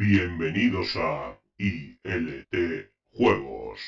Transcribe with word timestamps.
Bienvenidos 0.00 0.96
a 0.96 1.38
ILT 1.58 2.88
Juegos. 3.12 3.78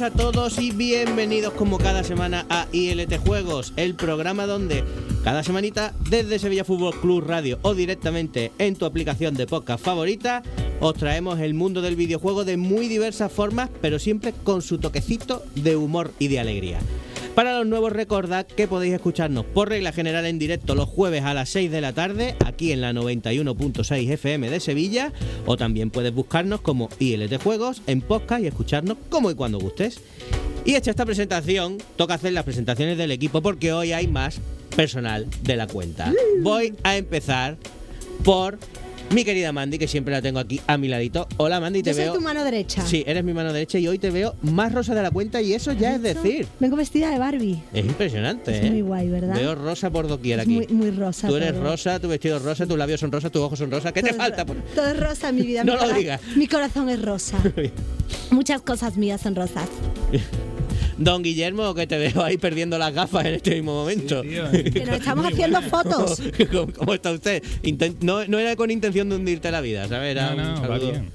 A 0.00 0.10
todos 0.10 0.60
y 0.60 0.70
bienvenidos 0.70 1.54
como 1.54 1.78
cada 1.78 2.04
semana 2.04 2.46
a 2.50 2.68
ILT 2.70 3.18
Juegos, 3.18 3.72
el 3.74 3.96
programa 3.96 4.46
donde 4.46 4.84
cada 5.24 5.42
semanita 5.42 5.92
desde 6.08 6.38
Sevilla 6.38 6.64
Fútbol 6.64 6.94
Club 7.00 7.24
Radio 7.26 7.58
o 7.62 7.74
directamente 7.74 8.52
en 8.58 8.76
tu 8.76 8.84
aplicación 8.84 9.34
de 9.34 9.48
podcast 9.48 9.84
favorita 9.84 10.44
os 10.78 10.94
traemos 10.94 11.40
el 11.40 11.54
mundo 11.54 11.82
del 11.82 11.96
videojuego 11.96 12.44
de 12.44 12.56
muy 12.56 12.86
diversas 12.86 13.32
formas, 13.32 13.70
pero 13.80 13.98
siempre 13.98 14.32
con 14.44 14.62
su 14.62 14.78
toquecito 14.78 15.42
de 15.56 15.74
humor 15.74 16.12
y 16.20 16.28
de 16.28 16.38
alegría. 16.38 16.78
Para 17.38 17.56
los 17.56 17.68
nuevos 17.68 17.92
recordad 17.92 18.44
que 18.48 18.66
podéis 18.66 18.94
escucharnos 18.94 19.44
por 19.44 19.68
regla 19.68 19.92
general 19.92 20.26
en 20.26 20.40
directo 20.40 20.74
los 20.74 20.88
jueves 20.88 21.22
a 21.22 21.34
las 21.34 21.48
6 21.50 21.70
de 21.70 21.80
la 21.80 21.92
tarde 21.92 22.34
aquí 22.44 22.72
en 22.72 22.80
la 22.80 22.92
91.6 22.92 24.10
FM 24.10 24.50
de 24.50 24.58
Sevilla 24.58 25.12
o 25.46 25.56
también 25.56 25.90
puedes 25.90 26.12
buscarnos 26.12 26.60
como 26.62 26.88
ILT 26.98 27.40
Juegos 27.40 27.80
en 27.86 28.00
podcast 28.00 28.42
y 28.42 28.48
escucharnos 28.48 28.96
como 29.08 29.30
y 29.30 29.36
cuando 29.36 29.60
gustes. 29.60 30.00
Y 30.64 30.74
hecha 30.74 30.90
esta 30.90 31.06
presentación, 31.06 31.78
toca 31.94 32.14
hacer 32.14 32.32
las 32.32 32.42
presentaciones 32.42 32.98
del 32.98 33.12
equipo 33.12 33.40
porque 33.40 33.72
hoy 33.72 33.92
hay 33.92 34.08
más 34.08 34.40
personal 34.74 35.24
de 35.44 35.54
la 35.54 35.68
cuenta. 35.68 36.12
Voy 36.42 36.74
a 36.82 36.96
empezar 36.96 37.56
por 38.24 38.58
mi 39.10 39.24
querida 39.24 39.52
Mandy, 39.52 39.78
que 39.78 39.88
siempre 39.88 40.12
la 40.12 40.20
tengo 40.20 40.38
aquí 40.38 40.60
a 40.66 40.76
mi 40.76 40.86
ladito. 40.86 41.26
Hola 41.38 41.60
Mandy, 41.60 41.82
te 41.82 41.90
Yo 41.90 41.94
soy 41.96 42.04
veo. 42.04 42.14
tu 42.14 42.20
mano 42.20 42.44
derecha. 42.44 42.86
Sí, 42.86 43.04
eres 43.06 43.24
mi 43.24 43.32
mano 43.32 43.52
derecha 43.54 43.78
y 43.78 43.88
hoy 43.88 43.98
te 43.98 44.10
veo 44.10 44.34
más 44.42 44.70
rosa 44.72 44.94
de 44.94 45.02
la 45.02 45.10
cuenta 45.10 45.40
y 45.40 45.54
eso 45.54 45.72
ya 45.72 45.94
es 45.94 46.02
decir. 46.02 46.46
Vengo 46.60 46.76
vestida 46.76 47.10
de 47.10 47.18
Barbie. 47.18 47.58
Es 47.72 47.86
impresionante, 47.86 48.58
Es 48.58 48.64
¿eh? 48.66 48.70
muy 48.70 48.82
guay, 48.82 49.08
¿verdad? 49.08 49.34
Veo 49.34 49.54
rosa 49.54 49.88
por 49.90 50.08
doquier 50.08 50.40
Es 50.40 50.44
aquí. 50.44 50.54
muy, 50.56 50.66
muy 50.68 50.90
rosa. 50.90 51.26
Tú 51.26 51.36
eres 51.36 51.52
todo. 51.52 51.62
rosa, 51.62 51.98
tu 52.00 52.08
vestido 52.08 52.36
es 52.36 52.42
rosa, 52.42 52.66
tus 52.66 52.76
labios 52.76 53.00
son 53.00 53.10
rosas, 53.10 53.32
tus 53.32 53.40
ojos 53.40 53.58
son 53.58 53.70
rosas. 53.70 53.92
¿Qué 53.92 54.02
te 54.02 54.10
Todo 54.10 54.18
es 54.18 54.24
falta? 54.24 54.44
ro- 54.44 54.54
Todo 54.74 54.88
es 54.88 55.00
rosa 55.00 55.28
en 55.30 55.36
mi 55.36 55.42
vida. 55.42 55.64
No 55.68 55.74
mi 55.74 55.80
lo 55.88 55.92
digas. 55.94 56.20
Mi 56.36 56.46
corazón 56.46 56.90
es 56.90 57.00
rosa. 57.00 57.38
Muchas 58.30 58.60
cosas 58.60 58.96
mías 58.98 59.22
son 59.22 59.34
rosas. 59.34 59.68
Don 60.98 61.22
Guillermo, 61.22 61.74
que 61.74 61.86
te 61.86 61.96
veo 61.96 62.22
ahí 62.24 62.36
perdiendo 62.38 62.76
las 62.76 62.92
gafas 62.92 63.24
en 63.26 63.34
este 63.34 63.54
mismo 63.54 63.72
momento. 63.72 64.22
Que 64.22 64.82
nos 64.84 64.96
estamos 64.98 65.24
haciendo 65.26 65.62
fotos. 65.62 66.20
¿Cómo, 66.52 66.72
cómo 66.72 66.94
está 66.94 67.12
usted? 67.12 67.42
Inten- 67.62 67.96
no, 68.00 68.24
no 68.26 68.38
era 68.38 68.56
con 68.56 68.70
intención 68.70 69.08
de 69.08 69.16
hundirte 69.16 69.50
la 69.50 69.60
vida, 69.60 69.86
¿sabes? 69.88 70.10
Era 70.10 70.34
No, 70.34 70.54
no, 70.54 70.60
un 70.62 70.70
va 70.70 70.78
bien. 70.78 71.10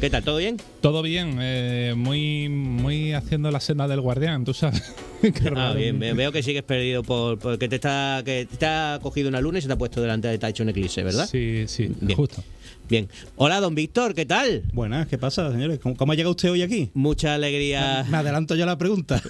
¿Qué 0.00 0.08
tal? 0.10 0.22
¿Todo 0.24 0.38
bien? 0.38 0.56
Todo 0.80 1.02
bien, 1.02 1.36
eh, 1.40 1.92
muy, 1.96 2.48
muy 2.48 3.12
haciendo 3.12 3.50
la 3.50 3.60
senda 3.60 3.86
del 3.86 4.00
guardián, 4.00 4.44
tú 4.44 4.54
sabes. 4.54 4.82
Ah, 5.56 5.74
bien, 5.74 5.98
bien. 5.98 6.16
Veo 6.16 6.32
que 6.32 6.42
sigues 6.42 6.62
perdido 6.62 7.02
por, 7.02 7.38
porque 7.38 7.68
te 7.68 7.76
está 7.76 8.22
que 8.24 8.46
te 8.58 8.66
ha 8.66 8.98
cogido 9.02 9.28
una 9.28 9.40
luna 9.40 9.58
y 9.58 9.62
se 9.62 9.68
te 9.68 9.74
ha 9.74 9.78
puesto 9.78 10.00
delante 10.00 10.28
de 10.28 10.38
Tacho 10.38 10.62
un 10.62 10.70
eclipse, 10.70 11.02
¿verdad? 11.02 11.28
Sí, 11.30 11.64
sí, 11.66 11.90
Bien. 12.00 12.16
justo. 12.16 12.42
Bien. 12.88 13.08
Hola, 13.36 13.60
don 13.60 13.74
Víctor, 13.74 14.14
¿qué 14.14 14.26
tal? 14.26 14.62
Buenas, 14.72 15.06
¿qué 15.06 15.16
pasa, 15.16 15.50
señores? 15.52 15.78
¿Cómo, 15.78 15.96
cómo 15.96 16.12
ha 16.12 16.14
llegado 16.16 16.32
usted 16.32 16.50
hoy 16.50 16.62
aquí? 16.62 16.90
Mucha 16.94 17.34
alegría. 17.34 18.04
Me 18.10 18.16
adelanto 18.16 18.56
ya 18.56 18.66
la 18.66 18.78
pregunta. 18.78 19.22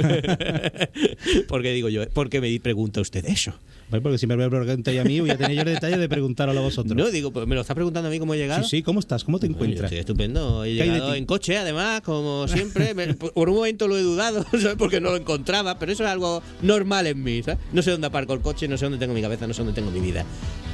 porque 1.48 1.72
digo 1.72 1.88
yo, 1.88 2.08
¿por 2.08 2.30
qué 2.30 2.40
me 2.40 2.58
pregunta 2.60 3.00
usted 3.00 3.24
eso? 3.26 3.52
Bueno, 3.90 4.02
porque 4.04 4.18
si 4.18 4.26
me 4.26 4.36
preguntáis 4.48 5.00
a 5.00 5.04
mí, 5.04 5.20
voy 5.20 5.30
a 5.30 5.36
tener 5.36 5.54
yo 5.56 5.62
el 5.62 5.66
detalle 5.74 5.98
de 5.98 6.08
preguntarlo 6.08 6.58
a 6.58 6.62
vosotros. 6.62 6.96
No, 6.96 7.10
digo, 7.10 7.32
pues 7.32 7.46
me 7.46 7.54
lo 7.56 7.60
está 7.62 7.74
preguntando 7.74 8.08
a 8.08 8.10
mí 8.12 8.18
cómo 8.18 8.34
he 8.34 8.38
llegado. 8.38 8.62
sí, 8.62 8.70
sí, 8.78 8.82
¿cómo 8.82 9.00
estás? 9.00 9.24
¿Cómo 9.24 9.38
te 9.38 9.46
encuentras? 9.46 9.84
estoy 9.84 9.98
estupendo. 9.98 10.64
He 10.64 10.76
¿Qué 10.76 10.82
hay 10.82 10.88
de 10.88 10.94
llegado 10.94 11.14
en 11.14 11.26
coche, 11.26 11.58
además, 11.58 12.00
como 12.02 12.46
siempre. 12.48 12.94
Me- 12.94 13.14
por 13.14 13.48
un 13.48 13.56
momento 13.56 13.88
lo 13.88 13.98
he 13.98 14.02
dudado, 14.02 14.44
¿sabes? 14.52 14.76
Porque 14.78 15.00
no 15.00 15.10
lo 15.10 15.16
encontraba, 15.16 15.78
pero 15.78 15.92
eso 15.92 16.04
es 16.04 16.10
algo 16.10 16.42
normal 16.62 17.06
en 17.08 17.22
mí, 17.22 17.42
¿sabes? 17.42 17.58
No 17.72 17.82
sé 17.82 17.90
dónde 17.90 18.06
aparco 18.06 18.32
el 18.32 18.40
coche, 18.40 18.68
no 18.68 18.76
sé 18.78 18.84
dónde 18.86 18.98
tengo 18.98 19.12
mi 19.14 19.22
cabeza, 19.22 19.46
no 19.46 19.54
sé 19.54 19.62
dónde 19.62 19.74
tengo 19.74 19.90
mi 19.90 20.00
vida. 20.00 20.24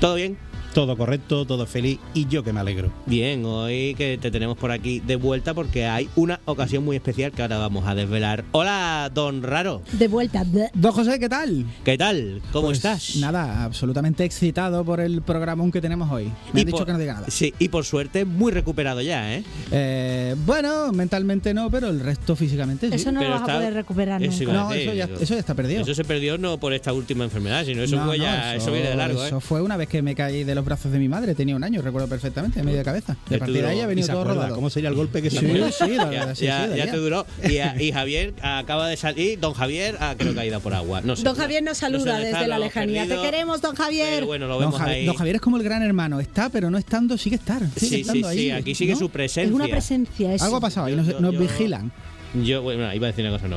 ¿Todo 0.00 0.15
bien? 0.16 0.37
Todo 0.76 0.94
correcto, 0.94 1.47
todo 1.47 1.64
feliz 1.64 1.98
y 2.12 2.26
yo 2.26 2.44
que 2.44 2.53
me 2.53 2.60
alegro. 2.60 2.92
Bien, 3.06 3.42
hoy 3.47 3.94
que 3.97 4.19
te 4.20 4.31
tenemos 4.31 4.59
por 4.59 4.70
aquí 4.70 5.00
de 5.00 5.16
vuelta 5.16 5.54
porque 5.54 5.87
hay 5.87 6.06
una 6.16 6.38
ocasión 6.44 6.84
muy 6.84 6.97
especial 6.97 7.32
que 7.32 7.41
ahora 7.41 7.56
vamos 7.56 7.87
a 7.87 7.94
desvelar. 7.94 8.44
Hola, 8.53 9.10
don 9.15 9.42
Raro. 9.42 9.81
De 9.92 10.06
vuelta. 10.06 10.44
Don 10.75 10.92
José, 10.92 11.19
¿qué 11.19 11.31
tal? 11.31 11.65
¿Qué 11.82 11.97
tal? 11.97 12.42
¿Cómo 12.53 12.66
Pues 12.66 12.76
estás? 12.76 13.16
Nada, 13.16 13.65
absolutamente 13.65 14.22
excitado 14.26 14.84
por 14.84 15.00
el 15.00 15.22
programón 15.22 15.72
que 15.72 15.81
tenemos 15.81 16.10
hoy. 16.12 16.25
Me 16.53 16.60
Y 16.60 16.60
han 16.60 16.66
dicho 16.66 16.76
por- 16.76 16.86
que 16.88 16.92
no 16.92 16.98
diga 16.98 17.15
nada. 17.15 17.26
Sí, 17.31 17.54
y 17.59 17.70
por 17.70 17.86
suerte 17.86 18.26
muy 18.26 18.53
recuperado 18.53 19.00
ya, 19.00 19.34
¿eh? 19.34 19.44
Eh, 19.70 20.34
bueno, 20.44 20.92
mentalmente 20.92 21.54
no, 21.54 21.70
pero 21.70 21.88
el 21.88 22.00
resto 22.00 22.36
físicamente 22.36 22.91
sí. 22.91 22.97
Eso 22.97 23.12
no 23.12 23.20
Pero 23.20 23.31
lo 23.31 23.36
vas 23.36 23.48
está- 23.48 23.54
a 23.54 23.56
poder 23.60 23.72
recuperar 23.72 24.22
eso 24.22 24.44
nunca. 24.44 24.60
a 24.60 24.65
no, 24.65 24.72
eso 24.75 24.92
ya, 24.92 25.09
eso 25.19 25.38
está 25.38 25.54
perdido. 25.54 25.81
Eso 25.81 25.94
se 25.94 26.04
perdió 26.04 26.36
no 26.36 26.59
por 26.60 26.75
esta 26.75 26.92
última 26.92 27.25
enfermedad, 27.25 27.65
sino 27.65 27.82
eso 27.82 27.97
No, 27.97 28.04
fue 28.04 28.19
no, 28.19 28.25
ya, 28.25 28.54
eso, 28.56 28.70
viene 28.70 28.91
de 28.91 28.97
largo, 28.97 29.25
¿eh? 29.25 29.28
Eso 29.28 29.41
fue 29.41 29.62
una 29.62 29.78
vez 29.78 29.88
que 29.88 30.03
me 30.03 30.15
caí 30.15 30.44
de 30.44 30.54
los 30.54 30.66
brazos 30.66 30.93
de 30.93 30.99
mi 30.99 31.09
madre, 31.09 31.34
tenía 31.34 31.56
un 31.56 31.65
año, 31.65 31.81
recuerdo 31.81 32.06
perfectamente, 32.09 32.62
medio 32.62 32.77
de 32.78 32.84
cabeza. 32.84 33.16
Qué 33.27 33.34
De 33.34 33.38
partir 33.38 33.62
de 33.62 33.66
ahí 33.69 33.81
ha 33.81 33.84
¿Y 33.84 33.87
venido 33.87 34.06
se 34.06 34.12
todo 34.12 34.21
acuerda 34.22 34.41
rodado. 34.43 34.54
¿Cómo 34.56 34.69
sería 34.69 34.91
el 34.91 34.94
golpe 34.94 35.22
que 35.22 35.31
se 35.31 35.38
Sí, 35.38 35.47
acuerda? 35.47 35.71
sí, 35.72 35.88
la 35.88 35.97
ya, 35.97 36.04
verdad, 36.10 36.34
sí, 36.34 36.44
ya- 36.44 36.59
sí, 36.62 36.62
ya 36.65 36.77
daría. 36.77 36.91
te 36.91 36.97
duró. 36.99 37.27
Y, 37.49 37.56
a- 37.59 37.82
y 37.82 37.93
Javier 37.93 38.34
acaba 38.43 38.88
de 38.88 38.97
salir. 38.99 39.41
Don 39.41 39.54
Javier 39.54 39.97
ah, 40.00 40.15
creo 40.19 40.34
que 40.34 40.41
ha 40.41 40.44
ido 40.47 40.60
por 40.60 40.75
agua. 40.75 41.00
No 41.00 41.16
sé. 41.16 41.22
Don 41.22 41.34
Javier 41.37 41.62
nos 41.62 41.71
No 41.71 41.75
sé 41.75 41.81
saluda 41.81 42.19
desde 42.19 42.47
la 42.49 42.59
lejanía. 42.59 43.03
perdido, 43.04 43.22
Te 43.22 43.31
queremos, 43.31 43.60
don 43.62 43.75
Javier. 43.75 44.25
Bueno, 44.27 44.47
lo 44.47 44.54
Don, 44.60 44.71
vemos 44.71 44.81
ahí. 44.81 45.06
don 45.06 45.15
Javier 45.16 45.37
es 45.37 45.41
como 45.43 45.56
el 45.56 45.62
gran 45.62 45.82
hermano, 45.82 46.21
está, 46.21 46.50
pero 46.50 46.71
no 46.71 46.77
estando, 46.78 47.16
sigue 47.16 47.37
estar. 47.37 47.60
Sigue 47.60 47.71
sí, 47.81 47.88
sí, 47.88 48.00
estando 48.03 48.31
sí. 48.33 48.38
ahí, 48.38 48.50
Aquí 48.50 48.75
sigue 48.75 48.93
¿no? 48.93 48.98
su 48.98 49.04
es 49.06 49.10
presencia. 49.12 49.54
una 49.54 49.69
presencia. 49.69 50.34
Es... 50.34 50.43
Algo 50.43 50.56
ha 50.56 50.60
pasado 50.60 50.87
ahí, 50.87 50.93
Yo- 50.93 50.97
nos, 50.98 51.06
yo- 51.09 51.21
nos 51.21 51.33
yo- 51.33 51.41
vigilan. 51.41 51.93
Yo, 52.34 52.62
bueno, 52.62 52.92
iba 52.92 53.06
a 53.06 53.10
decir 53.10 53.25
una 53.25 53.34
cosa, 53.34 53.48
no. 53.48 53.56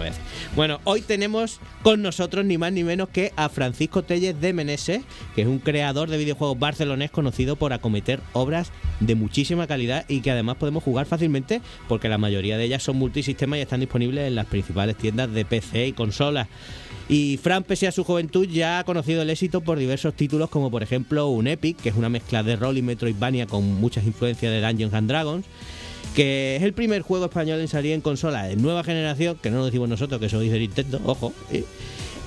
Bueno, 0.56 0.80
hoy 0.86 1.02
tenemos 1.02 1.60
con 1.84 2.02
nosotros 2.02 2.46
ni 2.46 2.58
más 2.58 2.72
ni 2.72 2.84
menos 2.84 3.10
que 3.10 3.34
a 3.36 3.50
Francisco 3.50 4.04
Telles 4.04 4.40
de 4.40 4.54
Meneses, 4.54 5.02
que 5.36 5.42
es 5.42 5.48
un 5.48 5.60
creador 5.60 6.10
de 6.10 6.18
videojuegos 6.18 6.58
barcelonés 6.58 7.12
conocido 7.12 7.56
por 7.56 7.74
acometer 7.74 8.22
obras 8.34 8.72
de 9.00 9.16
muchísima 9.16 9.68
calidad 9.68 10.06
y 10.08 10.22
que 10.22 10.32
además 10.32 10.58
podemos 10.58 10.84
jugar 10.84 11.06
fácilmente 11.06 11.62
porque 11.88 12.10
la 12.10 12.18
mayoría 12.18 12.58
de 12.58 12.66
ellas 12.66 12.84
son 12.84 12.98
multisistemas 12.98 13.60
y 13.60 13.62
están 13.62 13.80
disponibles 13.80 14.28
en 14.28 14.36
las 14.36 14.46
principales 14.46 14.96
tiendas 14.96 15.32
de 15.32 15.46
PC 15.46 15.88
y 15.88 15.94
consolas. 15.94 16.48
Y 17.10 17.38
Fran, 17.38 17.64
pese 17.64 17.88
a 17.88 17.92
su 17.92 18.04
juventud, 18.04 18.48
ya 18.48 18.78
ha 18.78 18.84
conocido 18.84 19.24
el 19.24 19.32
éxito 19.32 19.62
por 19.62 19.80
diversos 19.80 20.14
títulos, 20.14 20.52
como 20.52 20.70
por 20.70 20.84
ejemplo 20.84 21.28
un 21.28 21.48
Epic, 21.48 21.78
que 21.78 21.90
es 21.90 21.96
una 21.96 22.08
mezcla 22.08 22.44
de 22.44 22.56
rol 22.56 22.78
y 22.78 22.84
Metroidvania 22.84 23.48
con 23.48 23.66
muchas 23.66 24.06
influencias 24.06 24.52
de 24.52 24.62
Dungeons 24.62 24.94
and 24.94 25.10
Dragons, 25.10 25.46
que 26.16 26.56
es 26.56 26.64
el 26.64 26.74
primer 26.74 27.02
juego 27.02 27.26
español 27.26 27.60
en 27.60 27.68
salir 27.68 27.94
en 27.94 28.02
consola 28.02 28.44
de 28.44 28.56
nueva 28.56 28.84
generación, 28.84 29.38
que 29.42 29.52
no 29.52 29.58
lo 29.58 29.66
decimos 29.66 29.90
nosotros, 29.90 30.20
que 30.20 30.28
eso 30.28 30.40
dice 30.40 30.60
Nintendo, 30.60 31.00
ojo. 31.06 31.34
¿eh? 31.52 31.64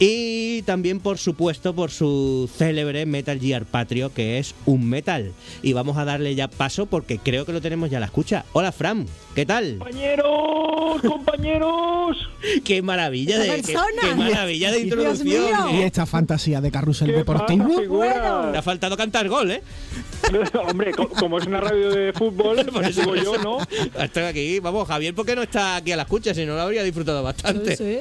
Y 0.04 0.62
también, 0.62 0.98
por 0.98 1.18
supuesto, 1.18 1.74
por 1.74 1.92
su 1.92 2.50
célebre 2.56 3.06
Metal 3.06 3.38
Gear 3.38 3.64
Patrio, 3.64 4.12
que 4.12 4.38
es 4.38 4.52
un 4.66 4.88
metal. 4.88 5.32
Y 5.62 5.74
vamos 5.74 5.96
a 5.96 6.04
darle 6.04 6.34
ya 6.34 6.48
paso 6.48 6.86
porque 6.86 7.18
creo 7.18 7.46
que 7.46 7.52
lo 7.52 7.60
tenemos 7.60 7.88
ya 7.88 7.98
a 7.98 8.00
la 8.00 8.06
escucha. 8.06 8.44
Hola, 8.52 8.72
Fran, 8.72 9.06
¿qué 9.36 9.46
tal? 9.46 9.78
Compañeros, 9.78 11.02
compañeros, 11.06 12.16
¡Qué 12.64 12.82
maravilla 12.82 13.38
de, 13.38 13.60
¡Esa 13.60 13.86
qué, 13.92 14.08
qué 14.08 14.14
maravilla 14.14 14.72
de 14.72 14.80
introducción! 14.80 15.26
mío. 15.26 15.70
Y 15.72 15.82
¿eh? 15.82 15.86
esta 15.86 16.06
fantasía 16.06 16.60
de 16.60 16.70
carrusel 16.70 17.08
qué 17.08 17.18
deportivo. 17.18 17.68
Te 17.68 17.82
figura. 17.82 18.58
ha 18.58 18.62
faltado 18.62 18.96
cantar 18.96 19.28
gol, 19.28 19.52
¿eh? 19.52 19.62
Hombre, 20.68 20.92
co- 20.92 21.08
como 21.08 21.38
es 21.38 21.46
una 21.46 21.60
radio 21.60 21.90
de 21.90 22.12
fútbol, 22.12 22.64
Por 22.72 22.84
eso 22.84 23.00
digo 23.02 23.16
yo, 23.16 23.38
¿no? 23.38 23.58
Estoy 24.02 24.22
aquí, 24.24 24.60
vamos, 24.60 24.86
Javier, 24.88 25.14
¿por 25.14 25.26
qué 25.26 25.34
no 25.36 25.42
está 25.42 25.76
aquí 25.76 25.92
a 25.92 25.96
la 25.96 26.02
escucha? 26.02 26.32
Si 26.34 26.44
no 26.46 26.54
lo 26.54 26.60
habría 26.62 26.82
disfrutado 26.82 27.22
bastante. 27.22 27.76
Sí. 27.76 27.98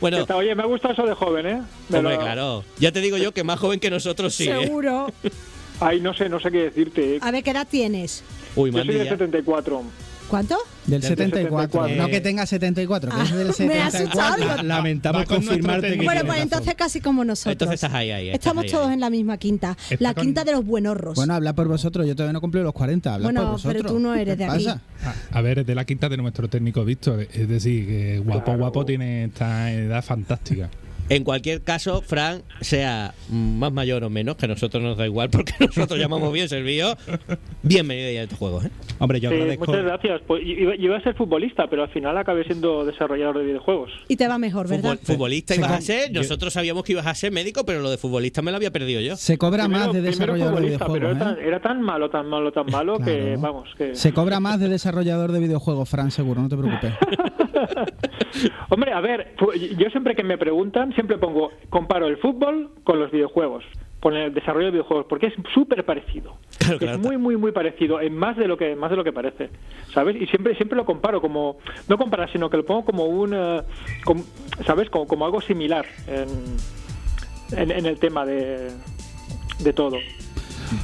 Bueno, 0.00 0.18
Está- 0.18 0.36
Oye, 0.36 0.54
me 0.54 0.62
ha 0.62 0.66
gustado 0.66 0.94
eso 0.94 1.06
de 1.06 1.14
joven, 1.14 1.46
¿eh? 1.46 1.62
Me 1.88 1.98
hombre, 1.98 2.14
lo- 2.14 2.20
claro. 2.20 2.64
Ya 2.78 2.92
te 2.92 3.00
digo 3.00 3.16
yo 3.18 3.32
que 3.32 3.44
más 3.44 3.58
joven 3.58 3.78
que 3.80 3.90
nosotros 3.90 4.34
sí. 4.34 4.48
¿eh? 4.48 4.60
Seguro. 4.62 5.12
Ay, 5.80 6.00
no 6.00 6.14
sé, 6.14 6.28
no 6.28 6.40
sé 6.40 6.50
qué 6.50 6.58
decirte. 6.64 7.16
¿eh? 7.16 7.18
A 7.22 7.30
ver, 7.30 7.42
¿qué 7.44 7.50
edad 7.50 7.66
tienes? 7.70 8.22
Uy, 8.54 8.70
Yo 8.72 8.82
soy 8.84 8.94
de 8.94 9.04
ya. 9.04 9.10
74. 9.10 9.82
¿Cuánto? 10.28 10.56
Del 10.86 11.00
Del 11.00 11.10
74. 11.10 11.60
74. 11.80 11.96
No 12.02 12.08
que 12.08 12.20
tenga 12.20 12.46
74, 12.46 13.10
que 13.10 13.16
Ah, 13.16 13.22
es 13.24 13.30
del 13.58 13.68
me 13.68 13.80
ha 13.80 13.90
74. 13.90 14.44
asustado. 14.44 14.62
Lamentamos 14.62 15.22
Va 15.22 15.26
con 15.26 15.36
confirmarte 15.36 15.98
que. 15.98 16.04
Bueno, 16.04 16.22
pues 16.26 16.40
entonces 16.40 16.74
casi 16.74 17.00
como 17.00 17.24
nosotros. 17.24 17.52
Entonces 17.52 17.74
estás 17.74 17.94
ahí, 17.94 18.10
ahí. 18.10 18.26
estás 18.28 18.40
Estamos 18.40 18.64
ahí, 18.64 18.70
todos 18.70 18.88
ahí. 18.88 18.94
en 18.94 19.00
la 19.00 19.10
misma 19.10 19.36
quinta. 19.38 19.76
Está 19.90 19.96
La 20.00 20.14
con- 20.14 20.24
quinta 20.24 20.44
de 20.44 20.52
los 20.52 20.64
buenorros. 20.64 21.14
Bueno, 21.16 21.34
habla 21.34 21.52
por 21.54 21.68
vosotros. 21.68 22.06
Yo 22.06 22.14
todavía 22.16 22.32
no 22.32 22.40
cumplo 22.40 22.62
los 22.62 22.72
40. 22.72 23.14
Habla 23.14 23.26
Bueno, 23.26 23.42
por 23.42 23.50
vosotros. 23.52 23.82
pero 23.82 23.94
tú 23.94 23.98
no 24.00 24.14
eres 24.14 24.36
de 24.38 24.44
¿Qué 24.46 24.50
aquí. 24.50 24.64
pasa? 24.64 24.80
A, 25.32 25.38
a 25.38 25.40
ver, 25.42 25.60
es 25.60 25.66
de 25.66 25.74
la 25.74 25.84
quinta 25.84 26.08
de 26.08 26.16
nuestro 26.16 26.48
técnico 26.48 26.84
Víctor. 26.84 27.26
Es 27.32 27.48
decir, 27.48 27.86
que 27.86 28.18
guapo, 28.24 28.56
guapo 28.56 28.84
tiene 28.84 29.24
esta 29.26 29.72
edad 29.72 30.04
fantástica. 30.04 30.68
En 31.08 31.22
cualquier 31.22 31.62
caso, 31.62 32.02
Fran, 32.02 32.42
sea 32.60 33.14
más 33.30 33.72
mayor 33.72 34.02
o 34.02 34.10
menos, 34.10 34.34
que 34.36 34.46
a 34.46 34.48
nosotros 34.48 34.82
nos 34.82 34.96
da 34.96 35.06
igual 35.06 35.30
porque 35.30 35.52
nosotros 35.60 35.98
llamamos 36.00 36.32
bien 36.32 36.48
servido. 36.48 36.96
Bienvenido 37.62 38.10
ya 38.10 38.20
a 38.20 38.22
estos 38.24 38.38
juegos, 38.38 38.64
¿eh? 38.64 38.70
Hombre, 38.98 39.20
yo 39.20 39.30
Sí, 39.30 39.36
agradezco. 39.36 39.66
muchas 39.66 39.84
gracias. 39.84 40.20
Pues 40.26 40.42
iba, 40.44 40.74
iba 40.74 40.96
a 40.96 41.00
ser 41.02 41.14
futbolista, 41.14 41.68
pero 41.70 41.84
al 41.84 41.90
final 41.90 42.16
acabé 42.18 42.42
siendo 42.44 42.84
desarrollador 42.84 43.38
de 43.38 43.44
videojuegos. 43.44 43.90
Y 44.08 44.16
te 44.16 44.26
va 44.26 44.36
mejor, 44.38 44.68
¿verdad? 44.68 44.94
Futbol- 44.98 45.06
futbolista 45.06 45.54
ibas 45.54 45.70
a 45.70 45.80
ser. 45.80 46.10
Nosotros 46.12 46.52
sabíamos 46.52 46.82
que 46.82 46.92
ibas 46.92 47.06
a 47.06 47.14
ser 47.14 47.30
médico, 47.30 47.64
pero 47.64 47.80
lo 47.82 47.90
de 47.90 47.98
futbolista 47.98 48.42
me 48.42 48.50
lo 48.50 48.56
había 48.56 48.72
perdido 48.72 49.00
yo. 49.00 49.16
Se 49.16 49.38
cobra 49.38 49.68
más 49.68 49.92
de 49.92 50.00
Primero- 50.00 50.10
primero 50.16 50.32
desarrollador 50.34 50.54
de 50.54 50.78
futbolista, 50.78 50.86
pero 50.86 50.94
videojuegos. 51.08 51.20
era 51.22 51.34
tan, 51.36 51.44
¿eh? 51.44 51.48
era 51.48 51.60
tan 51.60 51.82
malo, 51.82 52.10
tan 52.10 52.26
malo, 52.26 52.52
tan 52.52 52.66
malo 52.66 52.98
que, 52.98 53.18
Claro. 53.36 53.40
vamos, 53.40 53.68
que... 53.78 53.94
Se 53.94 54.12
cobra 54.12 54.40
más 54.40 54.58
de 54.58 54.68
desarrollador 54.68 55.30
de 55.30 55.38
videojuegos, 55.38 55.88
Fran, 55.88 56.10
seguro, 56.10 56.42
no 56.42 56.48
te 56.48 56.56
preocupes. 56.56 56.92
Hombre, 58.70 58.92
a 58.92 59.00
ver, 59.00 59.34
yo 59.78 59.90
siempre 59.90 60.14
que 60.14 60.22
me 60.24 60.38
preguntan, 60.38 60.92
siempre 60.94 61.18
pongo, 61.18 61.50
comparo 61.70 62.06
el 62.06 62.16
fútbol 62.18 62.70
con 62.84 62.98
los 63.00 63.10
videojuegos, 63.10 63.64
con 64.00 64.14
el 64.14 64.32
desarrollo 64.34 64.66
de 64.66 64.72
videojuegos, 64.72 65.06
porque 65.08 65.26
es 65.28 65.34
súper 65.54 65.84
parecido. 65.84 66.36
Claro, 66.58 66.78
es 66.94 66.98
muy, 66.98 67.16
muy, 67.16 67.36
muy 67.36 67.52
parecido, 67.52 68.00
en 68.00 68.16
más 68.16 68.36
de 68.36 68.48
lo 68.48 68.56
que 68.56 68.74
más 68.76 68.90
de 68.90 68.96
lo 68.96 69.04
que 69.04 69.12
parece, 69.12 69.50
¿sabes? 69.92 70.16
Y 70.20 70.26
siempre 70.26 70.54
siempre 70.56 70.76
lo 70.76 70.84
comparo 70.84 71.20
como, 71.20 71.58
no 71.88 71.96
comparar, 71.98 72.30
sino 72.32 72.50
que 72.50 72.56
lo 72.56 72.64
pongo 72.64 72.84
como 72.84 73.04
un, 73.06 73.32
eh, 73.34 73.62
como- 74.04 74.24
¿sabes? 74.66 74.90
Como, 74.90 75.06
como 75.06 75.24
algo 75.24 75.40
similar 75.40 75.86
en, 76.08 76.28
en, 77.58 77.70
en 77.70 77.86
el 77.86 77.98
tema 77.98 78.24
de, 78.26 78.70
de 79.60 79.72
todo. 79.72 79.96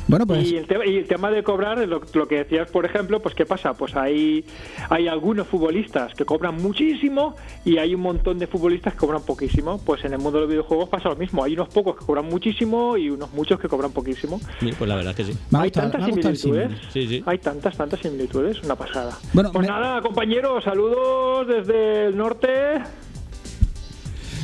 Bueno, 0.08 0.26
pues 0.26 0.50
Y 0.50 0.56
el, 0.56 0.66
tema, 0.66 0.86
y 0.86 0.96
el 0.96 1.06
tema 1.06 1.30
de 1.30 1.42
cobrar, 1.42 1.78
lo, 1.86 2.00
lo 2.12 2.28
que 2.28 2.36
decías, 2.36 2.70
por 2.70 2.84
ejemplo, 2.84 3.20
pues 3.20 3.34
¿qué 3.34 3.46
pasa? 3.46 3.74
Pues 3.74 3.94
hay, 3.96 4.44
hay 4.90 5.08
algunos 5.08 5.46
futbolistas 5.46 6.14
que 6.14 6.24
cobran 6.24 6.56
muchísimo 6.56 7.36
y 7.64 7.78
hay 7.78 7.94
un 7.94 8.00
montón 8.02 8.38
de 8.38 8.46
futbolistas 8.46 8.94
que 8.94 9.00
cobran 9.00 9.22
poquísimo. 9.22 9.78
Pues 9.84 10.04
en 10.04 10.12
el 10.12 10.18
mundo 10.18 10.38
de 10.38 10.42
los 10.44 10.50
videojuegos 10.50 10.88
pasa 10.88 11.08
lo 11.08 11.16
mismo. 11.16 11.44
Hay 11.44 11.54
unos 11.54 11.68
pocos 11.68 11.96
que 11.96 12.04
cobran 12.04 12.26
muchísimo 12.26 12.96
y 12.96 13.10
unos 13.10 13.32
muchos 13.32 13.58
que 13.60 13.68
cobran 13.68 13.92
poquísimo. 13.92 14.40
Sí, 14.60 14.70
pues 14.76 14.88
la 14.88 14.96
verdad 14.96 15.10
es 15.18 15.26
que 15.26 15.32
sí. 15.32 15.38
hay 15.52 15.62
gustado, 15.68 15.90
tantas 15.90 16.06
similitudes. 16.06 16.40
símil. 16.40 16.80
Sí, 16.92 17.06
sí. 17.08 17.22
Hay 17.26 17.38
tantas, 17.38 17.76
tantas 17.76 18.00
similitudes. 18.00 18.62
Una 18.62 18.76
pasada. 18.76 19.16
Bueno, 19.32 19.50
pues 19.52 19.66
me- 19.66 19.72
nada, 19.72 20.00
compañeros, 20.02 20.64
saludos 20.64 21.46
desde 21.46 22.06
el 22.06 22.16
norte. 22.16 22.48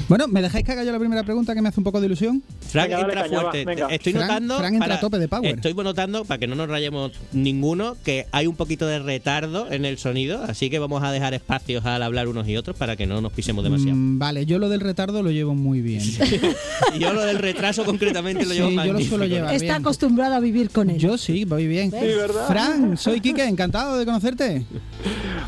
Bueno, 0.08 0.26
¿me 0.26 0.40
dejáis 0.40 0.64
que 0.64 0.72
haga 0.72 0.84
yo 0.84 0.92
la 0.92 0.98
primera 0.98 1.22
pregunta 1.22 1.54
que 1.54 1.60
me 1.60 1.68
hace 1.68 1.80
un 1.80 1.84
poco 1.84 2.00
de 2.00 2.06
ilusión? 2.06 2.42
Frank 2.60 2.88
Venga, 2.88 3.00
entra 3.02 3.24
fuerte. 3.26 3.64
venga. 3.66 3.88
Estoy 3.88 4.14
notando. 4.14 4.56
Fran 4.56 4.74
entra 4.74 4.94
a 4.94 5.00
tope 5.00 5.18
de 5.18 5.28
power. 5.28 5.54
Estoy 5.56 5.74
notando, 5.74 6.24
para 6.24 6.38
que 6.38 6.46
no 6.46 6.54
nos 6.54 6.66
rayemos 6.68 7.12
ninguno, 7.32 7.94
que 8.04 8.26
hay 8.32 8.46
un 8.46 8.56
poquito 8.56 8.86
de 8.86 9.00
retardo 9.00 9.70
en 9.70 9.84
el 9.84 9.98
sonido. 9.98 10.42
Así 10.42 10.70
que 10.70 10.78
vamos 10.78 11.02
a 11.02 11.12
dejar 11.12 11.34
espacios 11.34 11.84
al 11.84 12.02
hablar 12.02 12.26
unos 12.28 12.48
y 12.48 12.56
otros 12.56 12.74
para 12.76 12.96
que 12.96 13.06
no 13.06 13.20
nos 13.20 13.32
pisemos 13.34 13.62
demasiado. 13.62 13.96
Mm, 13.96 14.18
vale, 14.18 14.46
yo 14.46 14.58
lo 14.58 14.70
del 14.70 14.80
retardo 14.80 15.22
lo 15.22 15.30
llevo 15.30 15.54
muy 15.54 15.82
bien. 15.82 16.02
Yo 16.98 17.12
lo 17.12 17.22
del 17.22 17.38
retraso 17.38 17.84
concretamente 17.84 18.46
lo 18.46 18.54
llevo 18.54 18.68
Sí, 18.70 18.76
yo 18.76 18.92
lo 18.92 19.00
suelo 19.00 19.24
llevar 19.26 19.52
Está 19.52 19.64
bien. 19.64 19.74
acostumbrado 19.74 20.34
a 20.34 20.40
vivir 20.40 20.70
con 20.70 20.88
él. 20.90 20.98
Yo 20.98 21.18
sí, 21.18 21.44
voy 21.44 21.66
bien. 21.66 21.90
Sí, 21.90 21.96
¿verdad? 21.98 22.46
Fran, 22.46 22.96
soy 22.96 23.20
Kike, 23.20 23.44
encantado 23.44 23.98
de 23.98 24.04
conocerte. 24.06 24.64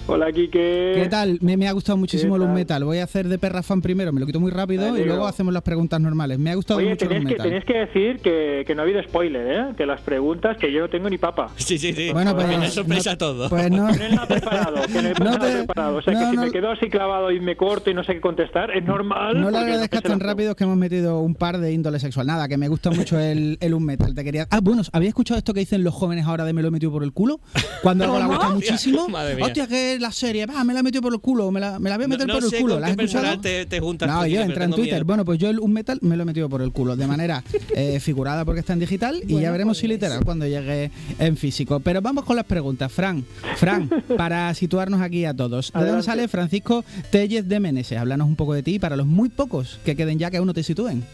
Hola, 0.06 0.32
Kike. 0.32 0.92
¿Qué 0.94 1.06
tal? 1.10 1.38
Me, 1.40 1.56
me 1.56 1.66
ha 1.68 1.72
gustado 1.72 1.96
muchísimo 1.96 2.34
¿Qué 2.34 2.38
Luz 2.40 2.48
tal? 2.48 2.54
Metal. 2.54 2.84
Voy 2.84 2.98
a 2.98 3.04
hacer 3.04 3.28
de 3.28 3.38
perra 3.38 3.62
fan 3.62 3.80
primero, 3.80 4.12
me 4.12 4.20
lo 4.20 4.26
quito 4.26 4.40
muy 4.40 4.49
rápido 4.50 4.96
y 4.96 5.04
luego 5.04 5.26
hacemos 5.26 5.52
las 5.54 5.62
preguntas 5.62 6.00
normales. 6.00 6.38
Me 6.38 6.50
ha 6.50 6.54
gustado 6.54 6.78
Oye, 6.78 6.90
mucho 6.90 7.08
tenéis 7.08 7.28
que, 7.28 7.34
tenéis 7.36 7.64
que 7.64 7.74
decir 7.78 8.18
que, 8.20 8.64
que 8.66 8.74
no 8.74 8.82
ha 8.82 8.84
habido 8.84 9.02
spoiler, 9.02 9.46
¿eh? 9.46 9.74
Que 9.76 9.86
las 9.86 10.00
preguntas, 10.00 10.56
que 10.58 10.72
yo 10.72 10.80
no 10.80 10.88
tengo 10.90 11.08
ni 11.10 11.18
papa. 11.18 11.48
Sí, 11.56 11.78
sí, 11.78 11.92
sí. 11.92 12.10
Bueno, 12.12 12.34
pues. 12.34 12.72
Sorpresa 12.72 13.12
no- 13.12 13.18
todo. 13.18 13.48
Pues 13.48 13.70
no. 13.70 13.86
Que 13.96 14.08
no 14.08 14.26
preparado, 14.26 14.82
que 14.86 15.02
no 15.02 15.08
No 15.30 15.38
te- 15.38 15.52
preparado. 15.52 15.96
O 15.98 16.02
sea, 16.02 16.12
no, 16.14 16.20
que 16.20 16.26
si 16.30 16.36
no- 16.36 16.42
me 16.42 16.50
quedo 16.50 16.70
así 16.70 16.88
clavado 16.88 17.30
y 17.30 17.40
me 17.40 17.56
corto 17.56 17.90
y 17.90 17.94
no 17.94 18.02
sé 18.04 18.14
qué 18.14 18.20
contestar, 18.20 18.70
es 18.76 18.84
normal. 18.84 19.34
No 19.40 19.46
le 19.50 19.56
porque 19.58 19.58
agradezcas 19.58 20.02
tan 20.02 20.18
la 20.18 20.26
rápido 20.26 20.56
que 20.56 20.64
hemos 20.64 20.76
metido 20.76 21.20
un 21.20 21.34
par 21.34 21.58
de 21.58 21.72
índole 21.72 21.98
sexual. 22.00 22.26
Nada, 22.26 22.48
que 22.48 22.56
me 22.56 22.68
gusta 22.68 22.90
mucho 22.90 23.18
el, 23.18 23.56
el 23.60 23.74
un 23.74 23.84
metal. 23.84 24.14
Te 24.14 24.24
quería. 24.24 24.46
Ah, 24.50 24.60
bueno, 24.60 24.82
¿había 24.92 25.08
escuchado 25.08 25.38
esto 25.38 25.54
que 25.54 25.60
dicen 25.60 25.84
los 25.84 25.94
jóvenes 25.94 26.26
ahora 26.26 26.44
de 26.44 26.52
me 26.52 26.62
lo 26.62 26.68
he 26.68 26.70
metido 26.70 26.90
por 26.92 27.02
el 27.04 27.12
culo? 27.12 27.40
Cuando 27.82 28.04
algo 28.04 28.16
¿Cómo? 28.16 28.28
gusta 28.30 28.48
muchísimo. 28.50 29.08
Madre 29.08 29.36
mía. 29.36 29.46
Hostia, 29.46 29.66
que 29.66 29.98
la 30.00 30.10
serie, 30.12 30.46
va, 30.46 30.62
me 30.64 30.72
la 30.74 30.80
he 30.80 30.82
metido 30.82 31.02
por 31.02 31.12
el 31.12 31.20
culo, 31.20 31.50
me 31.50 31.60
la, 31.60 31.78
me 31.78 31.90
la 31.90 31.96
voy 31.96 32.04
a 32.06 32.08
meter 32.08 32.26
no, 32.26 32.34
por 32.34 32.44
el 32.44 32.60
culo. 32.60 32.74
con 32.74 32.80
¿La 32.82 32.86
qué 32.96 33.02
has 33.04 33.10
escuchado? 33.14 33.40
te, 33.40 33.66
te 33.66 33.80
juntas. 33.80 34.08
No, 34.08 34.26
yo 34.26 34.39
entra 34.42 34.64
en 34.64 34.70
Twitter. 34.70 34.94
miedo. 34.94 35.04
Bueno, 35.04 35.24
pues 35.24 35.38
yo 35.38 35.48
el 35.48 35.58
un 35.60 35.72
metal 35.72 35.98
me 36.02 36.16
lo 36.16 36.22
he 36.22 36.26
metido 36.26 36.48
por 36.48 36.62
el 36.62 36.72
culo, 36.72 36.96
de 36.96 37.06
manera 37.06 37.42
eh, 37.74 38.00
figurada 38.00 38.44
porque 38.44 38.60
está 38.60 38.72
en 38.72 38.80
digital 38.80 39.20
y 39.26 39.40
ya 39.40 39.50
veremos 39.50 39.78
si 39.78 39.86
pues. 39.86 40.00
literal 40.00 40.24
cuando 40.24 40.46
llegue 40.46 40.90
en 41.18 41.36
físico. 41.36 41.80
Pero 41.80 42.00
vamos 42.00 42.24
con 42.24 42.36
las 42.36 42.44
preguntas, 42.44 42.92
Fran. 42.92 43.24
Fran, 43.56 43.88
para 44.16 44.52
situarnos 44.54 45.00
aquí 45.00 45.24
a 45.24 45.34
todos. 45.34 45.72
¿De 45.72 45.86
dónde 45.86 46.02
sale 46.02 46.28
Francisco 46.28 46.84
Tellez 47.10 47.46
de 47.46 47.60
Meneses? 47.60 47.98
Háblanos 47.98 48.28
un 48.28 48.36
poco 48.36 48.54
de 48.54 48.62
ti 48.62 48.78
para 48.78 48.96
los 48.96 49.06
muy 49.06 49.28
pocos 49.28 49.78
que 49.84 49.96
queden 49.96 50.18
ya 50.18 50.30
que 50.30 50.38
aún 50.38 50.46
no 50.46 50.54
te 50.54 50.62
sitúen. 50.62 51.04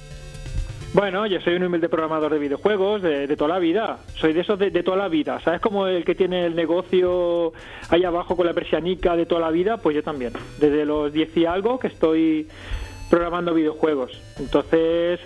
Bueno, 0.97 1.27
yo 1.27 1.41
soy 1.43 1.57
un 1.57 1.65
humilde 1.65 1.91
programador 1.91 2.33
de 2.33 2.39
videojuegos 2.39 3.03
de, 3.03 3.27
de 3.27 3.37
toda 3.37 3.55
la 3.55 3.59
vida. 3.59 3.99
Soy 4.15 4.33
de 4.33 4.41
esos 4.41 4.59
de, 4.59 4.71
de 4.71 4.83
toda 4.83 4.97
la 4.97 5.09
vida. 5.09 5.39
¿Sabes 5.41 5.61
como 5.61 5.87
el 5.87 6.07
que 6.07 6.15
tiene 6.15 6.47
el 6.47 6.57
negocio 6.57 7.53
ahí 7.91 8.05
abajo 8.05 8.35
con 8.35 8.47
la 8.47 8.55
persianica 8.55 9.15
de 9.15 9.27
toda 9.27 9.43
la 9.43 9.51
vida? 9.51 9.77
Pues 9.77 9.95
yo 9.95 10.03
también. 10.03 10.33
Desde 10.59 10.87
los 10.87 11.13
10 11.13 11.37
y 11.37 11.45
algo 11.45 11.79
que 11.79 11.89
estoy 11.89 12.49
programando 13.11 13.55
videojuegos. 13.55 14.13
Entonces, 14.39 15.21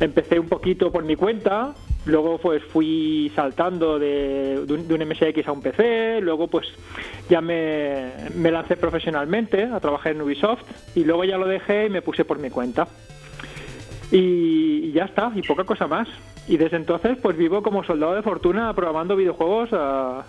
empecé 0.00 0.38
un 0.38 0.48
poquito 0.48 0.92
por 0.92 1.04
mi 1.04 1.16
cuenta. 1.16 1.74
Luego 2.04 2.38
pues 2.38 2.62
fui 2.62 3.32
saltando 3.34 3.98
de, 3.98 4.64
un, 4.68 5.08
MSX 5.08 5.48
a 5.48 5.52
un 5.52 5.60
PC, 5.60 6.20
luego 6.20 6.46
pues 6.46 6.68
ya 7.28 7.40
me, 7.40 8.12
lancé 8.32 8.76
profesionalmente 8.76 9.64
a 9.64 9.80
trabajar 9.80 10.12
en 10.12 10.22
Ubisoft 10.22 10.62
y 10.94 11.02
luego 11.02 11.24
ya 11.24 11.36
lo 11.36 11.48
dejé 11.48 11.86
y 11.86 11.90
me 11.90 12.02
puse 12.02 12.24
por 12.24 12.38
mi 12.38 12.48
cuenta. 12.48 12.86
Y, 14.12 14.92
ya 14.92 15.06
está, 15.06 15.32
y 15.34 15.42
poca 15.42 15.64
cosa 15.64 15.88
más. 15.88 16.06
Y 16.46 16.58
desde 16.58 16.76
entonces 16.76 17.18
pues 17.20 17.36
vivo 17.36 17.60
como 17.60 17.82
soldado 17.82 18.14
de 18.14 18.22
fortuna 18.22 18.72
programando 18.72 19.16
videojuegos 19.16 19.70
a, 19.72 20.26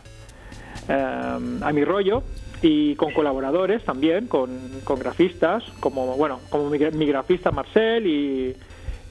eh, 0.89 1.59
a 1.61 1.71
mi 1.73 1.85
rollo 1.85 2.23
y 2.61 2.95
con 2.95 3.11
colaboradores 3.13 3.83
también, 3.83 4.27
con, 4.27 4.49
con 4.83 4.99
grafistas, 4.99 5.63
como 5.79 6.15
bueno, 6.17 6.39
como 6.49 6.69
mi, 6.69 6.79
mi 6.79 7.05
grafista 7.05 7.51
Marcel 7.51 8.07
y, 8.07 8.55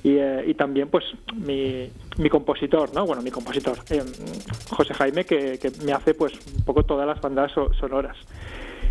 y, 0.02 0.16
eh, 0.18 0.44
y 0.48 0.54
también 0.54 0.88
pues 0.88 1.04
mi, 1.34 1.88
mi 2.18 2.28
compositor, 2.28 2.92
¿no? 2.94 3.06
Bueno, 3.06 3.22
mi 3.22 3.30
compositor, 3.30 3.78
eh, 3.90 4.02
José 4.70 4.94
Jaime, 4.94 5.24
que, 5.24 5.58
que 5.60 5.70
me 5.84 5.92
hace 5.92 6.14
pues 6.14 6.32
un 6.56 6.64
poco 6.64 6.82
todas 6.84 7.06
las 7.06 7.20
bandas 7.20 7.52
so- 7.52 7.72
sonoras. 7.74 8.16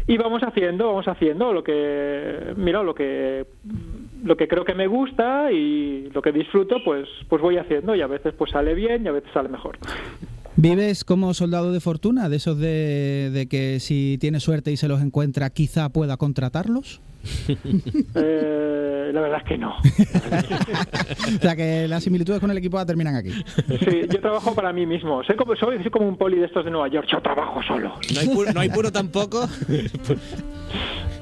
Y 0.08 0.18
vamos 0.18 0.44
haciendo, 0.44 0.88
vamos 0.88 1.08
haciendo 1.08 1.52
lo 1.52 1.64
que, 1.64 2.54
mira, 2.58 2.84
lo 2.84 2.94
que 2.94 3.46
lo 4.24 4.38
que 4.38 4.48
creo 4.48 4.64
que 4.64 4.76
me 4.76 4.86
gusta 4.88 5.52
y 5.52 6.10
lo 6.14 6.22
que 6.22 6.32
disfruto, 6.32 6.78
pues 6.86 7.08
pues 7.28 7.42
voy 7.42 7.58
haciendo 7.58 7.96
y 7.96 8.02
a 8.02 8.08
veces 8.08 8.34
pues 8.38 8.52
sale 8.52 8.74
bien 8.76 9.04
y 9.04 9.08
a 9.08 9.12
veces 9.12 9.32
sale 9.34 9.50
mejor. 9.50 9.78
¿Vives 10.58 11.04
como 11.04 11.34
soldado 11.34 11.74
de 11.74 11.80
fortuna? 11.80 12.30
De 12.30 12.38
esos 12.38 12.58
de, 12.58 13.30
de 13.34 13.48
que 13.48 13.80
si 13.80 14.18
tiene 14.20 14.40
suerte 14.40 14.72
y 14.72 14.78
se 14.78 14.88
los 14.88 15.02
encuentra, 15.02 15.50
quizá 15.50 15.90
pueda 15.90 16.18
contratarlos. 16.18 17.02
Eh, 18.18 19.12
la 19.14 19.22
verdad 19.22 19.40
es 19.40 19.48
que 19.48 19.58
no. 19.58 19.76
o 21.38 21.42
sea 21.42 21.56
que 21.56 21.88
las 21.88 22.04
similitudes 22.04 22.40
con 22.40 22.50
el 22.50 22.58
equipo 22.58 22.80
A 22.80 22.86
terminan 22.86 23.16
aquí. 23.16 23.32
Sí, 23.32 24.02
yo 24.10 24.20
trabajo 24.20 24.56
para 24.56 24.74
mí 24.74 24.86
mismo. 24.86 25.24
Soy 25.24 25.36
como, 25.36 25.56
soy, 25.56 25.78
soy 25.82 25.92
como 25.92 26.08
un 26.08 26.18
poli 26.18 26.40
de 26.40 26.46
estos 26.46 26.66
de 26.66 26.72
Nueva 26.72 26.88
York. 26.88 27.08
Yo 27.12 27.22
trabajo 27.22 27.62
solo. 27.64 27.94
No 28.14 28.20
hay 28.20 28.28
puro, 28.30 28.54
no 28.54 28.60
hay 28.60 28.70
puro 28.70 28.92
tampoco. 28.92 29.48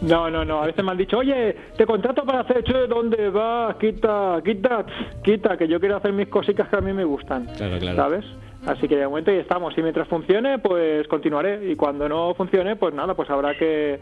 No, 0.02 0.30
no, 0.30 0.44
no. 0.44 0.62
A 0.62 0.66
veces 0.66 0.84
me 0.84 0.92
han 0.92 0.98
dicho, 0.98 1.20
oye, 1.20 1.56
te 1.78 1.86
contrato 1.86 2.26
para 2.26 2.42
hacer, 2.42 2.62
che, 2.66 2.88
¿dónde 2.88 3.30
vas? 3.30 3.78
Quita, 3.78 4.42
quita, 4.44 4.86
quita, 5.24 5.56
que 5.56 5.66
yo 5.66 5.80
quiero 5.80 5.96
hacer 5.96 6.12
mis 6.12 6.28
cositas 6.28 6.68
que 6.68 6.76
a 6.76 6.82
mí 6.82 6.92
me 6.92 7.06
gustan. 7.06 7.46
Claro, 7.56 7.80
claro. 7.80 7.96
¿Sabes? 7.96 8.26
Así 8.66 8.88
que 8.88 8.96
de 8.96 9.08
momento 9.08 9.32
ahí 9.32 9.38
estamos. 9.38 9.78
Y 9.78 9.82
mientras 9.82 10.08
funcione, 10.08 10.60
pues 10.60 11.08
continuaré. 11.08 11.70
Y 11.72 11.76
cuando 11.76 12.08
no 12.08 12.34
funcione, 12.36 12.76
pues 12.76 12.94
nada, 12.94 13.14
pues 13.14 13.30
habrá 13.30 13.58
que, 13.58 14.00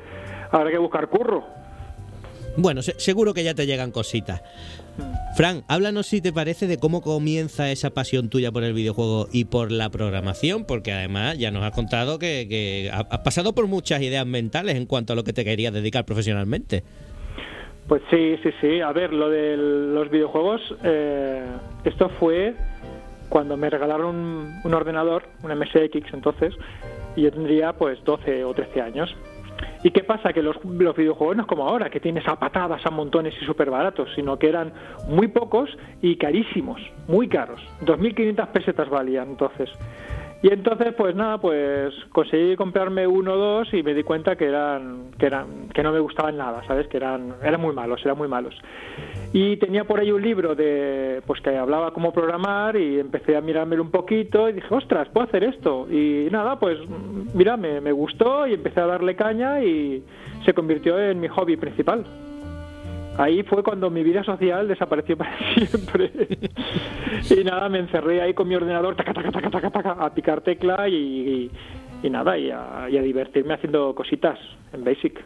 habrá 0.51 0.69
que 0.69 0.77
buscar 0.77 1.07
curro. 1.07 1.43
Bueno, 2.57 2.81
se- 2.81 2.99
seguro 2.99 3.33
que 3.33 3.43
ya 3.43 3.53
te 3.55 3.65
llegan 3.65 3.91
cositas. 3.91 4.41
Fran, 5.37 5.63
háblanos 5.69 6.07
si 6.07 6.21
te 6.21 6.33
parece 6.33 6.67
de 6.67 6.77
cómo 6.77 7.01
comienza 7.01 7.71
esa 7.71 7.91
pasión 7.91 8.29
tuya 8.29 8.51
por 8.51 8.63
el 8.65 8.73
videojuego 8.73 9.27
y 9.31 9.45
por 9.45 9.71
la 9.71 9.89
programación, 9.89 10.65
porque 10.65 10.91
además 10.91 11.37
ya 11.39 11.49
nos 11.49 11.63
has 11.63 11.71
contado 11.71 12.19
que, 12.19 12.47
que 12.49 12.91
ha- 12.93 13.07
has 13.09 13.19
pasado 13.19 13.53
por 13.55 13.67
muchas 13.67 14.01
ideas 14.01 14.25
mentales 14.27 14.75
en 14.75 14.85
cuanto 14.85 15.13
a 15.13 15.15
lo 15.15 15.23
que 15.23 15.31
te 15.31 15.45
querías 15.45 15.73
dedicar 15.73 16.03
profesionalmente. 16.05 16.83
Pues 17.87 18.01
sí, 18.11 18.35
sí, 18.43 18.49
sí. 18.59 18.81
A 18.81 18.91
ver, 18.91 19.13
lo 19.13 19.29
de 19.29 19.55
los 19.57 20.09
videojuegos, 20.11 20.61
eh, 20.83 21.45
esto 21.85 22.09
fue 22.19 22.53
cuando 23.31 23.55
me 23.55 23.69
regalaron 23.69 24.59
un, 24.61 24.73
ordenador, 24.73 25.23
un 25.41 25.57
MSX 25.57 26.13
entonces, 26.13 26.53
y 27.15 27.21
yo 27.21 27.31
tendría 27.31 27.71
pues 27.71 28.03
12 28.03 28.43
o 28.43 28.53
13 28.53 28.81
años. 28.81 29.15
¿Y 29.83 29.91
qué 29.91 30.03
pasa? 30.03 30.33
Que 30.33 30.43
los, 30.43 30.57
los 30.65 30.95
videojuegos 30.95 31.37
no 31.37 31.43
es 31.43 31.47
como 31.47 31.65
ahora, 31.65 31.89
que 31.89 32.01
tienes 32.01 32.27
a 32.27 32.35
patadas, 32.35 32.85
a 32.85 32.91
montones 32.91 33.33
y 33.41 33.45
súper 33.45 33.69
baratos, 33.69 34.09
sino 34.15 34.37
que 34.37 34.49
eran 34.49 34.73
muy 35.07 35.29
pocos 35.29 35.69
y 36.01 36.17
carísimos, 36.17 36.81
muy 37.07 37.29
caros. 37.29 37.61
2.500 37.85 38.47
pesetas 38.47 38.89
valían 38.89 39.29
entonces. 39.29 39.69
Y 40.43 40.51
entonces, 40.51 40.93
pues 40.97 41.15
nada, 41.15 41.37
pues 41.37 41.93
conseguí 42.11 42.55
comprarme 42.55 43.05
uno 43.05 43.33
o 43.33 43.37
dos 43.37 43.73
y 43.73 43.83
me 43.83 43.93
di 43.93 44.01
cuenta 44.01 44.35
que 44.35 44.45
eran, 44.45 45.11
que 45.19 45.27
eran, 45.27 45.69
que 45.69 45.83
no 45.83 45.91
me 45.91 45.99
gustaban 45.99 46.35
nada, 46.35 46.63
¿sabes? 46.65 46.87
Que 46.87 46.97
eran, 46.97 47.35
eran 47.43 47.61
muy 47.61 47.75
malos, 47.75 48.01
eran 48.03 48.17
muy 48.17 48.27
malos. 48.27 48.55
Y 49.33 49.57
tenía 49.57 49.83
por 49.83 49.99
ahí 49.99 50.11
un 50.11 50.21
libro 50.21 50.55
de, 50.55 51.21
pues 51.27 51.41
que 51.41 51.55
hablaba 51.55 51.93
cómo 51.93 52.11
programar 52.11 52.75
y 52.75 52.99
empecé 52.99 53.37
a 53.37 53.41
mirármelo 53.41 53.83
un 53.83 53.91
poquito 53.91 54.49
y 54.49 54.53
dije, 54.53 54.67
ostras, 54.73 55.09
puedo 55.09 55.27
hacer 55.27 55.43
esto. 55.43 55.87
Y 55.91 56.27
nada, 56.31 56.57
pues 56.59 56.79
mira, 57.35 57.55
me, 57.55 57.79
me 57.79 57.91
gustó 57.91 58.47
y 58.47 58.55
empecé 58.55 58.79
a 58.79 58.87
darle 58.87 59.15
caña 59.15 59.63
y 59.63 60.03
se 60.43 60.53
convirtió 60.55 60.99
en 60.99 61.19
mi 61.19 61.27
hobby 61.27 61.55
principal. 61.55 62.03
Ahí 63.17 63.43
fue 63.43 63.61
cuando 63.63 63.89
mi 63.89 64.03
vida 64.03 64.23
social 64.23 64.67
desapareció 64.67 65.17
para 65.17 65.35
siempre. 65.55 66.11
y 67.29 67.43
nada, 67.43 67.67
me 67.69 67.79
encerré 67.79 68.21
ahí 68.21 68.33
con 68.33 68.47
mi 68.47 68.55
ordenador, 68.55 68.95
taca, 68.95 69.13
taca, 69.13 69.31
taca, 69.31 69.49
taca, 69.49 69.69
taca, 69.71 69.91
a 69.93 70.13
picar 70.13 70.41
tecla 70.41 70.87
y, 70.89 70.93
y- 70.95 71.51
y 72.03 72.09
nada, 72.09 72.35
y 72.37 72.49
a, 72.49 72.87
y 72.89 72.97
a 72.97 73.01
divertirme 73.03 73.53
haciendo 73.53 73.93
cositas 73.93 74.39
en 74.73 74.83
Basic. 74.83 75.23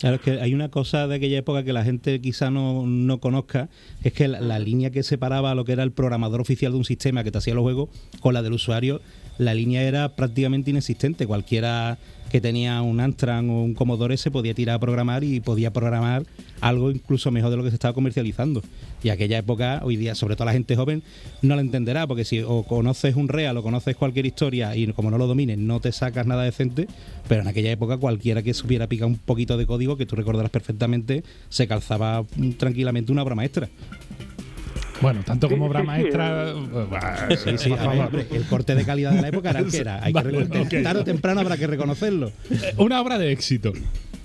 Claro, 0.00 0.16
es 0.16 0.22
que 0.22 0.40
hay 0.40 0.52
una 0.54 0.68
cosa 0.68 1.06
de 1.06 1.16
aquella 1.16 1.38
época 1.38 1.62
que 1.64 1.72
la 1.72 1.84
gente 1.84 2.20
quizá 2.20 2.50
no, 2.50 2.84
no 2.86 3.18
conozca, 3.18 3.68
es 4.02 4.12
que 4.12 4.26
la, 4.28 4.40
la 4.40 4.58
línea 4.58 4.90
que 4.90 5.02
separaba 5.02 5.54
lo 5.54 5.64
que 5.64 5.72
era 5.72 5.82
el 5.84 5.92
programador 5.92 6.40
oficial 6.40 6.72
de 6.72 6.78
un 6.78 6.84
sistema 6.84 7.22
que 7.24 7.30
te 7.30 7.38
hacía 7.38 7.54
los 7.54 7.62
juegos 7.62 7.88
con 8.20 8.34
la 8.34 8.42
del 8.42 8.52
usuario, 8.52 9.00
la 9.38 9.54
línea 9.54 9.82
era 9.82 10.16
prácticamente 10.16 10.70
inexistente. 10.70 11.26
Cualquiera 11.26 11.98
que 12.30 12.40
tenía 12.40 12.82
un 12.82 13.00
Amstrad 13.00 13.48
o 13.48 13.62
un 13.62 13.74
Commodore 13.74 14.16
se 14.16 14.30
podía 14.30 14.54
tirar 14.54 14.76
a 14.76 14.78
programar 14.78 15.24
y 15.24 15.40
podía 15.40 15.72
programar 15.72 16.24
algo 16.60 16.90
incluso 16.90 17.30
mejor 17.30 17.50
de 17.50 17.56
lo 17.56 17.62
que 17.62 17.70
se 17.70 17.76
estaba 17.76 17.94
comercializando. 17.94 18.62
Y 19.02 19.10
aquella 19.10 19.38
época, 19.38 19.80
hoy 19.84 19.96
día, 19.96 20.14
sobre 20.14 20.34
todo 20.36 20.46
la 20.46 20.52
gente 20.52 20.76
joven, 20.76 21.02
no 21.42 21.54
la 21.54 21.60
entenderá, 21.60 22.06
porque 22.06 22.24
si 22.24 22.40
o 22.40 22.64
conoces 22.64 23.14
un 23.16 23.28
real 23.28 23.56
o 23.56 23.62
conoces 23.62 23.96
cualquier 23.96 24.26
historia 24.26 24.74
y 24.76 24.86
como 24.92 25.10
no 25.10 25.18
lo 25.18 25.26
domines, 25.26 25.58
no 25.58 25.80
te 25.80 25.92
sacas 25.92 26.26
nada 26.26 26.42
decente, 26.42 26.88
pero 27.28 27.42
en 27.42 27.48
aquella 27.48 27.70
época 27.70 27.96
cualquiera 27.96 28.42
que 28.42 28.54
supiera 28.54 28.86
picar 28.88 29.06
un 29.06 29.16
poquito 29.16 29.56
de 29.56 29.66
código, 29.66 29.96
que 29.96 30.06
tú 30.06 30.16
recordarás 30.16 30.50
perfectamente, 30.50 31.22
se 31.48 31.68
calzaba 31.68 32.24
mm, 32.36 32.52
tranquilamente 32.52 33.12
una 33.12 33.22
obra 33.22 33.34
maestra. 33.34 33.68
Bueno, 35.00 35.20
tanto 35.24 35.48
como 35.48 35.66
obra 35.66 35.82
maestra. 35.82 36.52
sí. 36.54 36.68
bah, 36.90 37.28
Sí, 37.36 37.58
sí, 37.58 37.72
a 37.72 37.76
ver, 37.76 37.84
favor. 37.84 38.04
hombre, 38.06 38.26
el 38.32 38.44
corte 38.46 38.74
de 38.74 38.84
calidad 38.84 39.12
de 39.12 39.22
la 39.22 39.28
época 39.28 39.50
era 39.50 39.60
el 39.60 39.70
que 39.70 39.78
era. 39.78 40.02
Hay 40.04 40.12
que 40.12 40.22
Vale, 40.22 40.30
reconocer- 40.44 40.78
ok. 40.78 40.82
Tarde 40.82 41.00
o 41.00 41.04
temprano 41.04 41.40
habrá 41.40 41.56
que 41.56 41.66
reconocerlo. 41.66 42.32
Eh, 42.50 42.74
Una 42.78 43.00
obra 43.00 43.18
de 43.18 43.30
éxito. 43.32 43.72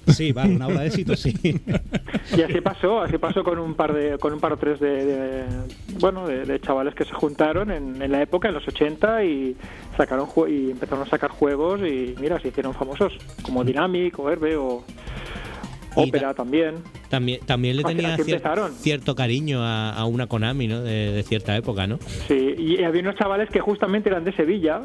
Sí, 0.08 0.34
vale, 0.34 0.56
una 0.58 0.68
obra 0.68 0.82
de 0.82 0.88
éxito, 0.88 1.16
sí. 1.16 1.34
Y 2.36 2.42
así 2.42 2.60
pasó, 2.60 3.02
así 3.02 3.18
pasó 3.18 3.42
con 3.42 3.58
un 3.58 3.74
par 3.74 3.94
de, 3.94 4.18
con 4.18 4.34
un 4.34 4.40
par 4.42 4.52
o 4.52 4.58
tres 4.58 4.78
de, 4.82 5.06
de- 5.06 5.44
bueno, 6.00 6.28
de, 6.28 6.44
de 6.44 6.60
chavales 6.60 6.94
que 6.94 7.06
se 7.06 7.14
juntaron 7.14 7.72
en, 7.72 8.02
en 8.02 8.12
la 8.12 8.22
época, 8.22 8.50
en 8.50 8.56
los 8.56 8.68
80 8.68 9.24
y 9.24 9.56
sacaron 9.96 10.26
jue- 10.28 10.52
y 10.52 10.72
empezaron 10.72 11.08
a 11.08 11.10
sacar 11.10 11.30
juegos 11.30 11.80
y 11.82 12.16
mira, 12.20 12.38
se 12.42 12.50
hicieron 12.50 12.74
famosos, 12.74 13.14
como 13.44 13.64
Dynamic 13.64 14.20
o 14.20 14.30
Herbe 14.30 14.58
o 14.58 14.84
Y 15.96 16.10
Opera 16.10 16.34
también. 16.34 16.76
También, 17.10 17.40
también 17.46 17.76
le 17.78 17.84
Así- 17.84 17.96
tenía 17.96 18.16
cier- 18.18 18.20
empezaron. 18.36 18.74
cierto 18.74 19.16
cariño 19.16 19.62
a, 19.64 19.92
a 19.92 20.06
una 20.06 20.28
Konami, 20.28 20.68
¿no? 20.68 20.82
De, 20.82 21.12
de 21.12 21.24
cierta 21.24 21.56
época, 21.56 21.86
¿no? 21.86 22.00
Sí, 22.28 22.56
y 22.58 22.84
había 22.84 23.02
unos 23.02 23.16
chavales 23.16 23.50
que 23.50 23.60
justamente 23.60 24.10
eran 24.10 24.24
de 24.24 24.34
Sevilla, 24.36 24.82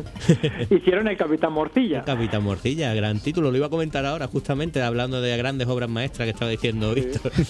hicieron 0.70 1.06
el 1.08 1.16
Capitán 1.16 1.52
Morcilla. 1.52 2.02
Capitán 2.02 2.42
Morcilla, 2.42 2.92
gran 2.94 3.20
título. 3.20 3.50
Lo 3.50 3.56
iba 3.56 3.66
a 3.66 3.70
comentar 3.70 4.04
ahora, 4.04 4.26
justamente, 4.26 4.82
hablando 4.82 5.20
de 5.20 5.36
grandes 5.36 5.68
obras 5.68 5.88
maestras 5.88 6.26
que 6.26 6.30
estaba 6.32 6.50
diciendo 6.50 6.94
Víctor. 6.94 7.32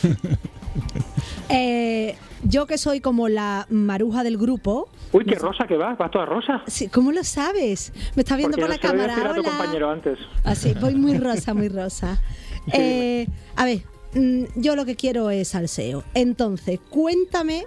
Eh, 1.49 2.17
yo 2.45 2.67
que 2.67 2.79
soy 2.79 3.01
como 3.01 3.29
la 3.29 3.67
maruja 3.69 4.25
del 4.25 4.39
grupo. 4.39 4.89
Uy, 5.13 5.25
qué 5.25 5.35
rosa 5.35 5.67
que 5.67 5.77
vas, 5.77 5.99
vas 5.99 6.11
toda 6.11 6.25
rosa. 6.25 6.63
Sí, 6.67 6.89
¿Cómo 6.89 7.13
lo 7.13 7.23
sabes? 7.25 7.93
Me 8.17 8.23
está 8.23 8.37
viendo 8.37 8.57
Porque 8.57 8.63
por 8.79 8.83
la 8.83 8.89
cámara. 8.89 9.15
decir 9.15 9.27
a 9.29 9.35
tu 9.35 9.41
Hola. 9.41 9.49
compañero 9.51 9.91
antes. 9.91 10.19
Así, 10.45 10.75
voy 10.81 10.95
muy 10.95 11.19
rosa, 11.19 11.53
muy 11.55 11.69
rosa. 11.69 12.21
Eh, 12.73 13.27
a 13.57 13.65
ver, 13.65 13.81
mm, 14.15 14.45
yo 14.57 14.77
lo 14.77 14.85
que 14.85 14.95
quiero 14.97 15.31
es 15.31 15.49
salseo. 15.49 16.05
Entonces, 16.15 16.79
cuéntame, 16.91 17.65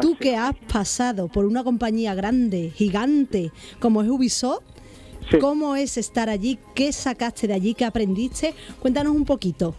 tú 0.00 0.16
que 0.16 0.36
has 0.36 0.54
pasado 0.72 1.28
por 1.28 1.44
una 1.46 1.64
compañía 1.64 2.14
grande, 2.14 2.70
gigante, 2.74 3.50
como 3.80 4.02
es 4.02 4.08
Ubisoft, 4.08 4.62
Sí. 5.30 5.38
¿cómo 5.38 5.74
es 5.74 5.96
estar 5.96 6.28
allí? 6.28 6.58
¿Qué 6.74 6.92
sacaste 6.92 7.46
de 7.46 7.54
allí? 7.54 7.72
¿Qué 7.72 7.86
aprendiste? 7.86 8.52
Cuéntanos 8.80 9.14
un 9.16 9.24
poquito. 9.24 9.74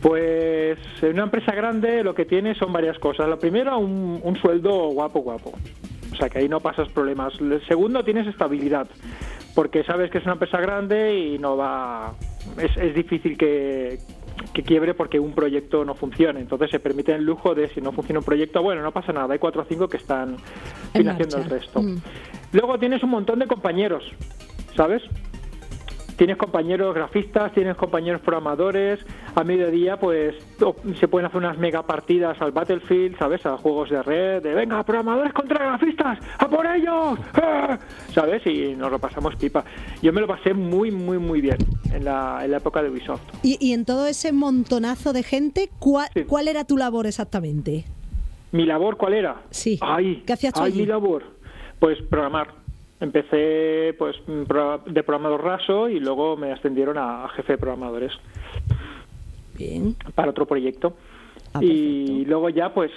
Pues 0.00 0.78
en 1.02 1.14
una 1.14 1.24
empresa 1.24 1.52
grande 1.52 2.04
lo 2.04 2.14
que 2.14 2.24
tiene 2.24 2.54
son 2.54 2.72
varias 2.72 2.98
cosas. 2.98 3.26
Lo 3.28 3.38
primero, 3.38 3.78
un, 3.78 4.20
un 4.22 4.36
sueldo 4.36 4.88
guapo, 4.90 5.20
guapo. 5.20 5.52
O 6.12 6.16
sea 6.16 6.28
que 6.28 6.38
ahí 6.38 6.48
no 6.48 6.60
pasas 6.60 6.88
problemas. 6.90 7.32
El 7.40 7.60
segundo, 7.66 8.04
tienes 8.04 8.26
estabilidad. 8.28 8.86
Porque 9.54 9.82
sabes 9.82 10.10
que 10.10 10.18
es 10.18 10.24
una 10.24 10.34
empresa 10.34 10.60
grande 10.60 11.18
y 11.18 11.38
no 11.38 11.56
va. 11.56 12.14
Es, 12.58 12.76
es 12.76 12.94
difícil 12.94 13.36
que, 13.36 13.98
que 14.52 14.62
quiebre 14.62 14.94
porque 14.94 15.18
un 15.18 15.32
proyecto 15.32 15.84
no 15.84 15.94
funcione. 15.94 16.40
Entonces 16.40 16.70
se 16.70 16.80
permite 16.80 17.14
el 17.14 17.24
lujo 17.24 17.54
de 17.54 17.68
si 17.68 17.80
no 17.80 17.92
funciona 17.92 18.20
un 18.20 18.24
proyecto, 18.24 18.62
bueno, 18.62 18.82
no 18.82 18.92
pasa 18.92 19.12
nada. 19.12 19.32
Hay 19.32 19.38
cuatro 19.38 19.62
o 19.62 19.64
cinco 19.64 19.88
que 19.88 19.96
están 19.96 20.36
financiando 20.92 21.38
el 21.38 21.44
resto. 21.44 21.82
Mm. 21.82 21.96
Luego 22.52 22.78
tienes 22.78 23.02
un 23.02 23.10
montón 23.10 23.38
de 23.38 23.46
compañeros, 23.46 24.04
¿sabes? 24.76 25.02
Tienes 26.16 26.36
compañeros 26.36 26.94
grafistas, 26.94 27.52
tienes 27.52 27.76
compañeros 27.76 28.20
programadores. 28.20 29.00
A 29.34 29.42
mediodía, 29.42 29.96
pues 29.98 30.36
se 31.00 31.08
pueden 31.08 31.26
hacer 31.26 31.38
unas 31.38 31.58
mega 31.58 31.82
partidas 31.82 32.40
al 32.40 32.52
Battlefield, 32.52 33.18
¿sabes? 33.18 33.44
A 33.46 33.56
juegos 33.58 33.90
de 33.90 34.00
red, 34.02 34.42
de 34.42 34.54
venga, 34.54 34.82
programadores 34.84 35.32
contra 35.32 35.64
grafistas, 35.66 36.18
¡a 36.38 36.48
por 36.48 36.66
ellos! 36.66 37.18
¡Ah! 37.34 37.78
¿Sabes? 38.12 38.46
Y 38.46 38.76
nos 38.76 38.92
lo 38.92 38.98
pasamos 39.00 39.34
pipa. 39.36 39.64
Yo 40.02 40.12
me 40.12 40.20
lo 40.20 40.28
pasé 40.28 40.54
muy, 40.54 40.92
muy, 40.92 41.18
muy 41.18 41.40
bien 41.40 41.58
en 41.92 42.04
la, 42.04 42.44
en 42.44 42.52
la 42.52 42.58
época 42.58 42.80
de 42.82 42.90
Ubisoft. 42.90 43.22
Y, 43.42 43.56
y 43.60 43.72
en 43.72 43.84
todo 43.84 44.06
ese 44.06 44.32
montonazo 44.32 45.12
de 45.12 45.24
gente, 45.24 45.68
¿cuál, 45.80 46.08
Sí. 46.14 46.24
cuál 46.24 46.46
era 46.46 46.64
tu 46.64 46.76
labor 46.76 47.06
exactamente? 47.08 47.84
¿Mi 48.52 48.66
labor 48.66 48.96
cuál 48.96 49.14
era? 49.14 49.42
Sí. 49.50 49.78
Ay, 49.82 50.22
¿Qué 50.24 50.32
hacías 50.32 50.52
tú 50.54 50.60
ay, 50.62 50.70
allí? 50.70 50.80
mi 50.82 50.86
labor. 50.86 51.24
Pues 51.80 51.98
programar. 52.08 52.62
Empecé 53.00 53.94
pues 53.98 54.16
pro- 54.46 54.82
de 54.86 55.02
programador 55.02 55.42
raso 55.44 55.88
y 55.88 55.98
luego 56.00 56.36
me 56.36 56.52
ascendieron 56.52 56.96
a, 56.96 57.28
jefe 57.30 57.54
de 57.54 57.58
programadores 57.58 58.12
Bien. 59.56 59.96
para 60.14 60.30
otro 60.30 60.46
proyecto. 60.46 60.96
Ah, 61.52 61.60
y 61.62 62.24
luego 62.24 62.48
ya 62.48 62.72
pues 62.72 62.90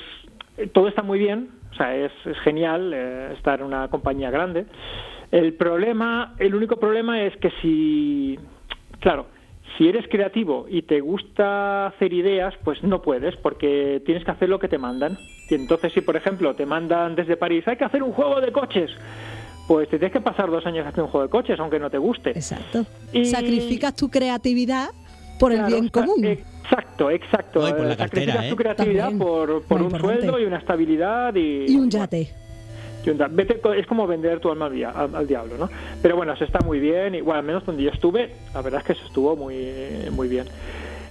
todo 0.74 0.88
está 0.88 1.04
muy 1.04 1.20
bien, 1.20 1.50
o 1.72 1.76
sea, 1.76 1.96
es, 1.96 2.12
es 2.26 2.38
genial 2.40 2.92
eh, 2.94 3.34
estar 3.34 3.60
en 3.60 3.66
una 3.68 3.88
compañía 3.90 4.32
grande. 4.32 4.66
El 5.32 5.54
problema, 5.54 6.36
el 6.40 6.56
único 6.56 6.78
problema 6.78 7.22
es 7.22 7.36
que 7.38 7.52
si, 7.62 8.40
claro, 9.00 9.28
si 9.78 9.88
eres 9.90 10.08
creativo 10.08 10.66
y 10.70 10.84
te 10.84 11.02
gusta 11.02 11.88
hacer 11.88 12.14
ideas, 12.14 12.56
pues 12.64 12.82
no 12.84 13.02
puedes, 13.02 13.36
porque 13.38 14.02
tienes 14.06 14.24
que 14.24 14.32
hacer 14.32 14.50
lo 14.50 14.58
que 14.58 14.70
te 14.70 14.78
mandan. 14.78 15.20
Y 15.50 15.56
entonces, 15.56 15.94
si 15.94 16.02
por 16.02 16.16
ejemplo 16.16 16.56
te 16.56 16.66
mandan 16.66 17.16
desde 17.16 17.38
París, 17.38 17.68
hay 17.68 17.76
que 17.78 17.84
hacer 17.86 18.02
un 18.02 18.14
juego 18.14 18.42
de 18.42 18.52
coches, 18.52 18.90
pues 19.68 19.90
te 19.90 19.98
tienes 20.00 20.14
que 20.14 20.22
pasar 20.22 20.50
dos 20.50 20.66
años 20.66 20.86
haciendo 20.86 21.06
un 21.06 21.12
juego 21.12 21.26
de 21.26 21.30
coches, 21.30 21.60
aunque 21.60 21.80
no 21.80 21.90
te 21.90 21.98
guste. 21.98 22.30
Exacto. 22.32 22.86
Y- 23.14 23.26
Sacrificas 23.26 23.96
tu 23.96 24.10
creatividad 24.10 24.90
por 25.40 25.52
el 25.52 25.64
bien 25.66 25.90
común. 25.90 26.24
Exacto, 26.26 27.10
exacto. 27.12 27.62
No, 27.70 27.76
por 27.76 27.86
la 27.86 27.96
Sacrificas 27.96 28.36
cartera, 28.36 28.46
¿eh? 28.48 28.50
tu 28.50 28.56
creatividad 28.56 29.04
También, 29.10 29.20
por, 29.20 29.50
un 29.52 29.58
importante. 29.86 30.00
sueldo 30.00 30.40
y 30.40 30.46
una 30.46 30.58
estabilidad 30.58 31.36
y, 31.36 31.66
y 31.72 31.76
un 31.76 31.90
yate. 31.90 32.30
y 33.06 33.10
un 33.10 33.18
es 33.78 33.88
como 33.88 34.08
vender 34.08 34.40
tu 34.40 34.50
alma 34.52 34.66
al, 34.66 34.74
dia- 34.74 34.90
al- 34.92 35.16
al 35.16 35.28
diablo, 35.28 35.58
¿no? 35.58 35.70
Pero 36.02 36.16
bueno, 36.18 36.36
se 36.38 36.44
está 36.46 36.60
muy 36.60 36.80
bien. 36.80 37.16
Y, 37.16 37.22
bueno, 37.22 37.40
al 37.40 37.46
menos 37.46 37.66
donde 37.66 37.84
yo 37.84 37.92
estuve, 37.92 38.32
la 38.54 38.62
verdad 38.62 38.82
es 38.82 38.88
que 38.88 38.96
se 38.96 39.06
estuvo 39.06 39.36
muy, 39.36 39.56
muy 40.12 40.28
bien. 40.28 40.48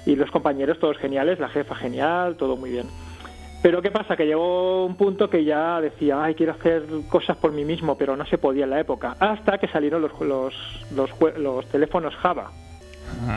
Y 0.04 0.14
los 0.16 0.30
compañeros 0.30 0.78
todos 0.78 0.96
geniales, 0.98 1.38
la 1.40 1.48
jefa 1.48 1.74
genial, 1.74 2.36
todo 2.36 2.56
muy 2.56 2.70
bien. 2.70 2.86
Pero 3.66 3.82
¿qué 3.82 3.90
pasa? 3.90 4.16
Que 4.16 4.26
llegó 4.26 4.86
un 4.86 4.94
punto 4.94 5.28
que 5.28 5.44
ya 5.44 5.80
decía, 5.80 6.22
ay, 6.22 6.36
quiero 6.36 6.52
hacer 6.52 6.84
cosas 7.08 7.36
por 7.36 7.50
mí 7.50 7.64
mismo, 7.64 7.98
pero 7.98 8.16
no 8.16 8.24
se 8.24 8.38
podía 8.38 8.62
en 8.62 8.70
la 8.70 8.78
época. 8.78 9.16
Hasta 9.18 9.58
que 9.58 9.66
salieron 9.66 10.02
los, 10.02 10.12
los, 10.20 10.54
los, 10.94 11.10
los 11.36 11.66
teléfonos 11.66 12.14
Java. 12.14 12.52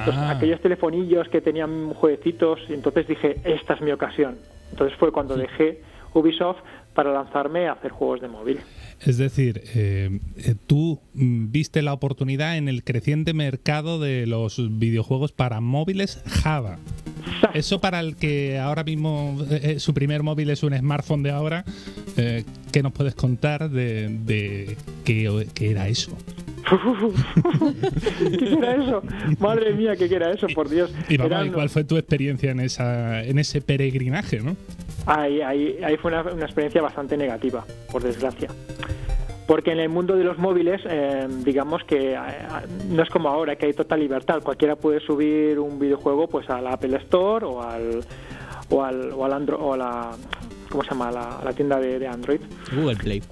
Los- 0.05 0.15
Ah. 0.15 0.29
aquellos 0.29 0.61
telefonillos 0.61 1.27
que 1.29 1.41
tenían 1.41 1.95
jueguecitos, 1.95 2.59
y 2.69 2.73
entonces 2.73 3.07
dije, 3.07 3.37
esta 3.43 3.73
es 3.73 3.81
mi 3.81 3.89
ocasión. 3.91 4.37
Entonces 4.69 4.95
fue 4.99 5.11
cuando 5.11 5.35
dejé 5.35 5.81
Ubisoft 6.13 6.59
para 6.93 7.11
lanzarme 7.11 7.67
a 7.67 7.71
hacer 7.71 7.89
juegos 7.89 8.21
de 8.21 8.27
móvil. 8.27 8.59
Es 8.99 9.17
decir, 9.17 9.61
eh, 9.73 10.19
eh, 10.37 10.53
tú 10.67 10.99
mm, 11.15 11.49
viste 11.51 11.81
la 11.81 11.93
oportunidad 11.93 12.55
en 12.55 12.67
el 12.67 12.83
creciente 12.83 13.33
mercado 13.33 13.99
de 13.99 14.27
los 14.27 14.61
videojuegos 14.77 15.31
para 15.31 15.59
móviles 15.59 16.21
Java. 16.27 16.77
Eso 17.53 17.79
para 17.81 17.99
el 17.99 18.15
que 18.15 18.59
ahora 18.59 18.83
mismo 18.83 19.37
eh, 19.49 19.61
eh, 19.75 19.79
su 19.79 19.93
primer 19.93 20.23
móvil 20.23 20.49
es 20.49 20.63
un 20.63 20.77
smartphone 20.77 21.23
de 21.23 21.31
ahora, 21.31 21.63
eh, 22.17 22.43
¿qué 22.71 22.81
nos 22.83 22.91
puedes 22.91 23.15
contar 23.15 23.69
de, 23.69 24.09
de 24.25 24.77
qué, 25.05 25.47
qué 25.53 25.71
era 25.71 25.87
eso? 25.87 26.11
¿Qué 28.39 28.53
era 28.53 28.75
eso? 28.75 29.01
Madre 29.39 29.73
mía, 29.73 29.95
¿qué 29.95 30.05
era 30.05 30.31
eso? 30.31 30.47
Por 30.53 30.69
Dios. 30.69 30.91
Y 31.09 31.15
Eran- 31.15 31.47
¿y 31.47 31.49
¿cuál 31.49 31.69
fue 31.69 31.83
tu 31.83 31.97
experiencia 31.97 32.51
en 32.51 32.59
esa 32.59 33.23
en 33.23 33.39
ese 33.39 33.61
peregrinaje, 33.61 34.39
no? 34.41 34.55
Ahí, 35.05 35.41
ahí, 35.41 35.77
ahí 35.83 35.97
fue 35.97 36.11
una, 36.11 36.21
una 36.31 36.45
experiencia 36.45 36.81
bastante 36.81 37.17
negativa, 37.17 37.65
por 37.91 38.03
desgracia. 38.03 38.49
Porque 39.49 39.71
en 39.71 39.79
el 39.79 39.89
mundo 39.89 40.15
de 40.15 40.23
los 40.23 40.37
móviles, 40.37 40.79
eh, 40.87 41.27
digamos 41.43 41.83
que 41.83 42.13
eh, 42.13 42.17
no 42.87 43.01
es 43.01 43.09
como 43.09 43.29
ahora, 43.29 43.55
que 43.55 43.65
hay 43.65 43.73
total 43.73 43.99
libertad. 43.99 44.43
Cualquiera 44.43 44.75
puede 44.75 44.99
subir 44.99 45.57
un 45.59 45.79
videojuego 45.79 46.27
pues 46.27 46.47
a 46.51 46.61
la 46.61 46.73
Apple 46.73 46.95
Store 46.97 47.43
o 47.47 47.59
al 47.63 48.01
o 48.69 48.83
al, 48.83 49.11
o 49.11 49.25
al 49.25 49.33
Andro- 49.33 49.57
o 49.59 49.73
a 49.73 49.77
la 49.77 50.11
¿cómo 50.69 50.83
se 50.83 50.91
llama? 50.91 51.09
La, 51.11 51.41
la 51.43 51.51
tienda 51.53 51.79
de, 51.79 51.97
de 51.97 52.07
Android, 52.07 52.41
Google 52.75 52.95
Play. 52.97 53.23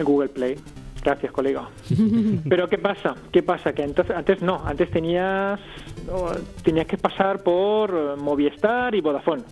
Google 0.00 0.28
Play. 0.28 0.54
Gracias, 1.02 1.32
colega. 1.32 1.68
Pero 2.48 2.68
¿qué 2.68 2.78
pasa? 2.78 3.16
¿Qué 3.32 3.42
pasa? 3.42 3.72
Que 3.72 3.82
entonces 3.82 4.14
antes 4.16 4.40
no, 4.42 4.62
antes 4.64 4.88
tenías 4.92 5.58
tenías 6.62 6.86
que 6.86 6.98
pasar 6.98 7.42
por 7.42 7.90
eh, 7.90 8.16
Movistar 8.16 8.94
y 8.94 9.00
Vodafone, 9.00 9.42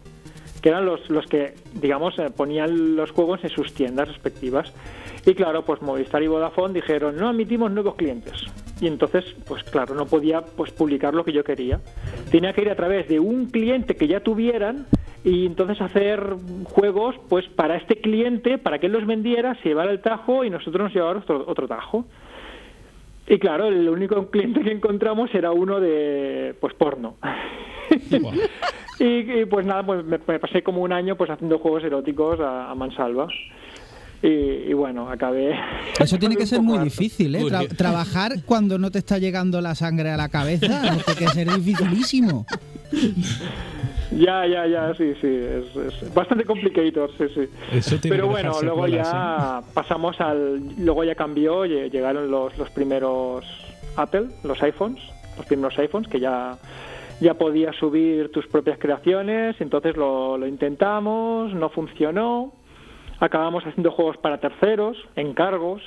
que 0.62 0.68
eran 0.68 0.86
los, 0.86 1.10
los 1.10 1.26
que, 1.26 1.54
digamos, 1.74 2.16
eh, 2.20 2.30
ponían 2.34 2.94
los 2.94 3.10
juegos 3.10 3.42
en 3.42 3.50
sus 3.50 3.74
tiendas 3.74 4.06
respectivas. 4.06 4.72
Y 5.24 5.34
claro, 5.34 5.64
pues 5.64 5.80
Movistar 5.82 6.22
y 6.22 6.26
Vodafone 6.26 6.74
dijeron, 6.74 7.16
no 7.16 7.28
admitimos 7.28 7.70
nuevos 7.70 7.94
clientes. 7.94 8.32
Y 8.80 8.88
entonces, 8.88 9.24
pues 9.46 9.62
claro, 9.62 9.94
no 9.94 10.06
podía 10.06 10.42
pues 10.42 10.72
publicar 10.72 11.14
lo 11.14 11.24
que 11.24 11.32
yo 11.32 11.44
quería. 11.44 11.80
Tenía 12.30 12.52
que 12.52 12.62
ir 12.62 12.70
a 12.70 12.76
través 12.76 13.08
de 13.08 13.20
un 13.20 13.46
cliente 13.46 13.94
que 13.94 14.08
ya 14.08 14.20
tuvieran 14.20 14.86
y 15.22 15.46
entonces 15.46 15.80
hacer 15.80 16.34
juegos 16.64 17.14
pues 17.28 17.46
para 17.48 17.76
este 17.76 18.00
cliente, 18.00 18.58
para 18.58 18.80
que 18.80 18.86
él 18.86 18.92
los 18.92 19.06
vendiera, 19.06 19.54
se 19.62 19.68
llevara 19.68 19.92
el 19.92 20.00
tajo 20.00 20.44
y 20.44 20.50
nosotros 20.50 20.82
nos 20.82 20.94
lleváramos 20.94 21.22
otro, 21.24 21.44
otro 21.46 21.68
tajo. 21.68 22.04
Y 23.28 23.38
claro, 23.38 23.68
el 23.68 23.88
único 23.88 24.28
cliente 24.30 24.62
que 24.62 24.72
encontramos 24.72 25.32
era 25.32 25.52
uno 25.52 25.78
de 25.78 26.56
pues 26.60 26.74
porno. 26.74 27.14
y, 28.98 29.04
y, 29.04 29.44
pues 29.44 29.64
nada, 29.64 29.86
pues 29.86 30.04
me, 30.04 30.18
me 30.26 30.38
pasé 30.40 30.64
como 30.64 30.82
un 30.82 30.92
año 30.92 31.14
pues 31.14 31.30
haciendo 31.30 31.60
juegos 31.60 31.84
eróticos 31.84 32.40
a, 32.40 32.68
a 32.68 32.74
mansalva. 32.74 33.28
Y, 34.22 34.70
y 34.70 34.72
bueno, 34.72 35.08
acabé. 35.10 35.54
Eso 35.98 36.16
tiene 36.18 36.36
que 36.36 36.46
ser 36.46 36.62
muy 36.62 36.74
harto. 36.78 36.84
difícil, 36.84 37.34
¿eh? 37.34 37.42
Tra- 37.42 37.68
trabajar 37.76 38.32
cuando 38.46 38.78
no 38.78 38.90
te 38.92 38.98
está 38.98 39.18
llegando 39.18 39.60
la 39.60 39.74
sangre 39.74 40.10
a 40.10 40.16
la 40.16 40.28
cabeza 40.28 40.80
tiene 41.04 41.18
que 41.18 41.28
ser 41.28 41.48
dificilísimo. 41.52 42.46
Ya, 44.12 44.46
ya, 44.46 44.66
ya, 44.66 44.94
sí, 44.94 45.14
sí, 45.22 45.26
es, 45.26 45.74
es 45.74 46.14
bastante 46.14 46.44
complicado, 46.44 47.08
sí, 47.16 47.24
sí. 47.34 47.48
Eso 47.72 47.96
tiene 47.98 48.16
Pero 48.16 48.26
que 48.28 48.32
bueno, 48.32 48.52
luego 48.62 48.76
bolas, 48.82 49.10
ya 49.10 49.62
pasamos 49.72 50.20
al, 50.20 50.60
luego 50.78 51.02
ya 51.04 51.14
cambió, 51.14 51.64
lle- 51.64 51.90
llegaron 51.90 52.30
los, 52.30 52.56
los 52.58 52.68
primeros 52.70 53.44
Apple, 53.96 54.26
los 54.44 54.62
iPhones, 54.62 55.02
los 55.38 55.46
primeros 55.46 55.78
iPhones 55.78 56.08
que 56.08 56.20
ya 56.20 56.58
ya 57.20 57.34
podías 57.34 57.76
subir 57.76 58.32
tus 58.32 58.46
propias 58.48 58.78
creaciones, 58.80 59.54
entonces 59.60 59.96
lo, 59.96 60.36
lo 60.36 60.46
intentamos, 60.46 61.54
no 61.54 61.70
funcionó, 61.70 62.52
acabamos 63.22 63.64
haciendo 63.64 63.90
juegos 63.92 64.16
para 64.18 64.38
terceros, 64.38 64.96
encargos, 65.16 65.82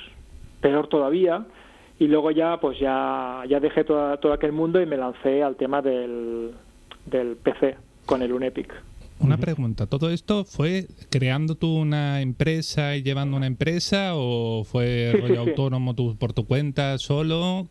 peor 0.60 0.88
todavía, 0.88 1.44
y 1.98 2.06
luego 2.08 2.30
ya 2.30 2.58
pues 2.60 2.78
ya 2.78 3.42
ya 3.48 3.60
dejé 3.60 3.84
toda- 3.84 4.16
todo 4.18 4.32
aquel 4.32 4.52
mundo 4.52 4.80
y 4.80 4.86
me 4.86 4.96
lancé 4.96 5.42
al 5.42 5.56
tema 5.56 5.82
del, 5.82 6.52
del 7.06 7.36
PC 7.36 7.76
con 8.06 8.22
el 8.22 8.32
Unepic. 8.32 8.72
Una 9.18 9.38
pregunta, 9.38 9.86
¿todo 9.86 10.10
esto 10.10 10.44
fue 10.44 10.88
creando 11.10 11.54
tú 11.54 11.74
una 11.74 12.20
empresa 12.20 12.96
y 12.96 13.02
llevando 13.02 13.38
una 13.38 13.46
empresa 13.46 14.10
o 14.14 14.62
fue 14.64 15.08
Sí, 15.12 15.16
sí, 15.16 15.22
rollo 15.22 15.44
sí. 15.44 15.50
autónomo 15.50 15.94
tú, 15.94 16.16
por 16.18 16.34
tu 16.34 16.46
cuenta 16.46 16.98
solo? 16.98 17.66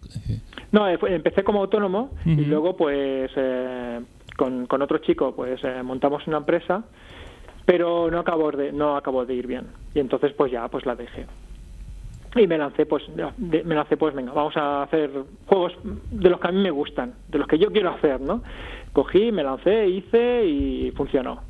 No, 0.71 0.89
eh, 0.89 0.97
fue- 0.97 1.13
empecé 1.13 1.43
como 1.43 1.59
autónomo 1.61 2.09
y 2.25 2.45
luego 2.45 2.75
pues 2.75 3.29
eh, 3.35 3.99
con, 4.37 4.65
con 4.65 4.81
otro 4.81 4.97
chico 4.97 5.35
pues 5.35 5.59
eh, 5.63 5.83
montamos 5.83 6.25
una 6.25 6.37
empresa, 6.37 6.83
pero 7.65 8.09
no 8.11 8.19
acabó 8.19 8.51
de 8.51 8.71
no 8.71 8.95
acabó 8.95 9.25
de 9.25 9.33
ir 9.33 9.47
bien 9.47 9.67
y 9.93 9.99
entonces 9.99 10.33
pues 10.33 10.51
ya 10.51 10.67
pues 10.67 10.85
la 10.85 10.95
dejé 10.95 11.25
y 12.35 12.47
me 12.47 12.57
lancé 12.57 12.85
pues 12.85 13.03
me 13.37 13.75
lancé 13.75 13.97
pues 13.97 14.13
venga 14.13 14.33
vamos 14.33 14.55
a 14.57 14.83
hacer 14.83 15.09
juegos 15.45 15.73
de 15.83 16.29
los 16.29 16.39
que 16.39 16.47
a 16.47 16.51
mí 16.51 16.61
me 16.61 16.71
gustan, 16.71 17.13
de 17.29 17.39
los 17.39 17.47
que 17.47 17.57
yo 17.57 17.71
quiero 17.71 17.91
hacer, 17.91 18.19
¿no? 18.19 18.43
Cogí, 18.93 19.31
me 19.31 19.43
lancé, 19.43 19.87
hice 19.87 20.45
y 20.45 20.91
funcionó. 20.91 21.41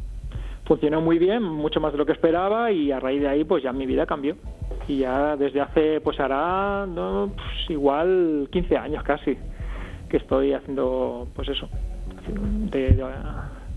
Funcionó 0.65 1.01
muy 1.01 1.19
bien, 1.19 1.43
mucho 1.43 1.79
más 1.79 1.91
de 1.91 1.97
lo 1.97 2.05
que 2.05 2.11
esperaba 2.11 2.71
y 2.71 2.91
a 2.91 2.99
raíz 2.99 3.21
de 3.21 3.27
ahí 3.27 3.43
pues 3.43 3.63
ya 3.63 3.71
mi 3.71 3.85
vida 3.85 4.05
cambió. 4.05 4.35
Y 4.87 4.99
ya 4.99 5.35
desde 5.35 5.61
hace 5.61 6.01
pues 6.01 6.19
hará 6.19 6.85
no, 6.87 7.31
pues, 7.35 7.69
igual 7.69 8.47
15 8.51 8.77
años 8.77 9.03
casi 9.03 9.37
que 10.09 10.17
estoy 10.17 10.53
haciendo 10.53 11.27
pues 11.35 11.49
eso, 11.49 11.67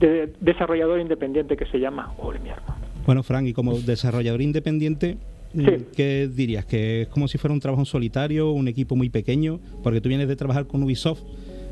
de 0.00 0.32
desarrollador 0.40 1.00
independiente 1.00 1.56
que 1.56 1.66
se 1.66 1.78
llama. 1.78 2.12
¡Ole, 2.18 2.38
mierda! 2.40 2.62
Bueno, 3.06 3.22
Frank, 3.22 3.46
y 3.46 3.52
como 3.52 3.78
desarrollador 3.80 4.42
independiente, 4.42 5.16
mm, 5.54 5.64
Sí. 5.64 5.70
¿qué 5.96 6.28
dirías? 6.32 6.66
¿Que 6.66 7.02
es 7.02 7.08
como 7.08 7.26
si 7.28 7.38
fuera 7.38 7.54
un 7.54 7.60
trabajo 7.60 7.80
en 7.82 7.86
solitario, 7.86 8.50
un 8.50 8.68
equipo 8.68 8.96
muy 8.96 9.08
pequeño? 9.10 9.60
Porque 9.82 10.00
tú 10.00 10.08
vienes 10.08 10.28
de 10.28 10.36
trabajar 10.36 10.66
con 10.66 10.82
Ubisoft, 10.82 11.22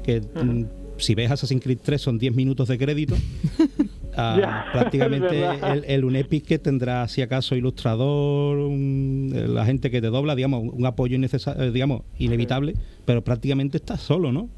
que 0.03 0.21
mm, 0.21 0.65
si 0.99 1.15
ves 1.15 1.31
Assassin's 1.31 1.63
Creed 1.63 1.79
3 1.83 2.01
son 2.01 2.19
10 2.19 2.35
minutos 2.35 2.69
de 2.69 2.79
crédito. 2.79 3.15
Ah, 4.19 4.65
prácticamente 4.73 5.45
el, 5.45 5.85
el 5.87 6.05
Unepic 6.07 6.47
que 6.47 6.59
tendrá, 6.59 7.07
si 7.07 7.21
acaso, 7.21 7.55
ilustrador, 7.55 8.57
un- 8.57 9.31
eh, 9.35 9.47
la 9.47 9.67
gente 9.67 9.91
que 9.91 10.01
te 10.01 10.07
dobla, 10.07 10.35
digamos, 10.35 10.73
un 10.73 10.87
apoyo 10.87 11.17
innecesario, 11.17 11.71
digamos, 11.71 12.01
inevitable, 12.19 12.73
pero 13.05 13.23
prácticamente 13.23 13.77
estás 13.77 14.01
solo, 14.01 14.33
¿no? 14.33 14.49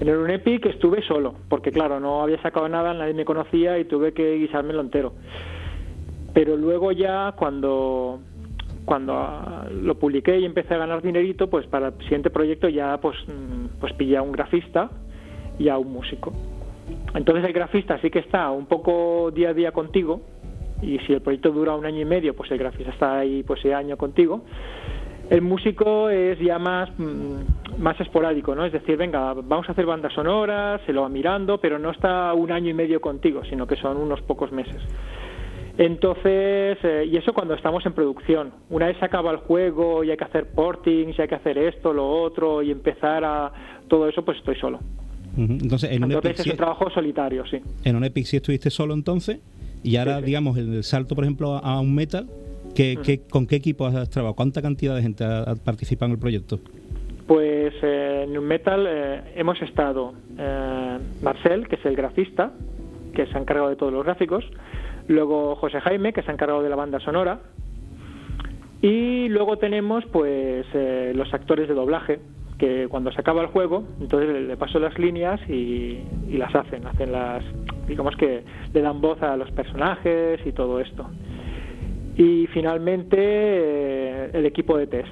En 0.00 0.08
el 0.08 0.16
Unepic 0.16 0.64
estuve 0.64 1.02
solo, 1.02 1.34
porque 1.48 1.70
claro, 1.70 2.00
no 2.00 2.22
había 2.22 2.40
sacado 2.40 2.68
nada, 2.68 2.94
nadie 2.94 3.12
me 3.12 3.26
conocía 3.26 3.78
y 3.78 3.84
tuve 3.84 4.12
que 4.14 4.36
guisármelo 4.36 4.80
entero. 4.80 5.12
Pero 6.32 6.56
luego 6.56 6.90
ya 6.92 7.32
cuando 7.36 8.20
cuando 8.86 9.12
ah, 9.14 9.68
lo 9.70 9.98
publiqué 9.98 10.38
y 10.38 10.46
empecé 10.46 10.74
a 10.74 10.78
ganar 10.78 11.02
dinerito, 11.02 11.50
pues 11.50 11.66
para 11.66 11.88
el 11.88 11.98
siguiente 11.98 12.30
proyecto 12.30 12.68
ya 12.68 12.98
pues 12.98 13.16
mm, 13.26 13.78
pues 13.78 13.92
pillé 13.92 14.16
a 14.16 14.22
un 14.22 14.32
grafista 14.32 14.90
y 15.58 15.68
a 15.68 15.76
un 15.76 15.92
músico. 15.92 16.32
Entonces 17.14 17.44
el 17.44 17.52
grafista 17.52 18.00
sí 18.00 18.10
que 18.10 18.20
está 18.20 18.50
un 18.50 18.66
poco 18.66 19.30
día 19.30 19.50
a 19.50 19.54
día 19.54 19.72
contigo 19.72 20.22
y 20.82 20.98
si 21.00 21.12
el 21.12 21.20
proyecto 21.20 21.50
dura 21.50 21.74
un 21.74 21.84
año 21.84 22.00
y 22.00 22.06
medio, 22.06 22.34
pues 22.34 22.50
el 22.50 22.58
grafista 22.58 22.90
está 22.90 23.18
ahí 23.18 23.42
pues 23.42 23.60
ese 23.60 23.74
año 23.74 23.98
contigo. 23.98 24.42
El 25.30 25.42
músico 25.42 26.10
es 26.10 26.38
ya 26.40 26.58
más, 26.58 26.90
mm, 26.98 27.78
más 27.80 27.98
esporádico, 28.00 28.54
¿no? 28.54 28.64
Es 28.64 28.72
decir, 28.72 28.96
venga, 28.96 29.32
vamos 29.34 29.68
a 29.68 29.72
hacer 29.72 29.86
bandas 29.86 30.12
sonoras, 30.12 30.80
se 30.86 30.92
lo 30.92 31.02
va 31.02 31.08
mirando, 31.08 31.58
pero 31.58 31.78
no 31.78 31.90
está 31.92 32.34
un 32.34 32.50
año 32.50 32.68
y 32.70 32.74
medio 32.74 33.00
contigo, 33.00 33.42
sino 33.48 33.66
que 33.66 33.76
son 33.76 33.96
unos 33.96 34.20
pocos 34.22 34.50
meses. 34.50 34.76
Entonces, 35.78 36.78
eh, 36.82 37.08
y 37.10 37.16
eso 37.16 37.32
cuando 37.32 37.54
estamos 37.54 37.86
en 37.86 37.92
producción. 37.92 38.50
Una 38.68 38.86
vez 38.88 38.98
se 38.98 39.04
acaba 39.04 39.30
el 39.30 39.38
juego 39.38 40.04
y 40.04 40.10
hay 40.10 40.16
que 40.16 40.24
hacer 40.24 40.48
portings, 40.50 41.18
y 41.18 41.22
hay 41.22 41.28
que 41.28 41.36
hacer 41.36 41.56
esto, 41.58 41.92
lo 41.92 42.06
otro, 42.08 42.60
y 42.62 42.70
empezar 42.70 43.24
a 43.24 43.52
todo 43.88 44.08
eso, 44.08 44.24
pues 44.24 44.36
estoy 44.38 44.56
solo. 44.56 44.80
Entonces, 45.38 45.92
en 45.92 46.04
un, 46.04 46.10
Entonces 46.10 46.32
Epic, 46.40 46.46
es 46.46 46.52
un 46.52 46.56
trabajo 46.56 46.90
solitario, 46.90 47.44
sí. 47.46 47.60
en 47.84 47.96
un 47.96 48.02
Epic 48.04 48.26
sí 48.26 48.36
estuviste 48.36 48.68
solo 48.68 48.94
entonces, 48.94 49.38
y 49.82 49.96
ahora, 49.96 50.16
Sí, 50.16 50.20
sí. 50.22 50.26
digamos, 50.26 50.58
el, 50.58 50.74
el 50.74 50.84
salto, 50.84 51.14
por 51.14 51.24
ejemplo, 51.24 51.54
a, 51.54 51.60
a 51.60 51.80
un 51.80 51.94
Metal, 51.94 52.26
¿qué, 52.74 52.98
qué- 53.02 53.20
¿con 53.28 53.46
qué 53.46 53.56
equipo 53.56 53.86
has 53.86 54.10
trabajado? 54.10 54.34
¿Cuánta 54.36 54.62
cantidad 54.62 54.94
de 54.96 55.02
gente 55.02 55.24
ha, 55.24 55.42
ha 55.42 55.54
participado 55.56 56.06
en 56.10 56.12
el 56.12 56.18
proyecto? 56.20 56.58
Pues 57.26 57.72
eh, 57.82 58.24
en 58.28 58.36
un 58.36 58.44
metal 58.44 58.86
eh, 58.88 59.20
hemos 59.36 59.60
estado 59.62 60.14
eh, 60.38 60.98
Marcel, 61.22 61.68
que 61.68 61.76
es 61.76 61.84
el 61.84 61.94
grafista, 61.96 62.52
que 63.14 63.26
se 63.26 63.36
ha 63.36 63.40
encargado 63.40 63.68
de 63.68 63.76
todos 63.76 63.92
los 63.92 64.04
gráficos, 64.04 64.44
luego 65.08 65.54
José 65.56 65.80
Jaime, 65.80 66.12
que 66.12 66.22
se 66.22 66.30
ha 66.30 66.34
encargado 66.34 66.62
de 66.62 66.68
la 66.70 66.76
banda 66.76 66.98
sonora, 67.00 67.40
y 68.82 69.28
luego 69.28 69.58
tenemos 69.58 70.04
pues 70.06 70.66
eh, 70.74 71.12
los 71.14 71.32
actores 71.34 71.68
de 71.68 71.74
doblaje, 71.74 72.18
que 72.58 72.88
cuando 72.88 73.10
se 73.12 73.20
acaba 73.20 73.42
el 73.42 73.48
juego, 73.48 73.84
entonces 74.00 74.28
le, 74.30 74.40
le 74.42 74.56
paso 74.56 74.78
las 74.78 74.98
líneas 74.98 75.40
y, 75.48 75.98
y 76.28 76.36
las 76.36 76.54
hacen, 76.54 76.86
hacen 76.86 77.12
las, 77.12 77.42
digamos 77.86 78.16
que 78.16 78.42
le 78.72 78.80
dan 78.82 79.00
voz 79.00 79.22
a 79.22 79.36
los 79.36 79.50
personajes 79.52 80.40
y 80.44 80.52
todo 80.52 80.80
esto. 80.80 81.06
Y 82.16 82.46
finalmente 82.48 83.16
eh, 83.18 84.30
el 84.32 84.46
equipo 84.46 84.76
de 84.76 84.86
test, 84.86 85.08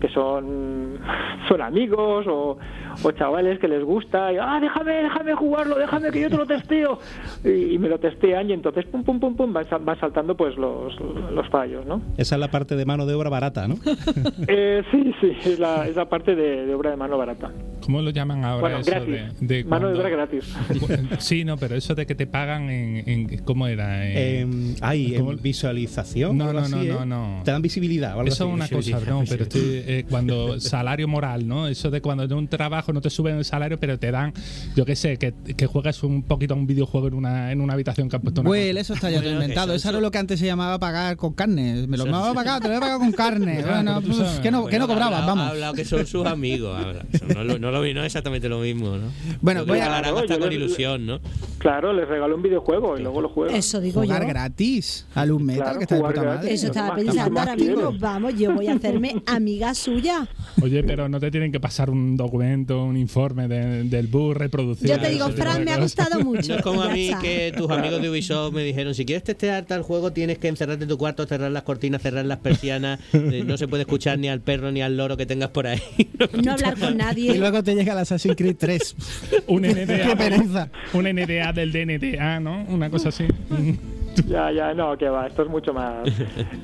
que 0.00 0.08
son, 0.08 0.98
son 1.48 1.60
amigos 1.62 2.26
o, 2.26 2.58
o 3.02 3.10
chavales 3.12 3.58
que 3.58 3.68
les 3.68 3.82
gusta 3.84 4.32
y, 4.32 4.36
ah, 4.40 4.58
déjame, 4.60 4.92
déjame 5.04 5.34
jugarlo, 5.34 5.76
déjame 5.78 6.10
que 6.10 6.20
yo 6.22 6.30
te 6.30 6.36
lo 6.36 6.46
testeo. 6.46 6.98
Y, 7.44 7.74
y 7.74 7.78
me 7.78 7.88
lo 7.88 7.98
testean 7.98 8.50
y 8.50 8.52
entonces 8.52 8.84
pum, 8.86 9.04
pum, 9.04 9.20
pum, 9.20 9.36
pum, 9.36 9.52
van, 9.52 9.68
sal- 9.68 9.82
van 9.84 9.98
saltando 10.00 10.36
pues 10.36 10.56
los, 10.56 10.98
los 11.00 11.48
fallos, 11.48 11.86
¿no? 11.86 12.02
Esa 12.18 12.34
es 12.36 12.40
la 12.40 12.48
parte 12.50 12.76
de 12.76 12.84
mano 12.84 13.06
de 13.06 13.14
obra 13.14 13.30
barata, 13.30 13.66
¿no? 13.68 13.76
Eh, 14.48 14.82
sí, 14.90 15.14
sí, 15.20 15.32
es 15.44 15.58
la, 15.58 15.86
es 15.86 15.96
la 15.96 16.08
parte 16.08 16.34
de, 16.34 16.66
de 16.66 16.74
obra 16.74 16.90
de 16.90 16.96
mano 16.96 17.16
barata. 17.16 17.50
¿Cómo 17.90 18.02
lo 18.02 18.10
llaman 18.10 18.44
ahora 18.44 18.60
Bueno, 18.60 18.78
eso 18.78 18.90
gratis. 18.92 19.14
de, 19.40 19.56
de 19.56 19.64
Mano 19.64 19.88
de 19.88 19.98
obra 19.98 20.08
gratis. 20.10 20.44
Sí, 21.18 21.44
no, 21.44 21.56
pero 21.56 21.74
eso 21.74 21.96
de 21.96 22.06
que 22.06 22.14
te 22.14 22.28
pagan 22.28 22.70
en, 22.70 23.02
en- 23.08 23.38
¿cómo 23.38 23.66
era? 23.66 24.06
En- 24.06 24.72
Eh, 24.72 24.76
ay, 24.80 25.14
¿cómo- 25.18 25.32
en 25.32 25.42
visualización. 25.42 26.38
No, 26.38 26.46
no, 26.46 26.52
no, 26.52 26.58
así, 26.60 26.74
no, 26.88 27.02
¿eh? 27.02 27.06
no. 27.06 27.42
Te 27.44 27.50
dan 27.50 27.62
visibilidad. 27.62 28.16
o 28.16 28.20
algo 28.20 28.32
Eso 28.32 28.46
es 28.46 28.54
una 28.54 28.68
cosa, 28.68 29.00
no, 29.08 29.24
pero 29.28 29.42
estoy, 29.42 29.60
eh, 29.64 30.04
cuando 30.10 30.60
salario 30.60 31.08
moral, 31.08 31.48
¿no? 31.48 31.66
Eso 31.66 31.90
de 31.90 32.00
cuando 32.00 32.28
de 32.28 32.34
un 32.34 32.46
trabajo 32.46 32.92
no 32.92 33.00
te 33.00 33.10
suben 33.10 33.36
el 33.38 33.44
salario, 33.44 33.78
pero 33.80 33.98
te 33.98 34.12
dan, 34.12 34.32
yo 34.76 34.84
qué 34.84 34.94
sé, 34.94 35.16
que, 35.16 35.34
que 35.56 35.66
juegas 35.66 36.04
un 36.04 36.22
poquito 36.22 36.54
a 36.54 36.56
un 36.56 36.68
videojuego 36.68 37.08
en 37.08 37.14
una, 37.14 37.50
en 37.50 37.60
una 37.60 37.72
habitación 37.74 38.08
que 38.08 38.14
han 38.16 38.22
puesto 38.22 38.40
una 38.42 38.50
Well, 38.50 38.76
eso 38.76 38.94
está 38.94 39.10
ya 39.10 39.20
todo 39.20 39.32
inventado. 39.32 39.74
eso- 39.74 39.80
Eso 39.80 39.88
era 39.90 40.00
lo 40.00 40.10
que 40.12 40.18
antes 40.18 40.38
se 40.38 40.46
llamaba 40.46 40.78
pagar 40.78 41.16
con 41.16 41.32
carne. 41.32 41.86
Me 41.88 41.96
lo 41.96 42.06
me 42.06 42.16
a 42.16 42.32
pagar, 42.34 42.60
te 42.60 42.68
lo 42.68 42.74
voy 42.74 42.76
a 42.78 42.80
pagar 42.80 42.98
con 42.98 43.12
carne. 43.12 43.40
Ya, 43.60 43.66
Bueno, 43.82 44.00
pues, 44.00 44.40
que 44.40 44.50
no, 44.50 44.66
que 44.66 44.78
no 44.78 44.86
cobrabas, 44.86 45.20
hablado- 45.20 45.22
Ha 45.24 45.26
vamos. 45.34 45.50
hablado 45.50 45.74
que 45.74 45.84
son 45.84 46.06
sus 46.06 46.24
amigos. 46.26 46.80
lo, 47.28 47.58
no, 47.58 47.70
lo, 47.70 47.79
no 47.94 48.00
es 48.00 48.06
exactamente 48.06 48.48
lo 48.48 48.60
mismo, 48.60 48.96
¿no? 48.96 49.08
Bueno, 49.40 49.60
Lo 49.60 49.66
voy 49.66 49.78
a- 49.80 49.86
Claro, 49.86 50.18
hasta 50.18 50.38
con 50.38 50.52
ilusión, 50.52 51.06
¿no? 51.06 51.20
Claro, 51.58 51.92
les 51.92 52.08
regaló 52.08 52.36
un 52.36 52.42
videojuego 52.42 52.96
y 52.98 53.02
luego 53.02 53.20
lo 53.20 53.28
juegan. 53.28 53.54
Eso 53.56 53.80
digo 53.80 54.02
Jugar 54.02 54.22
yo. 54.22 54.28
gratis 54.28 55.06
a 55.14 55.26
Luz 55.26 55.42
Metal, 55.42 55.62
Claro, 55.62 55.78
que 55.78 55.84
está 55.84 55.94
de 55.96 56.00
jugar 56.00 56.14
puta 56.14 56.22
gratis. 56.24 56.40
madre. 56.42 56.54
Eso 56.54 56.66
estaba 56.66 56.94
pensando 56.96 57.40
ahora 57.40 57.56
mismo. 57.56 57.92
Vamos, 57.98 58.34
yo 58.38 58.54
voy 58.54 58.66
a 58.68 58.74
hacerme 58.74 59.22
amiga 59.26 59.74
suya. 59.74 60.26
Oye, 60.62 60.82
pero 60.84 61.08
no 61.08 61.20
te 61.20 61.30
tienen 61.30 61.52
que 61.52 61.60
pasar 61.60 61.90
un 61.90 62.16
documento, 62.16 62.84
un 62.84 62.96
informe 62.96 63.48
de- 63.48 63.84
del 63.84 64.06
bus 64.06 64.36
reproducido. 64.36 64.94
Yo 64.94 65.00
te 65.00 65.10
digo, 65.10 65.28
Fran, 65.30 65.64
me 65.64 65.72
ha 65.72 65.78
gustado 65.78 66.20
mucho. 66.20 66.48
No 66.52 66.56
es 66.56 66.62
como 66.62 66.82
a 66.82 66.88
mí 66.90 67.10
que 67.20 67.52
tus 67.56 67.70
amigos 67.70 68.00
de 68.00 68.10
Ubisoft 68.10 68.54
me 68.54 68.62
dijeron, 68.62 68.94
si 68.94 69.04
quieres 69.04 69.24
testear 69.24 69.64
tal 69.66 69.82
juego 69.82 70.12
tienes 70.12 70.38
que 70.38 70.48
encerrarte 70.48 70.84
en 70.84 70.88
tu 70.88 70.96
cuarto, 70.98 71.26
cerrar 71.26 71.50
las 71.50 71.62
cortinas, 71.64 72.00
cerrar 72.02 72.24
las 72.24 72.38
persianas, 72.38 73.00
eh, 73.12 73.42
no 73.46 73.56
se 73.56 73.68
puede 73.68 73.82
escuchar 73.82 74.18
ni 74.18 74.28
al 74.28 74.40
perro 74.40 74.70
ni 74.72 74.80
al 74.82 74.96
loro 74.96 75.16
que 75.16 75.26
tengas 75.26 75.50
por 75.50 75.66
ahí. 75.66 75.80
No 76.44 76.52
hablar 76.52 76.78
con 76.78 76.92
Y 76.94 76.96
nadie. 76.96 77.38
Te 77.62 77.74
llega 77.74 77.92
el 77.92 77.98
Assassin's 77.98 78.36
Creed 78.36 78.56
3. 78.58 78.96
Un 79.48 79.62
NDA. 79.62 79.84
Qué 80.08 80.16
pereza. 80.16 80.70
Un 80.92 81.04
NDA 81.04 81.52
del 81.52 81.72
DNDA, 81.72 82.40
¿no? 82.40 82.64
Una 82.68 82.90
cosa 82.90 83.08
así. 83.10 83.26
Ya, 84.26 84.50
ya, 84.50 84.74
no, 84.74 84.98
que 84.98 85.08
va, 85.08 85.28
esto 85.28 85.42
es 85.42 85.48
mucho 85.48 85.72
más. 85.72 86.08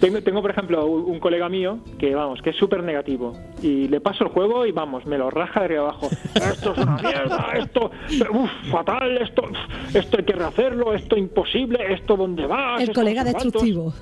Tengo, 0.01 0.21
tengo 0.21 0.43
por 0.43 0.51
ejemplo, 0.51 0.85
un, 0.87 1.13
un 1.13 1.21
colega 1.21 1.49
mío 1.49 1.79
que, 1.97 2.15
vamos, 2.15 2.43
que 2.43 2.51
es 2.51 2.57
súper 2.57 2.83
negativo. 2.83 3.37
Y 3.63 3.87
le 3.87 4.01
paso 4.01 4.25
el 4.25 4.31
juego 4.31 4.67
y, 4.67 4.73
vamos, 4.73 5.07
me 5.07 5.17
lo 5.17 5.31
raja 5.31 5.61
de 5.61 5.67
arriba 5.67 5.83
abajo. 5.83 6.09
Esto 6.35 6.73
es 6.73 6.79
una 6.79 6.97
mierda, 6.97 7.53
esto, 7.57 7.91
uf, 8.33 8.51
fatal, 8.71 9.17
esto, 9.19 9.43
esto 9.95 10.19
hay 10.19 10.25
que 10.25 10.33
rehacerlo, 10.33 10.93
esto 10.93 11.17
imposible, 11.17 11.79
esto 11.95 12.17
dónde 12.17 12.47
vas. 12.47 12.81
El 12.81 12.89
esto 12.89 13.01
colega 13.01 13.23
destructivo. 13.23 13.95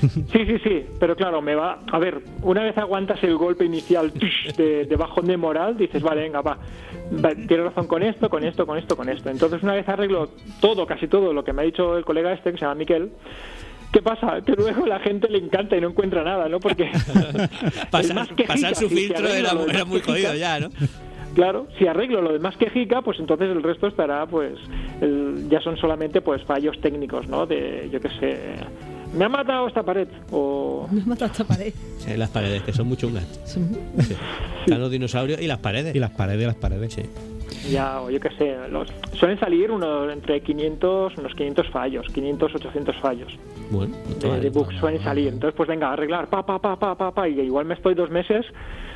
Sí, 0.00 0.44
sí, 0.46 0.58
sí, 0.62 0.86
pero 1.00 1.16
claro, 1.16 1.40
me 1.40 1.54
va. 1.54 1.80
A 1.90 1.98
ver, 1.98 2.20
una 2.42 2.62
vez 2.62 2.76
aguantas 2.76 3.22
el 3.24 3.36
golpe 3.36 3.64
inicial 3.64 4.12
de, 4.56 4.84
de 4.84 4.96
bajón 4.96 5.26
de 5.26 5.36
moral, 5.36 5.76
dices, 5.76 6.02
vale, 6.02 6.22
venga, 6.22 6.40
va. 6.42 6.58
va, 7.24 7.30
Tienes 7.34 7.66
razón 7.66 7.86
con 7.86 8.02
esto, 8.02 8.28
con 8.28 8.44
esto, 8.44 8.66
con 8.66 8.78
esto, 8.78 8.96
con 8.96 9.08
esto. 9.08 9.30
Entonces, 9.30 9.62
una 9.62 9.74
vez 9.74 9.88
arreglo 9.88 10.30
todo, 10.60 10.86
casi 10.86 11.08
todo 11.08 11.32
lo 11.32 11.42
que 11.44 11.52
me 11.52 11.62
ha 11.62 11.64
dicho 11.64 11.96
el 11.96 12.04
colega 12.04 12.32
este, 12.32 12.52
que 12.52 12.58
se 12.58 12.62
llama 12.64 12.74
Miquel. 12.74 13.10
¿Qué 13.92 14.02
pasa? 14.02 14.40
Que 14.44 14.52
luego 14.52 14.84
la 14.84 14.98
gente 15.00 15.28
le 15.30 15.38
encanta 15.38 15.76
y 15.76 15.80
no 15.80 15.88
encuentra 15.88 16.22
nada, 16.22 16.48
¿no? 16.48 16.60
Porque 16.60 16.90
pasar, 17.90 18.14
más 18.14 18.28
quejica, 18.28 18.52
pasar 18.54 18.74
su 18.74 18.88
si 18.88 18.94
filtro 18.96 19.26
arregla 19.26 19.52
era, 19.52 19.62
era 19.72 19.84
muy 19.84 20.00
quejica, 20.00 20.28
jodido 20.28 20.34
ya, 20.34 20.60
¿no? 20.60 20.68
Claro, 21.34 21.66
si 21.78 21.86
arreglo 21.86 22.20
lo 22.22 22.32
demás 22.32 22.56
quejica, 22.56 23.02
pues 23.02 23.18
entonces 23.20 23.48
el 23.50 23.62
resto 23.62 23.86
estará, 23.86 24.26
pues, 24.26 24.54
el- 25.00 25.46
ya 25.50 25.60
son 25.60 25.76
solamente, 25.76 26.20
pues, 26.20 26.42
fallos 26.44 26.78
técnicos, 26.80 27.28
¿no? 27.28 27.46
De, 27.46 27.88
yo 27.92 28.00
qué 28.00 28.08
sé, 28.18 28.38
me 29.16 29.24
ha 29.24 29.28
matado 29.28 29.66
esta 29.68 29.82
pared, 29.82 30.08
o... 30.30 30.86
Me 30.92 31.02
ha 31.02 31.06
matado 31.06 31.30
esta 31.32 31.44
pared. 31.44 31.72
Sí, 31.98 32.16
las 32.16 32.30
paredes, 32.30 32.62
que 32.62 32.72
son 32.72 32.86
muy 32.88 32.96
chungas. 32.96 33.24
Son- 33.44 33.68
Sí. 33.98 34.14
Están 34.66 34.80
los 34.80 34.90
dinosaurios 34.90 35.40
y 35.40 35.46
las 35.46 35.58
paredes. 35.58 35.94
Y 35.94 35.98
las 36.00 36.10
paredes, 36.10 36.46
las 36.46 36.56
paredes. 36.56 36.92
Sí. 36.92 37.02
Ya, 37.70 38.00
o 38.00 38.10
yo 38.10 38.20
qué 38.20 38.30
sé, 38.30 38.56
los, 38.70 38.88
suelen 39.14 39.38
salir 39.38 39.70
unos 39.70 40.12
entre 40.12 40.40
500, 40.40 41.18
unos 41.18 41.34
500 41.34 41.68
fallos, 41.70 42.06
500, 42.12 42.54
800 42.56 42.96
fallos 42.96 43.32
Bueno, 43.70 43.96
de, 44.20 44.50
bugs 44.50 44.76
suelen 44.78 45.02
salir. 45.02 45.28
Entonces, 45.28 45.54
pues 45.56 45.68
venga, 45.68 45.92
arreglar, 45.92 46.28
pa, 46.28 46.44
pa, 46.44 46.60
pa, 46.60 46.76
pa, 46.78 46.96
pa, 46.96 47.12
pa, 47.12 47.28
y 47.28 47.40
igual 47.40 47.64
me 47.64 47.74
estoy 47.74 47.94
dos 47.94 48.10
meses 48.10 48.44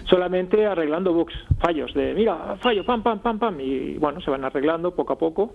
solamente 0.08 0.66
arreglando 0.66 1.12
bugs, 1.12 1.34
fallos, 1.60 1.92
de 1.94 2.14
mira, 2.14 2.56
fallo, 2.60 2.84
pam, 2.84 3.02
pam, 3.02 3.20
pam, 3.20 3.38
pam, 3.38 3.60
y 3.60 3.96
bueno, 3.98 4.20
se 4.20 4.30
van 4.30 4.44
arreglando 4.44 4.94
poco 4.94 5.12
a 5.12 5.18
poco 5.18 5.54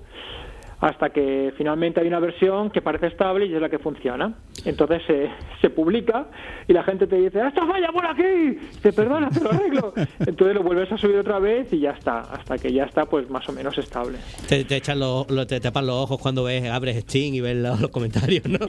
hasta 0.80 1.10
que 1.10 1.54
finalmente 1.58 2.00
hay 2.02 2.08
una 2.08 2.20
versión 2.20 2.70
que 2.70 2.82
parece 2.82 3.08
estable 3.08 3.46
y 3.46 3.54
es 3.56 3.62
la 3.62 3.70
que 3.70 3.80
funciona. 3.80 4.34
Entonces 4.66 5.02
se, 5.08 5.30
se 5.62 5.70
publica 5.70 6.28
y 6.68 6.74
la 6.74 6.84
gente 6.84 7.08
te 7.08 7.16
dice, 7.18 7.40
¡esto 7.48 7.66
falla 7.68 7.92
por 7.92 8.06
aquí! 8.06 8.58
Te 8.82 8.92
perdona, 8.94 9.30
te 9.30 9.40
lo 9.42 9.52
arreglo. 9.52 9.94
Entonces 10.20 10.56
lo 10.56 10.64
vuelves 10.64 10.92
a 10.92 10.98
subir 10.98 11.18
otra 11.18 11.40
vez 11.40 11.72
y 11.72 11.80
ya 11.80 11.92
está, 11.92 12.20
hasta 12.22 12.58
que 12.58 12.72
ya 12.74 12.84
está 12.84 13.06
pues 13.06 13.30
más 13.30 13.48
o 13.48 13.54
menos 13.54 13.78
estable. 13.78 14.18
Te, 14.48 14.64
te 14.66 14.76
echan 14.78 15.00
los, 15.00 15.30
lo- 15.30 15.48
te 15.48 15.60
tapan 15.60 15.86
los 15.86 15.96
ojos 15.96 16.18
cuando 16.20 16.44
ves, 16.44 16.70
abres 16.70 16.98
Steam 17.04 17.34
y 17.36 17.42
ves 17.42 17.56
los, 17.58 17.80
los 17.80 17.92
comentarios, 17.92 18.46
¿no? 18.48 18.60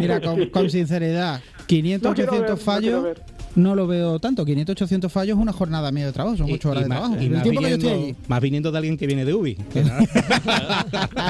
Mira, 0.00 0.20
con, 0.20 0.46
con 0.50 0.70
sinceridad, 0.70 1.40
500, 1.66 2.08
No 2.10 2.14
quiero 2.14 2.32
800 2.32 2.40
ver, 2.40 2.50
no 2.50 3.02
fallos. 3.04 3.33
No 3.56 3.74
lo 3.74 3.86
veo 3.86 4.18
tanto, 4.18 4.44
500, 4.44 4.72
800 4.72 5.12
fallos 5.12 5.36
es 5.36 5.42
una 5.42 5.52
jornada 5.52 5.92
media 5.92 6.06
de 6.08 6.12
trabajo, 6.12 6.36
son 6.36 6.50
8 6.50 6.70
horas 6.70 6.82
de 6.84 6.88
más, 6.88 6.98
trabajo. 6.98 7.22
y 7.22 7.26
El 7.26 7.30
más 7.32 7.42
tiempo 7.44 7.60
que 7.62 7.68
yo 7.70 7.74
estoy 7.76 7.88
viniendo, 7.90 8.08
allí. 8.18 8.28
más 8.28 8.40
viniendo 8.40 8.72
de 8.72 8.78
alguien 8.78 8.96
que 8.96 9.06
viene 9.06 9.24
de 9.24 9.34
Ubi. 9.34 9.56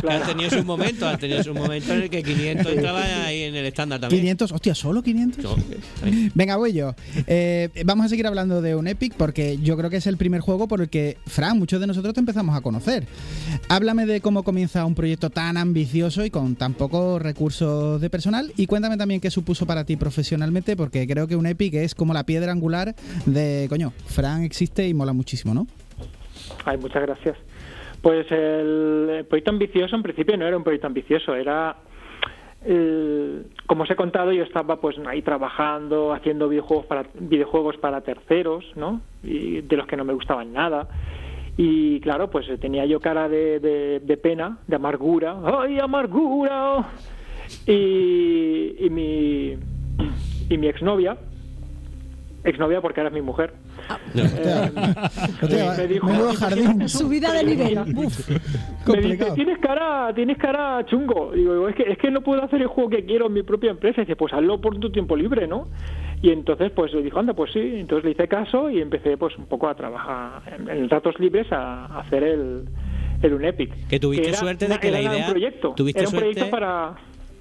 Han 0.09 0.27
tenido 0.27 0.51
sus 0.51 0.65
momentos, 0.65 1.03
han 1.03 1.19
tenido 1.19 1.43
sus 1.43 1.55
momentos 1.55 1.91
en 1.91 2.03
el 2.03 2.11
que 2.11 2.23
500 2.23 2.73
entraba 2.73 3.03
ahí 3.27 3.43
en 3.43 3.55
el 3.55 3.67
estándar 3.67 4.01
también. 4.01 4.23
500, 4.23 4.53
hostia, 4.53 4.75
solo 4.75 5.03
500. 5.03 5.45
No, 5.45 5.55
que- 5.57 5.75
está 5.77 6.07
bien. 6.07 6.33
Venga, 6.35 6.57
voy 6.57 6.73
yo. 6.73 6.95
Eh, 7.27 7.69
vamos 7.85 8.07
a 8.07 8.09
seguir 8.09 8.27
hablando 8.27 8.63
de 8.63 8.75
un 8.75 8.87
Epic 8.89 9.15
porque 9.15 9.59
yo 9.63 9.77
creo 9.77 9.91
que 9.91 9.97
es 9.99 10.07
el 10.07 10.17
primer 10.17 10.41
juego 10.41 10.69
por 10.69 10.81
el 10.81 10.89
que, 10.89 11.19
Fran, 11.27 11.59
muchos 11.59 11.81
de 11.81 11.87
nosotros 11.87 12.15
te 12.15 12.21
empezamos 12.21 12.57
a 12.57 12.61
conocer. 12.61 13.07
Háblame 13.69 14.07
de 14.07 14.21
cómo 14.21 14.43
comienza 14.43 14.85
un 14.85 14.95
proyecto 14.95 15.31
tan 15.31 15.57
ambicioso 15.57 16.25
y 16.25 16.31
con 16.31 16.57
tan 16.57 16.75
pocos 16.75 17.21
recursos 17.21 18.01
de 18.01 18.11
personal 18.11 18.53
y 18.57 18.67
cuéntame 18.67 18.97
también 18.97 19.21
qué 19.21 19.31
supuso 19.31 19.67
para 19.67 19.85
ti 19.85 19.97
profesionalmente 19.97 20.77
porque 20.77 21.07
creo 21.07 21.27
que 21.27 21.37
un 21.37 21.47
Epic 21.47 21.75
es 21.75 21.95
como 21.95 22.14
la 22.15 22.25
piedra 22.25 22.53
angular 22.53 22.95
de, 23.27 23.67
coño, 23.69 23.93
Fran 24.07 24.43
existe 24.43 24.89
y 24.89 24.95
mola 24.95 25.13
muchísimo, 25.13 25.53
¿no? 25.53 25.67
Ay, 26.65 26.79
muchas 26.79 27.03
gracias. 27.03 27.37
Pues 28.01 28.27
el, 28.31 29.25
proyecto 29.29 29.51
ambicioso 29.51 29.97
en 29.97 30.03
principio 30.03 30.37
no 30.37 30.47
era 30.47 30.57
un 30.57 30.65
proyecto 30.65 30.87
ambicioso, 30.87 31.35
era 31.35 31.77
como 33.67 33.83
os 33.83 33.91
he 33.91 33.95
contado, 33.97 34.33
yo 34.33 34.43
estaba 34.43 34.81
pues 34.81 34.97
ahí 35.07 35.21
trabajando, 35.21 36.15
haciendo 36.15 36.49
videojuegos 36.49 36.87
para 36.87 37.05
videojuegos 37.13 37.77
para 37.77 38.01
terceros, 38.01 38.65
¿no? 38.75 39.03
Y 39.23 39.61
de 39.61 39.77
los 39.77 39.87
que 39.87 39.97
no 39.99 40.05
me 40.05 40.15
gustaban 40.15 40.53
nada. 40.55 40.89
Y 41.59 42.01
claro, 42.01 42.31
pues 42.31 42.47
tenía 42.61 42.87
yo 42.87 43.01
cara 43.01 43.29
de, 43.29 43.61
de- 43.61 44.01
de 44.01 44.17
pena, 44.17 44.59
de 44.67 44.77
amargura. 44.77 45.37
¡Ay, 45.61 45.79
amargura! 45.79 46.89
Y, 47.67 48.77
y 48.87 48.89
mi 48.91 49.59
y 50.49 50.59
mi 50.59 50.67
exnovia, 50.67 51.19
exnovia 52.45 52.81
porque 52.81 53.01
ahora 53.01 53.09
es 53.09 53.15
mi 53.15 53.23
mujer. 53.23 53.55
No. 54.15 54.23
eh, 54.23 55.71
me 55.79 55.87
dijo, 55.89 56.09
jardín. 56.39 56.89
Subida 56.89 57.33
de 57.33 57.45
nivel. 57.45 57.79
Uf, 57.97 58.29
me 58.87 59.01
dice, 59.01 59.31
tienes 59.35 59.59
cara, 59.59 60.13
tienes 60.15 60.39
cara 60.39 60.85
chungo. 60.87 61.33
Digo, 61.35 61.69
es 61.69 61.75
que, 61.75 61.83
es 61.91 61.99
que 61.99 62.11
no 62.11 62.21
puedo 62.23 62.43
hacer 62.43 62.61
el 62.61 62.69
juego 62.69 62.91
que 62.91 63.05
quiero 63.05 63.27
en 63.27 63.33
mi 63.33 63.43
propia 63.43 63.71
empresa. 63.71 64.01
Y 64.03 64.05
dice, 64.05 64.17
pues 64.17 64.33
hazlo 64.33 64.61
por 64.61 64.79
tu 64.79 64.91
tiempo 64.91 65.17
libre, 65.17 65.47
¿no? 65.47 65.69
Y 66.23 66.31
entonces, 66.31 66.71
pues 66.75 66.93
le 66.93 67.03
dijo, 67.03 67.19
anda, 67.19 67.35
pues 67.35 67.53
sí. 67.53 67.61
Entonces 67.61 68.05
le 68.05 68.11
hice 68.13 68.29
caso 68.29 68.71
y 68.71 68.81
empecé, 68.81 69.17
pues, 69.17 69.37
un 69.37 69.47
poco 69.47 69.69
a 69.69 69.75
trabajar 69.75 70.43
en, 70.55 70.69
en 70.69 70.89
ratos 70.89 71.19
libres 71.19 71.51
a, 71.53 71.87
a 71.87 72.01
hacer 72.01 72.23
el, 72.23 72.65
el 73.23 73.35
Unepic. 73.35 73.89
Que 73.89 73.99
tuviste 74.01 74.29
era- 74.29 74.39
suerte 74.39 74.67
de 74.69 74.79
que 74.79 74.91
la 74.91 75.01
era 75.01 75.13
idea- 75.15 75.27
un 75.27 75.33
proyecto. 75.33 75.73
tuviste 75.77 76.01
era 76.01 76.09
un 76.11 76.17
proyecto 76.17 76.51
para... 76.51 76.95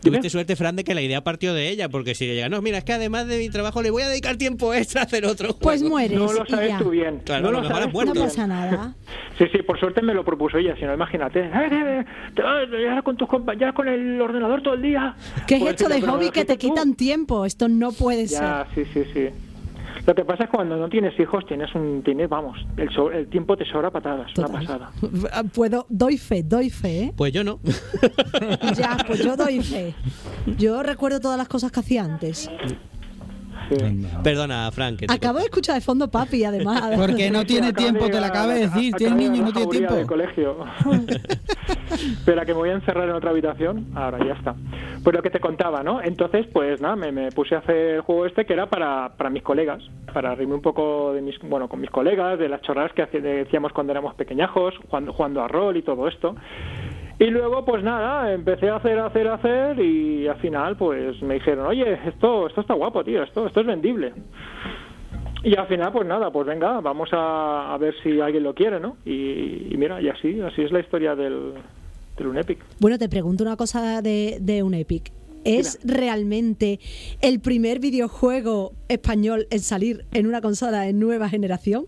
Tuviste 0.04 0.30
suerte, 0.30 0.56
Fran, 0.56 0.76
de 0.76 0.84
que 0.84 0.94
la 0.94 1.02
idea 1.02 1.24
partió 1.24 1.54
de 1.54 1.70
ella, 1.70 1.90
porque 1.90 2.16
si 2.16 2.28
le 2.28 2.36
llega, 2.36 2.50
no, 2.50 2.62
mira, 2.62 2.78
es 2.78 2.84
que 2.84 2.94
además 2.94 3.28
de 3.28 3.38
mi 3.38 3.50
trabajo 3.50 3.82
le 3.82 3.90
voy 3.92 4.04
a 4.04 4.10
dedicar 4.10 4.36
tiempo 4.38 4.74
extra 4.74 5.02
a 5.02 5.06
hacer 5.06 5.26
otro 5.26 5.48
juego. 5.50 5.60
Pues 5.60 5.84
mueres. 5.84 6.18
No 6.18 6.32
lo 6.32 6.46
sabes 6.46 6.70
ya. 6.70 6.78
tú 6.80 6.90
bien. 6.90 7.22
Claro, 7.24 7.44
no 7.46 7.52
lo 7.52 7.62
lo 7.62 7.68
sabes 7.70 7.92
muerto. 7.94 8.14
No 8.14 8.22
pasa 8.22 8.48
nada. 8.48 8.96
Sí, 9.38 9.46
sí, 9.52 9.64
por 9.64 9.80
suerte 9.80 10.00
me 10.04 10.14
lo 10.14 10.24
propuso 10.24 10.60
ella, 10.60 10.76
si 10.76 10.86
no, 10.86 10.94
imagínate. 10.94 11.40
"Eh, 11.44 11.50
eh, 11.72 12.06
Te 12.36 12.44
vas 12.44 12.64
a 12.64 12.66
llegar 12.68 13.02
con 13.02 13.18
tus 13.18 13.28
compañeros 13.28 13.74
con 13.74 13.88
el 13.88 14.22
ordenador 14.22 14.62
todo 14.62 14.76
el 14.76 14.84
día. 14.84 15.16
¿Qué 15.48 15.56
es 15.56 15.62
Pues 15.62 15.72
esto 15.74 15.90
de 15.90 16.00
"Pero 16.02 16.12
hobby 16.14 16.26
que 16.30 16.46
te 16.46 16.54
haces 16.54 16.60
tú". 16.60 16.70
quitan 16.70 16.94
tiempo? 16.94 17.44
Esto 17.44 17.68
no 17.68 17.92
puede 17.94 18.28
Ya, 18.28 18.68
sí, 18.76 18.84
sí, 18.94 19.04
sí. 19.12 19.30
Lo 20.06 20.14
que 20.14 20.26
pasa 20.26 20.44
es 20.44 20.50
que 20.50 20.56
cuando 20.58 20.76
no 20.76 20.90
tienes 20.90 21.18
hijos, 21.20 21.46
tienes 21.48 21.74
un. 21.76 22.02
Tienes, 22.04 22.28
vamos, 22.30 22.58
el, 22.78 22.90
so- 22.94 23.12
el 23.12 23.28
tiempo 23.30 23.56
te 23.56 23.66
sobra 23.66 23.90
patadas, 23.90 24.32
una 24.38 24.48
pasada. 24.50 24.92
Total. 25.00 25.50
Puedo, 25.56 25.86
doy 25.90 26.18
fe, 26.18 26.44
doy 26.44 26.70
fe. 26.70 27.04
¿eh? 27.04 27.14
Pues 27.16 27.32
yo 27.32 27.44
no. 27.44 27.60
Ya, 28.78 28.98
pues 29.08 29.24
yo 29.24 29.36
doy 29.38 29.62
fe. 29.62 29.94
Yo 30.58 30.84
recuerdo 30.84 31.20
todas 31.20 31.38
las 31.38 31.48
cosas 31.48 31.72
que 31.72 31.80
hacía 31.80 32.04
antes. 32.04 32.50
Sí. 33.70 34.08
Perdona, 34.24 34.72
Frank. 34.72 35.00
que 35.00 35.08
te 35.08 35.14
Acabo 35.14 35.40
de 35.40 35.46
escuchar 35.46 35.76
de 35.76 35.82
fondo 35.82 36.10
papi, 36.10 36.44
además. 36.44 36.94
Porque 36.98 37.30
no 37.30 37.46
tiene 37.46 37.74
tiempo, 37.74 38.06
de 38.06 38.12
te 38.12 38.20
lo 38.20 38.26
acabo 38.26 38.50
de 38.50 38.68
decir. 38.68 38.94
Tienes 38.96 39.18
de 39.18 39.30
niño, 39.30 39.44
no 39.44 39.54
tiene 39.54 39.68
tiempo. 39.70 39.96
del 39.96 40.08
colegio. 40.08 40.58
Espera, 41.92 42.46
que 42.46 42.54
me 42.54 42.60
voy 42.60 42.70
a 42.70 42.74
encerrar 42.74 43.08
en 43.10 43.16
otra 43.16 43.32
habitación. 43.32 43.88
Ahora 43.96 44.20
ya 44.26 44.34
está. 44.34 44.56
Pues 45.04 45.16
lo 45.16 45.22
que 45.22 45.30
te 45.30 45.40
contaba, 45.40 45.84
¿no? 45.84 46.02
Entonces, 46.02 46.48
pues 46.52 46.80
nada, 46.82 46.96
me, 46.96 47.12
me 47.12 47.32
puse 47.32 47.56
a 47.56 47.60
hacer 47.60 47.76
el 47.76 48.02
juego 48.02 48.26
este 48.26 48.46
que 48.46 48.54
era 48.54 48.68
para, 48.68 49.10
para 49.18 49.30
mis 49.30 49.44
colegas, 49.44 49.84
para 50.14 50.34
reírme 50.36 50.56
un 50.56 50.62
poco 50.62 51.14
de 51.14 51.22
mis, 51.22 51.38
bueno, 51.42 51.68
con 51.68 51.82
mis 51.82 51.90
colegas, 51.90 52.40
de 52.40 52.50
las 52.50 52.62
chorradas 52.62 52.94
que 52.94 53.06
decíamos 53.20 53.74
cuando 53.74 53.92
éramos 53.92 54.16
pequeñajos, 54.16 54.76
jugando, 54.90 55.14
jugando 55.14 55.42
a 55.42 55.48
rol 55.48 55.78
y 55.78 55.82
todo 55.82 56.08
esto. 56.08 56.36
Y 57.24 57.30
luego, 57.30 57.64
pues 57.64 57.82
nada, 57.86 58.34
empecé 58.34 58.70
a 58.70 58.76
hacer, 58.76 59.00
hacer, 59.00 59.30
hacer 59.30 59.80
y 59.80 60.28
al 60.28 60.36
final, 60.42 60.76
pues 60.76 61.22
me 61.22 61.36
dijeron, 61.36 61.68
oye, 61.68 61.98
esto, 62.06 62.48
esto 62.48 62.60
está 62.60 62.74
guapo, 62.74 63.02
tío, 63.02 63.24
esto, 63.24 63.48
esto 63.48 63.62
es 63.62 63.66
vendible. 63.66 64.12
Y 65.42 65.56
al 65.56 65.68
final, 65.68 65.94
pues 65.94 66.06
nada, 66.06 66.32
pues 66.32 66.46
venga, 66.46 66.82
vamos 66.82 67.08
a, 67.14 67.74
a 67.74 67.78
ver 67.78 67.96
si 68.04 68.20
alguien 68.20 68.44
lo 68.44 68.54
quiere, 68.54 68.82
¿no? 68.82 68.98
Y, 69.06 69.70
y 69.72 69.76
mira, 69.78 70.02
y 70.02 70.10
así, 70.10 70.42
así 70.42 70.64
es 70.64 70.74
la 70.74 70.82
historia 70.82 71.16
del, 71.16 71.54
del 72.18 72.28
Unepic. 72.28 72.60
Bueno, 72.82 72.98
te 72.98 73.08
pregunto 73.08 73.46
una 73.46 73.56
cosa 73.56 74.02
de, 74.02 74.40
de 74.42 74.62
un 74.62 74.74
Epic. 74.74 75.14
¿Es 75.46 75.80
realmente 75.86 76.82
el 77.22 77.40
primer 77.40 77.80
videojuego 77.80 78.74
español 78.90 79.48
en 79.50 79.60
salir 79.60 80.04
en 80.12 80.28
una 80.28 80.42
consola 80.42 80.82
de 80.82 80.92
nueva 80.92 81.30
generación? 81.30 81.86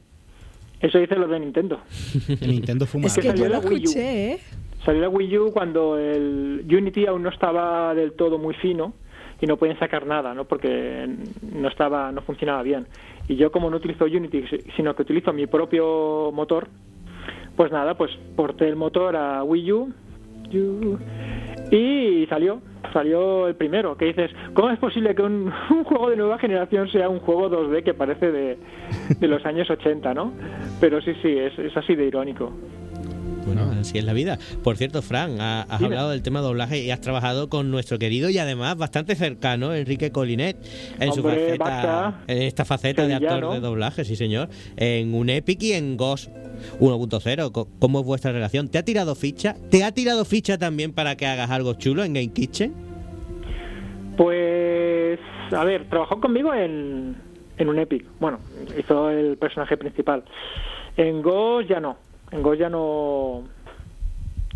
Eso 0.79 0.97
dice 0.97 1.15
lo 1.15 1.27
de 1.27 1.39
Nintendo. 1.39 1.81
El 2.41 2.51
Nintendo 2.51 2.85
fuma. 2.85 3.07
Es 3.07 3.17
que 3.17 3.33
yo 3.33 3.47
lo 3.47 3.57
escuché, 3.57 4.33
¿eh? 4.33 4.39
Salió 4.85 5.01
la 5.01 5.09
Wii 5.09 5.37
U 5.39 5.51
cuando 5.51 5.97
el 5.97 6.63
Unity 6.69 7.07
aún 7.07 7.23
no 7.23 7.29
estaba 7.29 7.95
del 7.95 8.13
todo 8.13 8.37
muy 8.37 8.53
fino 8.53 8.93
y 9.41 9.47
no 9.47 9.57
podían 9.57 9.79
sacar 9.79 10.05
nada, 10.05 10.33
¿no? 10.35 10.45
Porque 10.45 11.09
no 11.41 11.67
estaba, 11.67 12.11
no 12.11 12.21
funcionaba 12.21 12.61
bien. 12.61 12.85
Y 13.27 13.35
yo 13.35 13.51
como 13.51 13.69
no 13.69 13.77
utilizo 13.77 14.05
Unity, 14.05 14.43
sino 14.75 14.95
que 14.95 15.01
utilizo 15.01 15.33
mi 15.33 15.47
propio 15.47 16.31
motor, 16.31 16.67
pues 17.55 17.71
nada, 17.71 17.95
pues 17.95 18.11
porté 18.35 18.67
el 18.67 18.75
motor 18.75 19.15
a 19.15 19.43
Wii 19.43 19.71
U 19.71 19.93
y 21.71 22.25
salió, 22.27 22.61
salió 22.93 23.47
el 23.47 23.55
primero. 23.55 23.97
Que 23.97 24.05
dices, 24.05 24.31
¿cómo 24.53 24.69
es 24.69 24.77
posible 24.77 25.15
que 25.15 25.23
un, 25.23 25.51
un 25.71 25.83
juego 25.83 26.09
de 26.11 26.17
nueva 26.17 26.37
generación 26.37 26.89
sea 26.89 27.09
un 27.09 27.19
juego 27.19 27.49
2D 27.49 27.83
que 27.83 27.93
parece 27.93 28.31
de, 28.31 28.57
de 29.19 29.27
los 29.27 29.43
años 29.45 29.69
80, 29.69 30.13
¿no? 30.13 30.33
Pero 30.79 31.01
sí, 31.01 31.13
sí, 31.21 31.37
es, 31.37 31.57
es 31.57 31.75
así 31.75 31.95
de 31.95 32.05
irónico. 32.05 32.51
Bueno, 33.45 33.71
así 33.79 33.97
es 33.99 34.03
la 34.03 34.13
vida. 34.13 34.39
Por 34.63 34.75
cierto, 34.77 35.01
Fran, 35.01 35.39
ha- 35.39 35.61
has 35.63 35.79
Dime. 35.79 35.87
hablado 35.89 36.09
del 36.09 36.21
tema 36.23 36.39
de 36.41 36.47
doblaje 36.47 36.79
y 36.83 36.89
has 36.91 36.99
trabajado 37.01 37.47
con 37.49 37.69
nuestro 37.69 37.99
querido 37.99 38.29
y 38.29 38.37
además 38.39 38.75
bastante 38.77 39.15
cercano 39.15 39.73
Enrique 39.73 40.11
Colinet 40.11 40.57
en 40.99 41.13
su 41.13 41.21
faceta, 41.21 42.21
en 42.27 42.41
esta 42.41 42.65
faceta 42.65 43.05
de 43.07 43.13
actor 43.15 43.53
de 43.53 43.59
doblaje, 43.59 44.03
sí 44.03 44.15
señor, 44.15 44.49
en 44.77 45.13
un 45.13 45.29
Epic 45.29 45.61
y 45.61 45.73
en 45.73 45.95
Ghost 45.95 46.29
1.0. 46.79 47.51
Co- 47.51 47.67
¿Cómo 47.79 47.99
es 47.99 48.05
vuestra 48.05 48.31
relación? 48.31 48.69
¿Te 48.69 48.79
ha 48.79 48.83
tirado 48.83 49.13
ficha? 49.13 49.55
¿Te 49.69 49.83
ha 49.83 49.91
tirado 49.91 50.25
ficha 50.25 50.57
también 50.57 50.91
para 50.93 51.15
que 51.15 51.27
hagas 51.27 51.51
algo 51.51 51.73
chulo 51.75 52.03
en 52.03 52.13
Game 52.13 52.33
Kitchen? 52.33 52.73
Pues, 54.17 55.19
a 55.51 55.63
ver, 55.65 55.87
trabajó 55.89 56.19
conmigo 56.21 56.53
en, 56.53 57.15
en 57.57 57.69
un 57.69 57.77
Epic. 57.79 58.05
Bueno, 58.19 58.39
hizo 58.79 59.09
el 59.09 59.37
personaje 59.37 59.77
principal. 59.77 60.23
En 60.97 61.21
Ghost 61.21 61.69
ya 61.69 61.79
no. 61.81 61.97
En 62.31 62.41
Ghost 62.41 62.59
ya 62.59 62.69
no. 62.69 63.43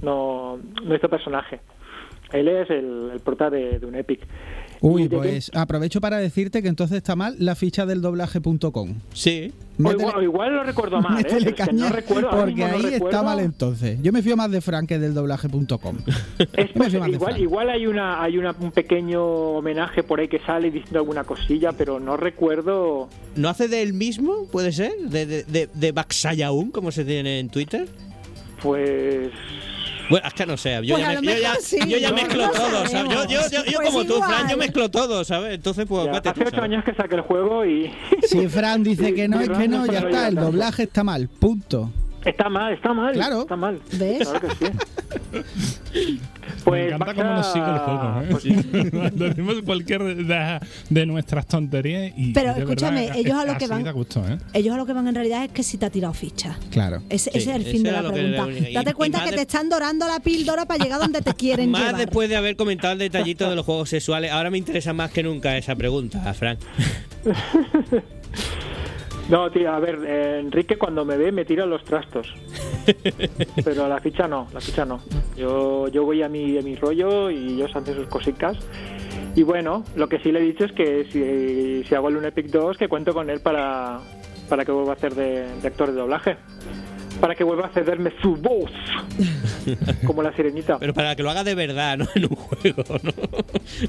No, 0.02 0.58
no 0.84 0.96
hizo 0.96 1.10
personaje. 1.10 1.60
Él 2.32 2.48
es 2.48 2.70
el, 2.70 3.12
el 3.14 3.20
de, 3.50 3.80
de 3.80 3.86
un 3.86 3.96
Epic. 3.96 4.22
Uy, 4.82 5.04
¿Y 5.04 5.08
de 5.10 5.18
pues 5.18 5.52
aprovecho 5.54 6.00
para 6.00 6.18
decirte 6.18 6.62
que 6.62 6.70
entonces 6.70 6.98
está 6.98 7.16
mal 7.16 7.36
la 7.38 7.56
ficha 7.56 7.86
del 7.86 8.02
doblaje.com. 8.02 8.96
Sí. 9.14 9.52
Métele- 9.78 10.00
igual, 10.02 10.24
igual 10.24 10.56
lo 10.56 10.64
recuerdo 10.64 11.02
mal, 11.02 11.26
¿eh? 11.26 11.28
Es 11.30 11.54
que 11.54 11.74
no 11.74 11.90
recuerdo, 11.90 12.30
porque 12.32 12.56
no 12.56 12.66
ahí 12.66 12.76
está 12.78 12.90
recuerdo. 12.92 13.24
mal 13.24 13.40
entonces. 13.40 13.98
Yo 14.02 14.12
me 14.12 14.22
fío 14.22 14.36
más 14.38 14.52
de 14.52 14.60
Frank 14.62 14.88
que 14.90 15.00
del 15.00 15.14
doblaje.com. 15.14 15.98
Igual, 17.14 17.40
igual 17.40 17.70
hay 17.70 17.88
una 17.88 18.22
hay 18.22 18.38
una, 18.38 18.56
un 18.60 18.72
pequeño 18.72 19.24
homenaje 19.24 20.04
por 20.04 20.20
ahí 20.20 20.28
que 20.28 20.40
sale 20.40 20.70
diciendo 20.72 21.00
alguna 21.00 21.24
cosilla, 21.24 21.72
pero 21.74 22.00
no 22.00 22.18
recuerdo. 22.18 23.10
¿No 23.36 23.50
hace 23.50 23.68
de 23.68 23.82
él 23.82 23.94
mismo? 23.94 24.48
¿Puede 24.52 24.72
ser? 24.72 24.92
¿De, 25.10 25.26
de, 25.26 25.44
de, 25.44 25.70
de 25.74 25.92
Baxayaun, 25.92 26.72
como 26.72 26.92
se 26.92 27.06
tiene 27.06 27.40
en 27.40 27.50
Twitter? 27.50 27.88
Pues 28.62 29.30
Bueno, 30.10 30.28
es 30.28 30.34
que 30.34 30.46
no 30.46 30.58
sé, 30.58 30.80
yo 30.84 30.96
Pues 30.96 31.04
ya, 31.06 31.10
a 31.10 31.14
lo 31.14 31.22
me- 31.22 31.28
yo 31.36 31.40
ya, 31.42 31.50
mejor 31.50 31.62
sí, 31.64 31.80
yo 31.88 31.98
ya 31.98 32.10
no, 32.10 32.16
mezclo 32.16 32.46
no 32.48 32.52
todo, 32.52 32.88
¿sabes? 32.88 33.14
Yo, 33.14 33.24
yo, 33.26 33.28
yo, 33.28 33.40
yo 33.42 33.50
sabemos. 33.50 33.76
como 33.86 33.92
Pues 34.00 34.08
tú, 34.08 34.22
Fran, 34.24 34.50
yo 34.50 34.58
mezclo 34.58 34.90
todo, 34.92 35.24
¿sabes? 35.24 35.54
Entonces, 35.56 35.86
pues, 35.88 36.06
ya, 36.06 36.32
hace 36.32 36.44
ocho 36.48 36.62
años 36.62 36.84
que 36.84 36.94
saqué 36.96 37.16
el 37.16 37.22
juego 37.22 37.66
y 37.66 37.92
Si 38.28 38.48
Fran 38.48 38.84
dice 38.84 39.14
que 39.14 39.28
no, 39.28 39.40
es 39.40 39.50
que 39.50 39.68
no, 39.68 39.86
ya 39.86 40.00
está. 40.00 40.28
El 40.28 40.36
doblaje 40.36 40.84
está 40.84 41.04
mal. 41.04 41.28
Punto. 41.28 41.92
está 42.26 42.50
mal, 42.50 42.74
está 42.74 42.94
mal, 42.94 43.14
Claro. 43.14 43.42
está 43.42 43.56
mal. 43.56 43.80
¿Ves? 43.94 44.28
Claro 44.28 44.48
que 44.48 44.56
sí. 44.66 46.20
Me 46.72 46.78
Pues 46.78 46.86
encanta 46.94 47.06
Baxa- 47.06 47.16
cómo 47.16 47.34
nos 47.34 47.52
sigue 47.54 47.66
el 47.70 47.80
juego, 47.80 49.02
¿eh? 49.02 49.12
Decimos 49.30 49.56
cualquier 49.66 50.04
de, 50.16 50.60
de 50.90 51.06
nuestras 51.06 51.46
tonterías 51.48 52.12
y. 52.16 52.34
Pero 52.34 52.54
de 52.54 52.60
escúchame, 52.62 53.02
verdad, 53.02 53.18
ellos 53.18 53.38
a 53.38 53.46
lo 53.46 53.58
que 53.58 53.68
van- 53.68 53.92
gusto, 53.94 54.24
¿eh? 54.28 54.38
Ellos 54.54 54.74
a 54.74 54.78
lo 54.78 54.86
que 54.86 54.94
van 54.94 55.08
en 55.08 55.16
realidad 55.16 55.46
es 55.46 55.52
que 55.52 55.64
si 55.64 55.78
te 55.78 55.86
ha 55.86 55.90
tirado 55.90 56.14
ficha. 56.14 56.58
Claro. 56.72 57.02
Ese, 57.10 57.32
Sí, 57.32 57.38
ese 57.40 57.50
es 57.52 57.56
el 57.58 57.66
fin 57.66 57.84
de 57.84 57.92
la 57.92 58.02
que 58.04 58.10
pregunta. 58.12 58.48
Date 58.74 58.90
y 58.92 58.94
cuenta 58.94 59.18
más 59.20 59.26
que 59.26 59.32
de- 59.32 59.38
te 59.38 59.42
están 59.44 59.70
dorando 59.70 60.08
la 60.08 60.20
píldora 60.20 60.66
para 60.66 60.84
llegar 60.84 61.00
donde 61.00 61.22
te 61.22 61.34
quieren 61.34 61.72
Más 61.72 61.82
llevar. 61.82 61.98
después 61.98 62.30
de 62.30 62.36
haber 62.36 62.56
comentado 62.56 62.94
el 62.94 63.00
detallito 63.00 63.50
de 63.50 63.56
los 63.56 63.66
juegos 63.66 63.90
sexuales, 63.90 64.32
ahora 64.32 64.50
me 64.50 64.58
interesa 64.58 64.94
más 64.94 65.12
que 65.12 65.24
nunca 65.24 65.58
esa 65.58 65.76
pregunta, 65.76 66.34
Frank. 66.34 66.60
No, 69.30 69.52
tío, 69.52 69.72
a 69.72 69.80
ver, 69.80 70.00
eh, 70.06 70.40
Enrique 70.40 70.78
cuando 70.78 71.06
me 71.06 71.16
ve 71.16 71.32
me 71.32 71.46
tira 71.46 71.66
los 71.66 71.84
trastos. 71.84 72.34
Pero 73.64 73.88
la 73.88 74.00
ficha 74.00 74.28
no, 74.28 74.48
la 74.52 74.60
ficha 74.60 74.86
no. 74.86 75.02
Yo, 75.38 75.88
yo 75.88 76.04
voy 76.04 76.24
a 76.24 76.30
mi, 76.30 76.58
a 76.58 76.62
mi 76.64 76.76
rollo 76.76 77.30
y 77.30 77.54
ellos 77.54 77.76
hacen 77.76 77.96
sus 77.96 78.08
cositas. 78.08 78.58
Y 79.36 79.44
bueno, 79.44 79.84
lo 79.96 80.10
que 80.10 80.18
sí 80.20 80.32
le 80.32 80.40
he 80.40 80.44
dicho 80.44 80.66
es 80.66 80.72
que 80.72 81.06
si, 81.12 81.88
si 81.88 81.96
hago 81.96 82.10
el 82.10 82.26
Epic 82.26 82.48
2, 82.48 82.78
que 82.78 82.88
cuento 82.88 83.14
con 83.14 83.30
él 83.30 83.40
para, 83.42 84.00
para 84.50 84.66
que 84.66 84.72
vuelva 84.72 84.94
a 84.94 84.96
hacer 84.96 85.14
de, 85.14 85.48
de 85.62 85.68
actor 85.68 85.92
de 85.92 86.00
doblaje. 86.00 86.38
Para 87.22 87.36
que 87.36 87.44
vuelva 87.44 87.66
a 87.68 87.70
cederme 87.70 88.12
su 88.22 88.36
voz. 88.36 88.72
Como 90.06 90.24
la 90.24 90.34
sirenita. 90.36 90.78
Pero 90.80 90.94
para 90.94 91.16
que 91.16 91.24
lo 91.24 91.30
haga 91.30 91.44
de 91.44 91.54
verdad, 91.56 91.98
no 91.98 92.08
en 92.16 92.24
un 92.26 92.36
juego, 92.36 92.84
¿no? 93.04 93.12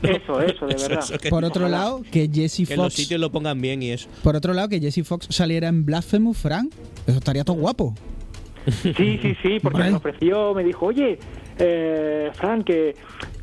Eso, 0.08 0.40
eso, 0.40 0.66
de 0.66 0.74
verdad. 0.74 1.08
que, 1.20 1.30
Por 1.30 1.44
otro 1.44 1.68
lado, 1.68 2.02
que 2.10 2.28
Jesse 2.32 2.66
que 2.66 2.74
en 2.74 2.78
los 2.80 2.86
Fox. 2.92 2.94
sitios 2.94 3.20
lo 3.20 3.30
pongan 3.30 3.60
bien 3.60 3.82
y 3.82 3.90
eso. 3.92 4.08
Por 4.22 4.36
otro 4.36 4.52
lado, 4.52 4.68
que 4.68 4.80
Jesse 4.80 5.06
Fox 5.06 5.28
saliera 5.30 5.68
en 5.68 5.84
Blasphemous, 5.86 6.38
Frank. 6.38 6.72
Eso 7.06 7.18
estaría 7.18 7.44
todo 7.44 7.56
guapo. 7.56 7.94
Sí, 8.66 8.92
sí, 8.94 9.36
sí, 9.42 9.58
porque 9.62 9.76
Hombre. 9.78 9.90
me 9.92 9.96
ofreció, 9.96 10.52
me 10.54 10.62
dijo, 10.64 10.86
oye, 10.86 11.18
eh, 11.58 12.30
Fran, 12.34 12.62
que 12.62 12.94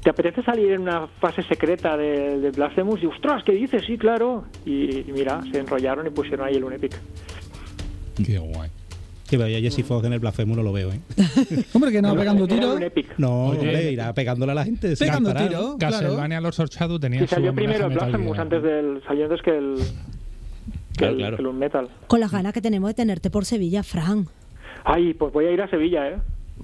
te 0.04 0.10
apetece 0.12 0.44
salir 0.44 0.72
en 0.74 0.82
una 0.82 1.08
fase 1.20 1.42
secreta 1.44 1.98
de, 1.98 2.40
de 2.40 2.52
Blasphemous. 2.52 3.02
Y 3.02 3.08
ostras, 3.08 3.44
¿qué 3.44 3.54
dices? 3.54 3.84
Sí, 3.88 3.98
claro. 3.98 4.46
Y, 4.66 5.00
y 5.00 5.12
mira, 5.14 5.42
se 5.52 5.60
enrollaron 5.60 6.06
y 6.06 6.10
pusieron 6.12 6.46
ahí 6.48 6.56
el 6.56 6.64
Unepic. 6.66 6.94
Qué 8.24 8.38
guay. 8.38 8.70
Que 9.28 9.38
vaya 9.38 9.60
Jesse 9.60 9.84
Fox 9.86 10.06
en 10.06 10.14
el 10.14 10.20
Blasphemous 10.20 10.56
no 10.58 10.64
lo 10.64 10.72
veo, 10.72 10.92
¿eh? 10.92 11.00
Hombre, 11.74 11.92
que 11.92 12.02
no, 12.02 12.16
pegando 12.16 12.46
Era 12.46 12.56
tiro. 12.56 12.74
un 12.76 12.84
Epic. 12.84 13.08
No, 13.18 13.48
Oye. 13.48 13.60
hombre, 13.60 13.92
irá 13.92 14.14
pegándole 14.14 14.54
a 14.54 14.56
la 14.56 14.64
gente. 14.66 14.96
Pegando 14.96 15.34
parar. 15.34 15.50
tiro. 15.50 15.76
claro. 15.78 15.98
Castlevania 15.98 16.40
Los 16.42 16.60
Orchadu 16.60 17.00
tenía 17.00 17.24
Y 17.24 17.28
salió 17.28 17.54
primero 17.54 17.88
el 17.88 17.90
Metal 17.94 18.10
Blasphemous 18.10 18.40
antes 18.40 18.64
del, 18.64 19.02
salió 19.06 19.26
antes 19.26 19.42
que 19.42 19.58
el, 19.58 19.76
que 19.76 20.98
Claro, 20.98 21.12
el, 21.14 21.18
claro. 21.20 21.36
que 21.38 21.42
el 21.42 21.48
Unmetal. 21.48 21.90
Con 22.08 22.20
las 22.22 22.32
ganas 22.32 22.54
que 22.54 22.62
tenemos 22.62 22.90
de 22.90 22.94
tenerte 22.94 23.30
por 23.30 23.44
Sevilla, 23.46 23.84
Fran. 23.84 24.28
Ay, 24.86 25.14
pues 25.14 25.34
voy 25.34 25.46
a 25.46 25.52
ir 25.52 25.62
a 25.62 25.70
Sevilla, 25.70 26.08
¿eh? 26.10 26.18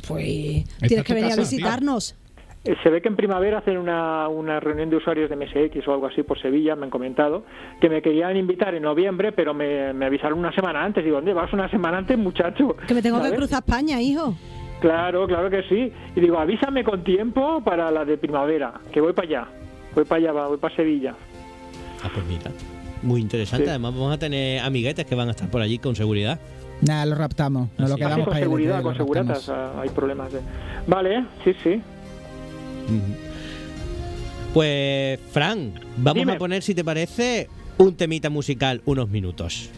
Pues 0.08 0.64
tienes 0.88 1.06
que 1.06 1.14
venir 1.14 1.34
a 1.34 1.36
visitarnos. 1.36 2.16
Se 2.64 2.90
ve 2.90 3.02
que 3.02 3.10
en 3.10 3.18
primavera 3.18 3.58
hacen 3.58 3.78
una, 3.78 4.30
una 4.30 4.62
reunión 4.62 4.90
de 4.90 4.96
usuarios 4.96 5.30
de 5.30 5.36
MSX 5.36 5.86
o 5.86 5.94
algo 5.94 6.08
así 6.08 6.24
por 6.24 6.42
Sevilla, 6.42 6.78
me 6.78 6.86
han 6.86 6.90
comentado, 6.90 7.44
que 7.82 7.90
me 7.90 8.02
querían 8.02 8.38
invitar 8.38 8.74
en 8.74 8.84
noviembre, 8.84 9.34
pero 9.34 9.54
me, 9.54 9.92
me 9.92 10.06
avisaron 10.06 10.40
una 10.40 10.54
semana 10.54 10.82
antes. 10.82 11.04
Digo, 11.04 11.18
¿dónde 11.18 11.34
vas 11.34 11.52
una 11.52 11.70
semana 11.70 11.98
antes, 11.98 12.18
muchacho? 12.18 12.78
Que 12.88 12.94
me 12.94 13.02
tengo 13.02 13.22
que 13.22 13.32
cruzar 13.32 13.64
España, 13.66 14.02
hijo. 14.02 14.34
Claro, 14.80 15.28
claro 15.28 15.50
que 15.50 15.64
sí. 15.64 15.92
Y 16.16 16.20
digo, 16.22 16.40
avísame 16.40 16.86
con 16.86 17.04
tiempo 17.04 17.62
para 17.64 17.92
la 17.92 18.06
de 18.06 18.18
primavera, 18.18 18.74
que 18.94 19.02
voy 19.02 19.12
para 19.12 19.28
allá. 19.28 19.48
Voy 19.94 20.06
para 20.06 20.32
allá, 20.32 20.48
voy 20.48 20.58
para 20.58 20.76
Sevilla. 20.76 21.16
Ah, 22.02 22.10
pues 22.14 22.26
mira. 22.26 22.50
Muy 23.02 23.22
interesante. 23.22 23.66
Sí. 23.66 23.70
Además, 23.70 23.94
vamos 23.94 24.14
a 24.14 24.18
tener 24.18 24.62
amiguetes 24.62 25.06
que 25.06 25.16
van 25.16 25.28
a 25.28 25.32
estar 25.32 25.50
por 25.50 25.62
allí 25.62 25.80
con 25.80 25.96
seguridad. 25.96 26.40
Nada, 26.82 27.06
lo 27.06 27.16
raptamos. 27.16 27.70
Nos 27.78 27.90
lo. 27.90 27.96
Ah, 27.96 27.98
sí, 27.98 28.04
quedamos 28.04 28.26
con 28.26 28.34
para 28.34 28.40
seguridad, 28.40 28.82
con 28.82 29.30
ah, 29.50 29.82
hay 29.82 29.90
problemas. 29.90 30.32
De... 30.32 30.40
Vale, 30.88 31.26
sí, 31.44 31.54
sí. 31.64 31.82
Pues, 34.54 35.20
Fran, 35.32 35.80
vamos 35.98 36.22
Dime. 36.22 36.34
a 36.34 36.38
poner, 36.38 36.62
si 36.62 36.76
te 36.76 36.84
parece, 36.84 37.50
un 37.78 37.96
temita 37.96 38.30
musical 38.30 38.82
unos 38.86 39.10
minutos. 39.10 39.70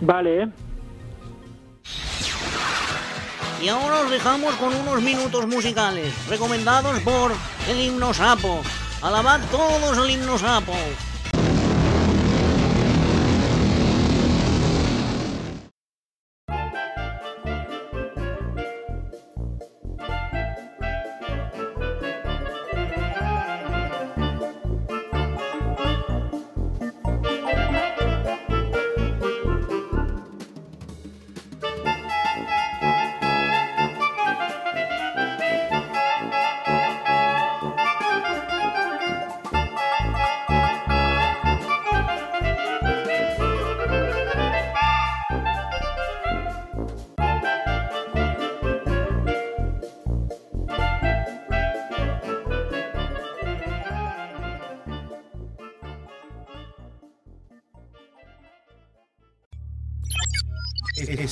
Vale, 0.00 0.42
¿eh? 0.44 0.48
Y 3.62 3.68
ahora 3.68 4.00
os 4.02 4.10
dejamos 4.10 4.54
con 4.54 4.72
unos 4.74 5.02
minutos 5.02 5.46
musicales, 5.48 6.12
recomendados 6.28 7.00
por 7.00 7.32
el 7.68 7.80
himno 7.80 8.14
sapo. 8.14 8.62
Alabad 9.02 9.40
todos 9.50 9.98
el 9.98 10.10
himno 10.14 10.38
sapo. 10.38 10.72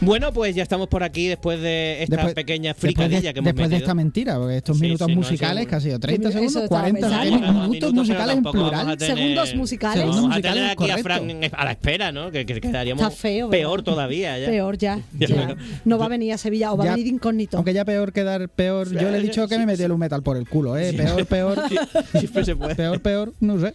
Bueno, 0.00 0.32
pues 0.32 0.54
ya 0.54 0.62
estamos 0.62 0.88
por 0.88 1.02
aquí 1.02 1.26
después 1.28 1.60
de 1.60 2.02
esta 2.02 2.16
Después- 2.16 2.34
pequeña 2.34 2.72
fricadilla 2.74 3.20
de, 3.20 3.32
que 3.34 3.38
hemos 3.40 3.44
después 3.46 3.68
de 3.70 3.76
esta 3.76 3.94
mentira, 3.94 4.38
porque 4.38 4.56
estos 4.56 4.76
Sí, 4.78 4.82
minutos 4.82 5.06
sí, 5.06 5.12
no, 5.14 5.20
musicales, 5.20 5.64
sí. 5.64 5.68
que 5.68 5.74
ha 5.76 5.80
sido 5.80 5.98
30 6.00 6.28
Eso 6.28 6.38
segundos, 6.38 6.62
estaba 6.64 6.80
40 6.80 7.00
pensando. 7.08 7.24
segundos, 7.36 7.68
minutos 7.68 7.92
musicales 7.94 8.36
en 8.36 8.42
plural. 8.44 8.96
tener- 8.98 9.16
Segundos 9.16 9.54
musicales. 9.54 10.06
Vamos 10.06 10.36
a 10.36 10.40
tener 10.40 10.64
aquí 10.66 10.74
correcto. 10.76 11.24
La 11.64 11.70
espera, 11.72 12.12
¿no? 12.12 12.30
Que, 12.30 12.46
que 12.46 12.60
quedaríamos 12.60 13.14
peor 13.50 13.82
todavía. 13.82 14.38
Ya. 14.38 14.46
Peor 14.46 14.78
ya. 14.78 15.00
Ya. 15.18 15.56
No 15.84 15.98
va 15.98 16.06
a 16.06 16.08
venir 16.08 16.32
a 16.32 16.38
Sevilla 16.38 16.72
o 16.72 16.76
va 16.76 16.84
Ya- 16.84 16.92
a 16.92 16.96
venir 16.96 17.12
incógnito. 17.12 17.56
Aunque 17.58 17.74
ya 17.74 17.84
peor 17.84 18.12
quedar 18.12 18.48
peor. 18.48 18.90
Yo 18.90 19.10
le 19.10 19.18
he 19.18 19.20
dicho 19.20 19.46
que 19.48 19.58
me 19.58 19.66
metí 19.66 19.82
el 19.82 19.96
metal 19.98 20.22
por 20.22 20.36
el 20.36 20.48
culo, 20.48 20.76
¿eh? 20.78 20.92
Peor, 20.94 21.26
peor. 21.26 21.58
Siempre 22.18 22.44
se 22.44 22.56
puede. 22.56 22.74
Peor, 22.74 23.00
peor, 23.02 23.32
no 23.40 23.60
sé. 23.60 23.74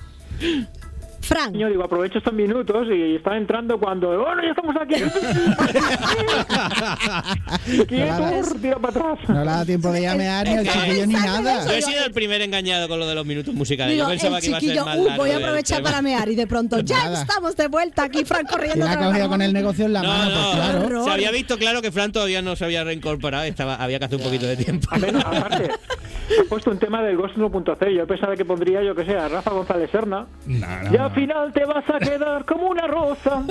Fran, 1.27 1.53
Yo 1.53 1.67
digo, 1.69 1.83
aprovecho 1.83 2.17
estos 2.19 2.33
minutos 2.33 2.87
y 2.91 3.15
está 3.15 3.35
entrando 3.37 3.79
cuando. 3.79 4.09
¡Bueno, 4.17 4.41
ya 4.43 4.49
estamos 4.49 4.75
aquí! 4.79 4.95
¡Quieto! 7.87 8.55
¡Tira 8.61 8.77
para 8.79 8.99
atrás! 8.99 9.29
No 9.29 9.39
le 9.39 9.45
da 9.45 9.65
tiempo 9.65 9.91
de 9.91 10.01
llamear 10.01 10.47
ni 10.47 10.53
al 10.57 10.67
chiquillo 10.67 11.07
ni 11.07 11.13
nada. 11.13 11.65
Yo 11.65 11.71
he 11.73 11.81
sido 11.81 12.05
el 12.05 12.11
primer 12.11 12.41
engañado 12.41 12.87
con 12.87 12.99
lo 12.99 13.07
de 13.07 13.15
los 13.15 13.25
minutos 13.25 13.53
musicales. 13.53 13.93
digo, 13.95 14.05
Yo 14.05 14.09
pensaba 14.09 14.37
el 14.37 14.41
que 14.43 14.47
iba 14.49 14.57
a 14.57 14.61
ser 14.61 14.85
más 14.85 14.97
largo 14.99 15.23
voy 15.23 15.31
a 15.31 15.37
aprovechar 15.37 15.81
para 15.83 16.01
mear 16.01 16.29
y 16.29 16.35
de 16.35 16.47
pronto 16.47 16.79
ya 16.79 17.03
Nada. 17.05 17.21
estamos 17.21 17.55
de 17.55 17.67
vuelta 17.67 18.03
aquí, 18.03 18.25
Fran 18.25 18.45
Y 18.47 18.51
corriendo. 18.51 18.85
la 18.85 18.91
ha 18.93 18.97
cogido 19.07 19.29
con 19.29 19.41
el 19.41 19.53
negocio 19.53 19.85
en 19.85 19.93
la 19.93 20.01
No, 20.01 20.07
mano, 20.09 20.29
no, 20.29 20.41
pues 20.41 20.55
claro. 20.55 20.85
Horror. 20.85 21.03
se 21.05 21.11
había 21.11 21.31
visto 21.31 21.57
claro 21.57 21.81
que 21.81 21.91
Fran 21.91 22.11
todavía 22.11 22.41
no 22.41 22.55
se 22.55 22.65
había 22.65 22.83
reincorporado, 22.83 23.43
estaba, 23.45 23.75
había 23.75 23.99
que 23.99 24.05
hacer 24.05 24.17
un 24.17 24.23
poquito 24.23 24.45
de 24.45 24.57
tiempo. 24.57 24.87
A 24.91 24.95
aparte, 24.97 25.69
ha 25.71 26.49
puesto 26.49 26.71
un 26.71 26.79
tema 26.79 27.01
del 27.01 27.17
Ghost 27.17 27.35
1.0. 27.37 27.95
Yo 27.95 28.07
pensaba 28.07 28.35
que 28.35 28.45
pondría, 28.45 28.83
yo 28.83 28.95
que 28.95 29.05
sé, 29.05 29.17
a 29.17 29.27
Rafa 29.27 29.51
González 29.51 29.89
Serna. 29.91 30.25
No, 30.45 30.67
no, 30.83 30.93
Y 30.93 30.97
no. 30.97 31.03
al 31.05 31.11
final 31.15 31.53
te 31.53 31.65
vas 31.65 31.83
a 31.89 31.99
quedar 31.99 32.45
como 32.45 32.67
una 32.69 32.85
rosa. 32.87 33.43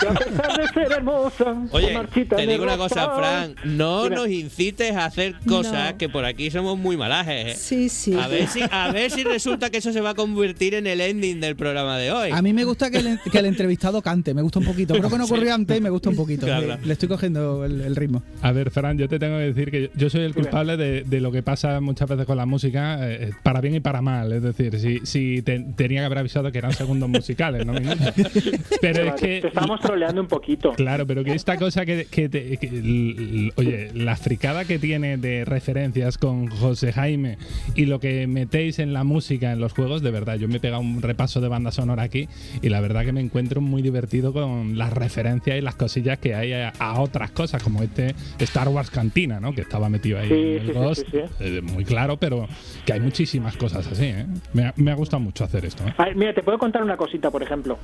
Que 0.00 0.08
a 0.08 0.12
pesar 0.14 0.56
de 0.56 0.68
ser 0.68 0.92
hermosa. 0.92 1.56
Oye, 1.70 1.98
te 2.12 2.46
digo 2.46 2.64
una 2.64 2.76
cosa. 2.76 3.10
Fran, 3.16 3.54
no 3.64 4.04
Dime. 4.04 4.16
nos 4.16 4.28
incites 4.28 4.94
a 4.96 5.04
hacer 5.06 5.34
cosas 5.46 5.92
No. 5.92 5.98
que 5.98 6.08
por 6.08 6.24
aquí 6.24 6.50
somos 6.50 6.76
muy 6.78 6.96
malajes. 6.96 7.54
¿eh? 7.54 7.54
Sí, 7.58 7.88
sí. 7.88 8.14
A 8.14 8.26
ver, 8.28 8.46
si, 8.48 8.60
a 8.70 8.90
ver 8.92 9.10
si 9.10 9.24
resulta 9.24 9.70
que 9.70 9.78
eso 9.78 9.92
se 9.92 10.00
va 10.00 10.10
a 10.10 10.14
convertir 10.14 10.74
en 10.74 10.86
el 10.86 11.00
ending 11.00 11.40
del 11.40 11.56
programa 11.56 11.96
de 11.98 12.10
hoy. 12.12 12.30
A 12.32 12.42
mí 12.42 12.52
me 12.52 12.64
gusta 12.64 12.90
que 12.90 12.98
el, 12.98 13.18
que 13.30 13.38
el 13.38 13.46
entrevistado 13.46 14.02
cante, 14.02 14.34
me 14.34 14.42
gusta 14.42 14.58
un 14.58 14.64
poquito. 14.66 14.94
Creo 14.94 15.08
que 15.08 15.18
no 15.18 15.24
ocurrió 15.24 15.54
antes 15.54 15.78
y 15.78 15.80
me 15.80 15.90
gusta 15.90 16.10
un 16.10 16.16
poquito. 16.16 16.46
Claro, 16.46 16.60
Le- 16.62 16.66
claro. 16.66 16.82
Le 16.84 16.92
estoy 16.92 17.08
cogiendo 17.08 17.64
el, 17.64 17.80
el 17.80 17.96
ritmo. 17.96 18.22
A 18.42 18.52
ver, 18.52 18.70
Fran, 18.70 18.98
yo 18.98 19.08
te 19.08 19.18
tengo 19.18 19.36
que 19.38 19.44
decir 19.44 19.70
que 19.70 19.90
yo 19.94 20.10
soy 20.10 20.22
el 20.22 20.34
culpable 20.34 20.76
de, 20.76 21.02
de 21.04 21.20
lo 21.20 21.30
que 21.32 21.42
pasa 21.42 21.80
muchas 21.80 22.08
veces 22.08 22.26
con 22.26 22.36
la 22.36 22.46
música, 22.46 22.98
eh, 23.08 23.30
para 23.42 23.60
bien 23.60 23.74
y 23.76 23.80
para 23.80 24.00
mal. 24.02 24.32
Es 24.32 24.42
decir, 24.42 24.78
si, 24.78 25.00
si 25.04 25.42
te- 25.42 25.60
tenía 25.76 26.00
que 26.00 26.06
haber 26.06 26.18
avisado 26.18 26.50
que 26.50 26.58
eran 26.58 26.72
segundos 26.80 27.08
musicales, 27.10 27.66
no 27.66 27.74
minutos. 27.74 28.12
Pero 28.80 29.02
es 29.04 29.14
Te 29.16 29.40
que. 29.40 29.46
estamos 29.48 29.80
troleando 29.80 30.20
un 30.22 30.26
poquito. 30.28 30.72
Claro, 30.72 31.06
pero 31.06 31.22
que 31.22 31.32
esta 31.34 31.56
cosa 31.58 31.84
que, 31.84 32.06
que 32.10 32.28
te- 32.30 32.56
que 32.56 32.66
l- 32.68 33.52
oye, 33.56 33.90
la 33.94 34.16
fricada 34.16 34.64
que 34.64 34.78
tiene 34.78 35.18
de 35.18 35.44
referencias 35.44 36.16
con 36.16 36.46
José 36.48 36.92
Jaime 36.92 37.36
y 37.74 37.84
lo 37.84 38.00
que 38.00 38.26
metéis 38.26 38.78
en 38.78 38.94
la 38.94 39.04
música 39.04 39.52
en 39.52 39.60
los 39.60 39.74
juegos, 39.74 40.00
de 40.00 40.10
verdad, 40.10 40.36
yo 40.36 40.48
me 40.48 40.56
he 40.56 40.60
pegado 40.60 40.80
un 40.80 41.02
repaso 41.02 41.40
de 41.42 41.48
banda 41.48 41.70
sonora 41.70 42.02
aquí 42.04 42.28
y 42.62 42.70
la 42.70 42.80
verdad 42.80 43.04
que 43.04 43.12
me 43.12 43.20
encuentro 43.20 43.60
muy 43.60 43.82
divertido 43.82 44.32
con 44.32 44.78
las 44.78 44.92
referencias 44.92 45.58
y 45.58 45.60
las 45.60 45.74
cosillas 45.74 46.18
que 46.18 46.34
hay 46.34 46.52
a, 46.54 46.70
a 46.78 46.98
otras 47.00 47.30
cosas, 47.32 47.62
como 47.62 47.82
este 47.82 48.14
Star 48.38 48.68
Wars 48.68 48.90
Cantina, 48.90 49.38
¿no? 49.38 49.52
Que 49.52 49.60
estaba 49.60 49.90
metido 49.90 50.18
ahí 50.18 50.28
Sí, 50.28 50.34
en 50.34 50.40
el 50.54 50.60
sí, 50.60 50.66
sí, 50.68 50.72
Ghost, 50.72 51.02
sí, 51.10 51.10
sí. 51.12 51.18
eh, 51.40 51.60
muy 51.60 51.84
claro, 51.84 52.16
pero 52.16 52.48
que 52.86 52.94
hay 52.94 53.00
muchísimas 53.00 53.56
cosas 53.58 53.86
así, 53.86 54.06
¿eh? 54.06 54.26
Me 54.54 54.64
ha, 54.66 54.72
me 54.76 54.90
ha 54.92 54.94
gustado 54.94 55.20
mucho 55.20 55.44
hacer 55.44 55.64
esto, 55.66 55.84
¿eh? 55.86 55.92
A 55.98 56.04
ver, 56.06 56.16
mira, 56.16 56.32
te 56.32 56.42
puedo 56.42 56.58
contar 56.60 56.84
una 56.84 56.96
cosita, 56.96 57.30
por 57.30 57.42
ejemplo. 57.42 57.78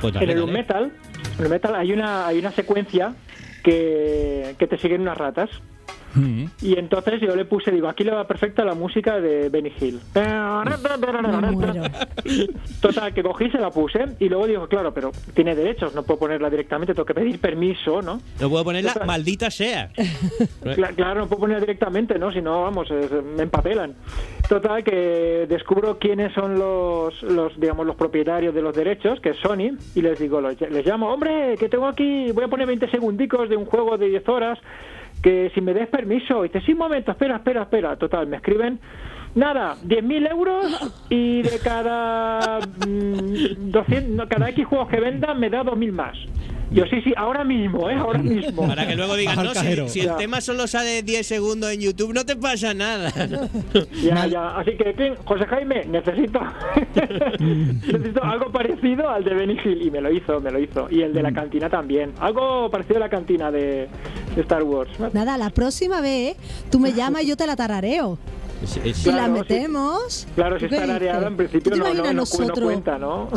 Pues 0.00 0.12
dale, 0.12 0.32
en 0.32 0.38
el. 0.38 0.52
Metal, 0.52 0.92
en 1.38 1.44
el 1.44 1.48
Metal 1.48 1.74
hay 1.74 1.92
una 1.92 2.26
hay 2.26 2.38
una 2.38 2.50
secuencia 2.50 3.14
que, 3.62 4.54
que 4.58 4.66
te 4.66 4.76
siguen 4.76 5.00
unas 5.00 5.16
ratas. 5.16 5.48
Mm. 6.14 6.44
Y 6.62 6.78
entonces 6.78 7.20
yo 7.20 7.34
le 7.34 7.44
puse, 7.44 7.70
digo, 7.70 7.88
aquí 7.88 8.04
le 8.04 8.12
va 8.12 8.26
perfecta 8.26 8.64
la 8.64 8.74
música 8.74 9.20
de 9.20 9.48
Benny 9.48 9.72
Hill. 9.80 10.00
Total, 12.80 13.12
que 13.14 13.22
cogí, 13.22 13.50
se 13.50 13.58
la 13.58 13.70
puse 13.70 14.04
y 14.18 14.28
luego 14.28 14.46
digo, 14.46 14.68
claro, 14.68 14.92
pero 14.92 15.10
tiene 15.34 15.54
derechos, 15.54 15.94
no 15.94 16.02
puedo 16.02 16.20
ponerla 16.20 16.50
directamente, 16.50 16.94
tengo 16.94 17.06
que 17.06 17.14
pedir 17.14 17.40
permiso, 17.40 18.02
¿no? 18.02 18.20
No 18.40 18.50
puedo 18.50 18.64
ponerla, 18.64 18.92
Total. 18.92 19.06
maldita 19.06 19.50
sea. 19.50 19.90
Cla- 20.62 20.94
claro, 20.94 21.20
no 21.20 21.26
puedo 21.28 21.40
ponerla 21.40 21.60
directamente, 21.60 22.18
¿no? 22.18 22.32
Si 22.32 22.40
no, 22.40 22.62
vamos, 22.62 22.90
es- 22.90 23.10
me 23.10 23.42
empapelan. 23.44 23.94
Total, 24.48 24.84
que 24.84 25.46
descubro 25.48 25.98
quiénes 25.98 26.32
son 26.34 26.58
los, 26.58 27.22
los, 27.22 27.58
digamos, 27.58 27.86
los 27.86 27.96
propietarios 27.96 28.54
de 28.54 28.62
los 28.62 28.74
derechos, 28.74 29.20
que 29.20 29.30
es 29.30 29.36
Sony, 29.38 29.76
y 29.94 30.02
les 30.02 30.18
digo, 30.18 30.40
los- 30.40 30.60
les 30.60 30.86
llamo, 30.86 31.08
hombre, 31.12 31.56
que 31.58 31.68
tengo 31.68 31.86
aquí, 31.86 32.30
voy 32.32 32.44
a 32.44 32.48
poner 32.48 32.66
20 32.66 32.88
segundicos 32.90 33.48
de 33.48 33.56
un 33.56 33.64
juego 33.64 33.96
de 33.96 34.08
10 34.08 34.28
horas, 34.28 34.58
que 35.24 35.50
si 35.54 35.62
me 35.62 35.72
des 35.72 35.88
permiso, 35.88 36.44
y 36.44 36.48
dice, 36.48 36.60
sí, 36.66 36.72
un 36.72 36.80
momento, 36.80 37.10
espera, 37.10 37.36
espera, 37.36 37.62
espera. 37.62 37.96
Total, 37.96 38.26
me 38.26 38.36
escriben, 38.36 38.78
nada, 39.34 39.76
10.000 39.86 40.30
euros 40.30 40.66
y 41.10 41.42
de 41.42 41.58
cada, 41.60 42.60
mm, 42.86 43.70
200, 43.70 44.10
no, 44.16 44.28
cada 44.28 44.48
X 44.50 44.66
juegos 44.66 44.88
que 44.88 45.00
venda 45.00 45.34
me 45.34 45.50
da 45.50 45.62
2.000 45.64 45.92
más. 45.92 46.16
Yo 46.70 46.84
sí, 46.86 47.00
sí, 47.02 47.12
ahora 47.16 47.44
mismo, 47.44 47.88
¿eh? 47.88 47.94
Ahora 47.94 48.18
mismo. 48.18 48.66
Para 48.66 48.84
que 48.84 48.96
luego 48.96 49.14
digan, 49.14 49.36
no, 49.44 49.54
si, 49.54 49.88
si 49.88 50.00
el 50.00 50.06
Ya. 50.06 50.16
tema 50.16 50.40
solo 50.40 50.66
sale 50.66 51.02
10 51.04 51.24
segundos 51.24 51.70
en 51.70 51.80
YouTube, 51.80 52.12
no 52.12 52.24
te 52.24 52.34
pasa 52.34 52.74
nada. 52.74 53.12
Ya, 54.02 54.26
ya. 54.26 54.58
Así 54.58 54.72
que. 54.76 55.14
José 55.24 55.44
Jaime, 55.46 55.84
necesito 55.84 56.40
necesito 57.38 58.24
algo 58.24 58.50
parecido 58.50 59.08
al 59.08 59.22
de 59.22 59.34
Benny 59.34 59.56
Hill. 59.64 59.82
Y 59.86 59.90
me 59.90 60.00
lo 60.00 60.10
hizo, 60.12 60.40
me 60.40 60.50
lo 60.50 60.58
hizo. 60.58 60.88
Y 60.90 61.02
el 61.02 61.12
de 61.12 61.22
la 61.22 61.32
cantina 61.32 61.68
también. 61.68 62.12
Algo 62.18 62.68
parecido 62.70 62.96
a 62.96 63.00
la 63.00 63.08
cantina 63.08 63.52
de, 63.52 63.88
de 64.34 64.40
Star 64.42 64.62
Wars. 64.64 64.90
Nada, 65.12 65.38
la 65.38 65.50
próxima 65.50 66.00
vez 66.00 66.36
tú 66.72 66.80
me 66.80 66.92
llamas 66.92 67.22
y 67.22 67.26
yo 67.28 67.36
te 67.36 67.46
la 67.46 67.54
tarareo. 67.56 68.18
Si 68.66 69.10
la 69.12 69.28
metemos. 69.28 70.26
Claro, 70.34 70.58
si 70.58 70.64
¿tú 70.66 70.70
qué 70.70 70.76
está 70.80 70.94
areada, 70.94 71.26
en 71.26 71.36
principio 71.36 71.62
¿Tú 71.64 71.70
te 71.70 71.76
no, 71.78 71.84
no, 71.84 71.90
imaginas 71.90 72.06
no, 72.06 72.12
no 72.12 72.20
nosotros? 72.20 72.64
cuenta, 72.64 72.98
¿no? 72.98 73.28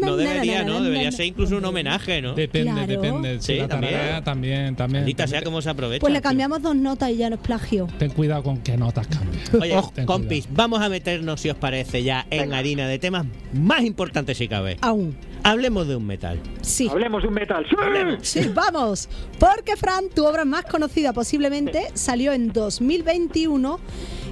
No, 0.00 0.16
debería, 0.16 0.64
¿no? 0.64 0.80
Debería 0.82 1.12
ser 1.12 1.26
incluso 1.26 1.56
un 1.56 1.64
homenaje, 1.64 2.20
¿no? 2.22 2.34
Depende, 2.34 2.72
Claro. 2.72 2.86
depende. 2.86 3.40
Si 3.40 3.52
Sí, 3.54 3.58
la 3.58 3.68
también. 3.68 3.92
tarea 3.94 4.24
también, 4.24 4.76
también. 4.76 5.02
Maldita 5.02 5.26
sea 5.26 5.42
cómo 5.42 5.60
se 5.62 5.70
aprovecha. 5.70 6.00
Pues 6.00 6.12
le 6.12 6.20
cambiamos 6.20 6.62
dos 6.62 6.74
notas 6.76 7.10
y 7.10 7.16
ya 7.16 7.28
no 7.30 7.36
es 7.36 7.42
plagio. 7.42 7.86
Ten 7.98 8.10
cuidado 8.10 8.42
con 8.42 8.58
qué 8.58 8.76
notas 8.76 9.06
cambias. 9.06 9.54
Oye, 9.60 9.80
Ten 9.94 10.06
compis, 10.06 10.48
vamos 10.50 10.80
a 10.80 10.88
meternos, 10.88 11.40
si 11.40 11.50
os 11.50 11.56
parece, 11.56 12.02
ya 12.02 12.26
en 12.30 12.52
harina 12.52 12.86
de 12.88 12.98
temas 12.98 13.26
más 13.52 13.82
importantes 13.82 14.36
si 14.38 14.48
cabe. 14.48 14.76
Aún. 14.80 15.16
Hablemos 15.44 15.86
de 15.86 15.94
un 15.96 16.04
metal. 16.06 16.40
Sí. 16.62 16.88
Hablemos 16.90 17.22
de 17.22 17.28
un 17.28 17.34
metal. 17.34 17.64
¡Sí! 18.20 18.40
Sí, 18.42 18.50
vamos. 18.52 19.08
Porque, 19.38 19.76
Fran, 19.76 20.08
tu 20.14 20.26
obra 20.26 20.44
más 20.44 20.64
conocida 20.64 21.12
posiblemente 21.12 21.86
salió 21.94 22.32
en 22.32 22.52
2021 22.52 23.78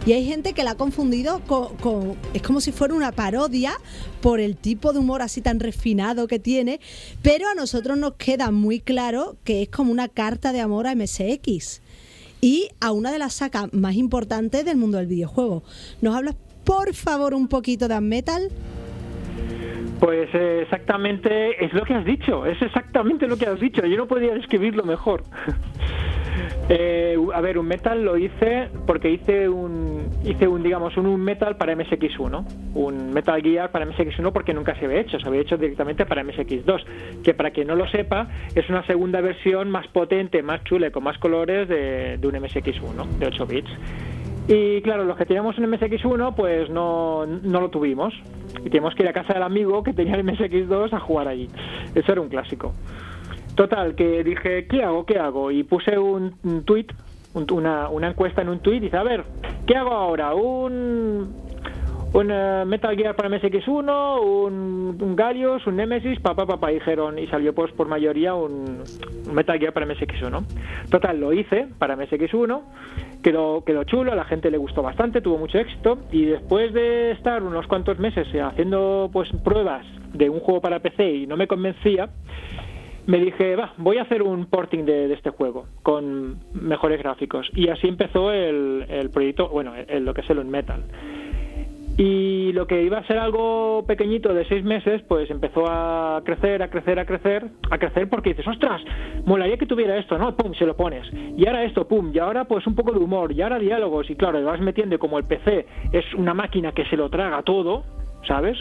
y 0.07 0.13
hay 0.13 0.25
gente 0.25 0.53
que 0.53 0.63
la 0.63 0.71
ha 0.71 0.77
confundido 0.77 1.41
con, 1.41 2.17
Es 2.33 2.41
como 2.41 2.61
si 2.61 2.71
fuera 2.71 2.95
una 2.95 3.11
parodia 3.11 3.73
por 4.23 4.39
el 4.39 4.57
tipo 4.57 4.93
de 4.93 5.01
humor 5.01 5.21
así 5.21 5.43
tan 5.43 5.59
refinado 5.59 6.29
que 6.29 6.39
tiene, 6.39 6.79
pero 7.23 7.49
a 7.49 7.55
nosotros 7.55 7.99
nos 7.99 8.15
queda 8.15 8.53
muy 8.53 8.79
claro 8.79 9.37
que 9.43 9.63
es 9.63 9.69
como 9.69 9.91
una 9.91 10.07
carta 10.09 10.53
de 10.53 10.61
amor 10.61 10.87
a 10.87 10.95
MSX 10.95 11.83
y 12.41 12.69
a 12.81 12.93
una 12.93 13.11
de 13.11 13.19
las 13.19 13.35
sacas 13.35 13.73
más 13.73 13.97
importantes 13.97 14.65
del 14.65 14.77
mundo 14.77 14.99
del 14.99 15.09
videojuego. 15.09 15.65
¿Nos 16.01 16.15
hablas, 16.15 16.37
por 16.63 16.95
favor, 16.95 17.35
un 17.35 17.49
poquito 17.49 17.89
de 17.89 18.01
Metal? 18.01 18.49
Pues 19.99 20.29
eh, 20.35 20.61
exactamente 20.63 21.65
es 21.65 21.73
lo 21.73 21.85
que 21.85 21.95
has 21.95 22.05
dicho. 22.05 22.47
Es 22.47 22.63
exactamente 22.63 23.27
lo 23.27 23.37
que 23.37 23.47
has 23.47 23.59
dicho. 23.59 23.85
Yo 23.85 23.97
no 23.97 24.07
podría 24.07 24.35
describirlo 24.35 24.85
mejor. 24.85 25.25
Eh, 26.69 27.17
a 27.33 27.41
ver, 27.41 27.59
un 27.59 27.67
metal 27.67 28.05
lo 28.05 28.17
hice 28.17 28.69
porque 28.87 29.11
hice 29.11 29.49
un, 29.49 30.09
hice 30.25 30.49
un, 30.49 30.63
digamos, 30.63 30.97
un, 30.97 31.21
metal 31.23 31.57
para 31.57 31.75
MSX1, 31.75 32.45
un 32.75 33.13
Metal 33.13 33.41
Gear 33.41 33.71
para 33.71 33.87
MSX1 33.87 34.33
porque 34.33 34.53
nunca 34.53 34.75
se 34.77 34.87
había 34.87 35.01
hecho, 35.01 35.19
se 35.21 35.29
había 35.29 35.41
hecho 35.41 35.57
directamente 35.57 36.07
para 36.07 36.25
MSX2, 36.25 36.85
que 37.23 37.35
para 37.35 37.51
quien 37.51 37.69
no 37.69 37.77
lo 37.77 37.89
sepa 37.89 38.29
es 38.55 38.69
una 38.69 38.85
segunda 38.87 39.21
versión 39.21 39.71
más 39.71 39.87
potente, 39.89 40.43
más 40.43 40.65
chula, 40.65 40.91
con 40.91 41.05
más 41.05 41.19
colores 41.19 41.69
de, 41.69 42.19
de 42.19 42.27
un 42.27 42.35
MSX1 42.35 43.07
de 43.19 43.27
8 43.27 43.47
bits. 43.47 43.71
Y 44.49 44.81
claro, 44.83 45.05
los 45.05 45.17
que 45.17 45.27
teníamos 45.27 45.59
un 45.59 45.65
MSX1 45.65 46.35
pues 46.35 46.71
no, 46.71 47.27
no 47.27 47.61
lo 47.61 47.69
tuvimos 47.69 48.15
y 48.61 48.65
teníamos 48.65 48.95
que 48.95 49.03
ir 49.03 49.09
a 49.09 49.13
casa 49.13 49.35
del 49.35 49.43
amigo 49.43 49.83
que 49.83 49.93
tenía 49.93 50.15
el 50.15 50.25
MSX2 50.25 50.93
a 50.93 51.01
jugar 51.01 51.29
allí. 51.29 51.49
Eso 51.95 52.13
era 52.13 52.21
un 52.21 52.29
clásico. 52.29 52.73
Total, 53.57 53.95
que 53.95 54.23
dije, 54.23 54.67
¿qué 54.67 54.83
hago? 54.85 55.05
¿Qué 55.07 55.19
hago? 55.19 55.51
Y 55.51 55.65
puse 55.65 55.99
un, 55.99 56.35
tweet, 56.65 56.87
un- 57.35 57.47
una, 57.53 57.89
una 57.89 58.09
encuesta 58.09 58.43
en 58.43 58.51
un 58.51 58.61
tweet 58.61 58.77
y 58.77 58.81
dice, 58.81 58.97
a 58.99 59.03
ver, 59.03 59.25
¿qué 59.67 59.75
hago 59.77 59.93
ahora? 59.93 60.35
¿Un, 60.35 61.35
un 62.13 62.31
eh, 62.31 62.65
Metal 62.67 62.95
Gear 62.95 63.17
para 63.17 63.31
MSX1, 63.31 64.21
un, 64.23 64.99
un 65.01 65.17
Galios, 65.17 65.67
un 65.67 65.77
Nemesis, 65.77 66.21
papá, 66.21 66.47
papá, 66.47 66.69
dijeron, 66.69 67.19
y 67.19 67.27
salió 67.29 67.55
pues 67.55 67.73
por 67.73 67.89
mayoría 67.89 68.35
un, 68.35 68.83
Metal 69.33 69.59
Gear 69.59 69.73
para 69.73 69.87
MSX1. 69.87 70.45
Total, 70.91 71.19
lo 71.19 71.33
hice 71.33 71.67
para 71.79 71.97
MSX1, 71.97 72.61
quedó, 73.23 73.65
quedó 73.65 73.85
chulo, 73.85 74.13
a 74.13 74.17
la 74.17 74.25
gente 74.27 74.51
le 74.51 74.59
gustó 74.59 74.83
bastante, 74.83 75.23
tuvo 75.23 75.39
mucho 75.39 75.59
éxito, 75.59 75.99
y 76.13 76.27
después 76.27 76.75
de 76.75 77.13
estar 77.13 77.43
unos 77.43 77.67
cuantos 77.67 77.99
meses 77.99 78.29
haciendo 78.39 79.09
pues 79.13 79.31
pruebas 79.43 79.87
de 80.13 80.29
un 80.29 80.41
juego 80.41 80.61
para 80.61 80.81
PC 80.81 81.11
y 81.11 81.27
no 81.27 81.37
me 81.39 81.47
convencía, 81.47 82.11
me 83.07 83.19
dije, 83.19 83.57
va, 83.57 83.73
voy 83.79 83.99
a 83.99 84.03
hacer 84.03 84.23
un 84.23 84.47
porting 84.47 84.85
de, 84.85 85.09
de 85.09 85.15
este 85.15 85.31
juego 85.31 85.67
con 85.83 86.39
mejores 86.53 86.99
gráficos. 87.01 87.49
Y 87.55 87.69
así 87.69 87.87
empezó 87.89 88.33
el, 88.33 88.85
el 88.89 89.11
proyecto, 89.11 89.49
bueno, 89.49 89.73
el- 89.77 90.05
lo 90.05 90.13
que 90.15 90.21
es 90.23 90.31
el 90.31 90.39
Unmetal. 90.39 90.83
Y 91.99 92.53
lo 92.53 92.67
que 92.67 92.83
iba 92.83 92.99
a 92.99 93.07
ser 93.07 93.17
algo 93.19 93.85
pequeñito 93.87 94.35
de 94.35 94.45
seis 94.45 94.63
meses, 94.63 95.01
pues 95.09 95.31
empezó 95.31 95.65
a 95.67 96.21
crecer, 96.27 96.63
a 96.63 96.69
crecer, 96.69 96.99
a 96.99 97.07
crecer, 97.07 97.47
a 97.71 97.79
crecer 97.79 98.11
porque 98.11 98.31
dices, 98.31 98.47
ostras, 98.47 98.83
molaría 99.25 99.57
que 99.57 99.65
tuviera 99.65 99.97
esto, 99.97 100.19
¿no? 100.19 100.37
Pum, 100.37 100.53
se 100.53 100.67
lo 100.67 100.77
pones. 100.77 101.07
Y 101.39 101.47
ahora 101.47 101.65
esto, 101.65 101.89
pum, 101.89 102.11
y 102.13 102.19
ahora 102.19 102.45
pues 102.45 102.67
un 102.67 102.75
poco 102.75 102.93
de 102.93 102.99
humor, 102.99 103.33
y 103.33 103.41
ahora 103.41 103.59
diálogos, 103.59 104.11
y 104.11 104.15
claro, 104.17 104.45
vas 104.45 104.61
metiendo 104.61 104.99
como 104.99 105.17
el 105.19 105.25
PC 105.25 105.65
es 105.93 106.05
una 106.15 106.35
máquina 106.35 106.73
que 106.73 106.85
se 106.85 106.99
lo 106.99 107.09
traga 107.09 107.41
todo, 107.43 107.85
¿sabes? 108.29 108.59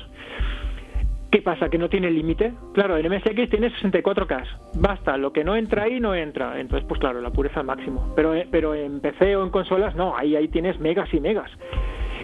¿Qué 1.36 1.42
pasa? 1.42 1.68
¿Que 1.68 1.78
no 1.78 1.90
tiene 1.90 2.10
límite? 2.10 2.54
Claro, 2.74 2.96
en 2.96 3.14
MSX 3.14 3.50
tiene 3.50 3.70
64K. 3.70 4.72
Basta, 4.76 5.18
lo 5.18 5.34
que 5.34 5.44
no 5.44 5.58
entra 5.58 5.84
ahí 5.84 6.00
no 6.00 6.16
entra. 6.16 6.58
Entonces, 6.62 6.88
pues 6.88 6.98
claro, 6.98 7.20
la 7.20 7.30
pureza 7.30 7.60
al 7.60 7.66
máximo. 7.66 8.14
Pero, 8.16 8.34
eh, 8.34 8.48
pero 8.50 8.74
en 8.74 9.02
PC 9.02 9.36
o 9.36 9.44
en 9.44 9.50
consolas, 9.50 9.98
no, 9.98 10.16
ahí, 10.16 10.38
ahí 10.38 10.48
tienes 10.48 10.80
megas 10.80 11.14
y 11.14 11.20
megas. 11.20 11.52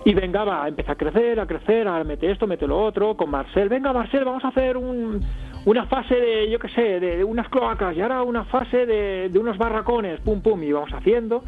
Y 0.06 0.14
venga, 0.14 0.46
va, 0.46 0.66
empieza 0.66 0.94
a 0.94 0.96
crecer, 0.96 1.42
a 1.42 1.46
crecer, 1.46 1.90
ahora 1.90 2.06
mete 2.06 2.32
esto, 2.32 2.48
mete 2.48 2.66
lo 2.66 2.82
otro, 2.82 3.18
con 3.18 3.30
Marcel. 3.30 3.68
Venga, 3.68 3.92
Marcel, 3.92 4.24
vamos 4.24 4.46
a 4.46 4.48
hacer 4.48 4.78
un, 4.78 5.20
una 5.66 5.88
fase 5.88 6.16
de, 6.16 6.50
yo 6.50 6.58
qué 6.58 6.70
sé, 6.70 7.02
de, 7.02 7.22
unas 7.26 7.50
cloacas 7.50 7.94
y 7.98 8.00
ahora 8.00 8.24
una 8.24 8.46
fase 8.46 8.86
de 8.86 9.30
unos 9.38 9.58
barracones, 9.58 10.22
pum, 10.22 10.42
pum, 10.42 10.64
y 10.64 10.72
vamos 10.72 10.94
haciendo. 10.94 11.44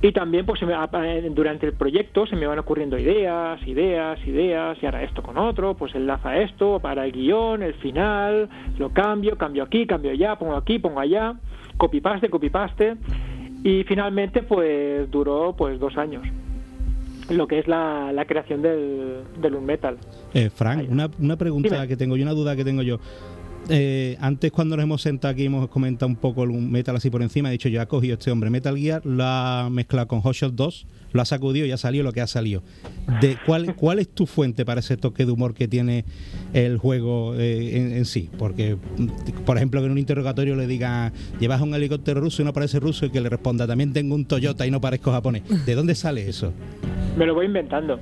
Y 0.00 0.12
también, 0.12 0.46
pues 0.46 0.60
eh, 0.62 1.30
durante 1.34 1.66
el 1.66 1.72
proyecto 1.72 2.24
se 2.26 2.36
me 2.36 2.46
van 2.46 2.60
ocurriendo 2.60 2.96
ideas, 2.96 3.60
ideas, 3.66 4.18
ideas, 4.24 4.78
y 4.80 4.86
ahora 4.86 5.02
esto 5.02 5.24
con 5.24 5.36
otro, 5.36 5.74
pues 5.74 5.92
enlaza 5.96 6.38
esto 6.38 6.78
para 6.78 7.04
el 7.04 7.10
guion, 7.10 7.64
el 7.64 7.74
final, 7.74 8.48
lo 8.78 8.90
cambio, 8.90 9.36
cambio 9.36 9.64
aquí, 9.64 9.86
cambio 9.86 10.12
allá, 10.12 10.36
pongo 10.36 10.54
aquí, 10.54 10.78
pongo 10.78 11.00
allá, 11.00 11.34
copy 11.76 12.00
paste, 12.00 12.30
copy 12.30 12.48
paste, 12.48 12.94
y 13.64 13.82
finalmente, 13.84 14.42
pues 14.42 15.10
duró 15.10 15.56
pues 15.58 15.80
dos 15.80 15.96
años, 15.96 16.22
lo 17.28 17.48
que 17.48 17.58
es 17.58 17.66
la, 17.66 18.12
la 18.12 18.24
creación 18.24 18.62
del, 18.62 19.24
del 19.40 19.54
Unmetal. 19.56 19.96
Eh, 20.32 20.48
Frank, 20.48 20.86
una, 20.88 21.10
una 21.18 21.36
pregunta 21.36 21.74
Dime. 21.74 21.88
que 21.88 21.96
tengo 21.96 22.16
yo, 22.16 22.22
una 22.22 22.34
duda 22.34 22.54
que 22.54 22.64
tengo 22.64 22.82
yo. 22.82 23.00
Eh, 23.70 24.16
antes 24.20 24.50
cuando 24.50 24.76
nos 24.76 24.84
hemos 24.84 25.02
sentado 25.02 25.32
aquí 25.32 25.44
hemos 25.44 25.68
comentado 25.68 26.08
un 26.08 26.16
poco 26.16 26.44
el 26.44 26.50
metal 26.52 26.96
así 26.96 27.10
por 27.10 27.22
encima, 27.22 27.50
he 27.50 27.52
dicho 27.52 27.68
yo 27.68 27.82
ha 27.82 27.86
cogido 27.86 28.14
este 28.14 28.30
hombre 28.30 28.48
Metal 28.48 28.76
Gear, 28.76 29.04
lo 29.04 29.24
ha 29.24 29.68
mezclado 29.70 30.08
con 30.08 30.20
Hot 30.20 30.34
Shot 30.34 30.54
2, 30.54 30.86
lo 31.12 31.20
ha 31.20 31.24
sacudido 31.24 31.66
y 31.66 31.72
ha 31.72 31.76
salido 31.76 32.04
lo 32.04 32.12
que 32.12 32.20
ha 32.20 32.26
salido. 32.26 32.62
Cuál, 33.44 33.74
¿Cuál 33.74 33.98
es 33.98 34.08
tu 34.08 34.26
fuente 34.26 34.64
para 34.64 34.80
ese 34.80 34.96
toque 34.96 35.26
de 35.26 35.32
humor 35.32 35.54
que 35.54 35.68
tiene 35.68 36.04
el 36.54 36.78
juego 36.78 37.34
eh, 37.34 37.76
en, 37.76 37.92
en 37.92 38.04
sí? 38.04 38.30
Porque, 38.38 38.76
por 39.44 39.56
ejemplo, 39.56 39.80
que 39.80 39.86
en 39.86 39.92
un 39.92 39.98
interrogatorio 39.98 40.56
le 40.56 40.66
diga 40.66 41.12
llevas 41.38 41.60
un 41.60 41.74
helicóptero 41.74 42.20
ruso 42.20 42.42
y 42.42 42.44
no 42.44 42.52
parece 42.52 42.80
ruso 42.80 43.06
y 43.06 43.10
que 43.10 43.20
le 43.20 43.28
responda 43.28 43.66
también 43.66 43.92
tengo 43.92 44.14
un 44.14 44.24
Toyota 44.24 44.66
y 44.66 44.70
no 44.70 44.80
parezco 44.80 45.12
japonés. 45.12 45.42
¿De 45.66 45.74
dónde 45.74 45.94
sale 45.94 46.28
eso? 46.28 46.52
Me 47.16 47.26
lo 47.26 47.34
voy 47.34 47.46
inventando. 47.46 47.98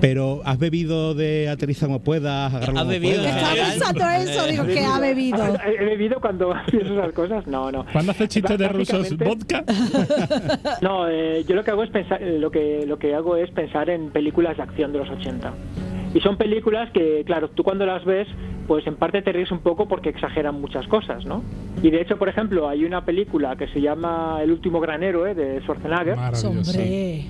Pero 0.00 0.40
has 0.44 0.58
bebido 0.58 1.14
de 1.14 1.48
aterriza 1.48 1.86
como 1.86 2.00
puedas, 2.00 2.52
agarra 2.52 2.72
¿Has 2.72 2.78
como 2.80 2.90
bebido? 2.90 3.22
puedas? 3.22 3.54
Pensando 3.54 4.08
eso, 4.08 4.46
digo, 4.48 4.66
que 4.66 4.84
ha 4.84 4.98
bebido. 4.98 5.38
¿He 5.64 5.84
bebido 5.84 6.20
cuando 6.20 6.52
pienso 6.70 6.94
esas 6.98 7.12
cosas? 7.12 7.46
No, 7.46 7.70
no. 7.70 7.86
¿Cuándo 7.92 8.10
haces 8.10 8.28
chistes 8.28 8.58
de 8.58 8.68
rusos? 8.68 9.16
¿Vodka? 9.16 9.64
No, 10.82 11.08
eh, 11.08 11.44
yo 11.46 11.54
lo 11.54 11.62
que 11.64 11.70
hago 11.70 11.84
es 11.84 11.90
pensar, 11.90 12.22
eh, 12.22 12.38
lo 12.38 12.50
que 12.50 12.84
lo 12.86 12.98
que 12.98 13.14
hago 13.14 13.36
es 13.36 13.50
pensar 13.50 13.90
en 13.90 14.10
películas 14.10 14.56
de 14.56 14.62
acción 14.64 14.92
de 14.92 14.98
los 14.98 15.08
80. 15.10 15.52
Y 16.14 16.20
son 16.20 16.36
películas 16.36 16.90
que, 16.92 17.22
claro, 17.24 17.50
tú 17.50 17.62
cuando 17.62 17.86
las 17.86 18.04
ves, 18.04 18.26
pues 18.66 18.86
en 18.86 18.96
parte 18.96 19.22
te 19.22 19.32
ríes 19.32 19.50
un 19.50 19.60
poco 19.60 19.86
porque 19.88 20.08
exageran 20.10 20.60
muchas 20.60 20.86
cosas, 20.88 21.24
¿no? 21.24 21.42
Y 21.80 21.90
de 21.90 22.00
hecho, 22.00 22.16
por 22.16 22.28
ejemplo, 22.28 22.68
hay 22.68 22.84
una 22.84 23.04
película 23.04 23.56
que 23.56 23.66
se 23.68 23.80
llama 23.80 24.38
El 24.42 24.52
último 24.52 24.78
gran 24.80 25.02
héroe 25.02 25.34
de 25.34 25.60
Schwarzenegger, 25.62 26.16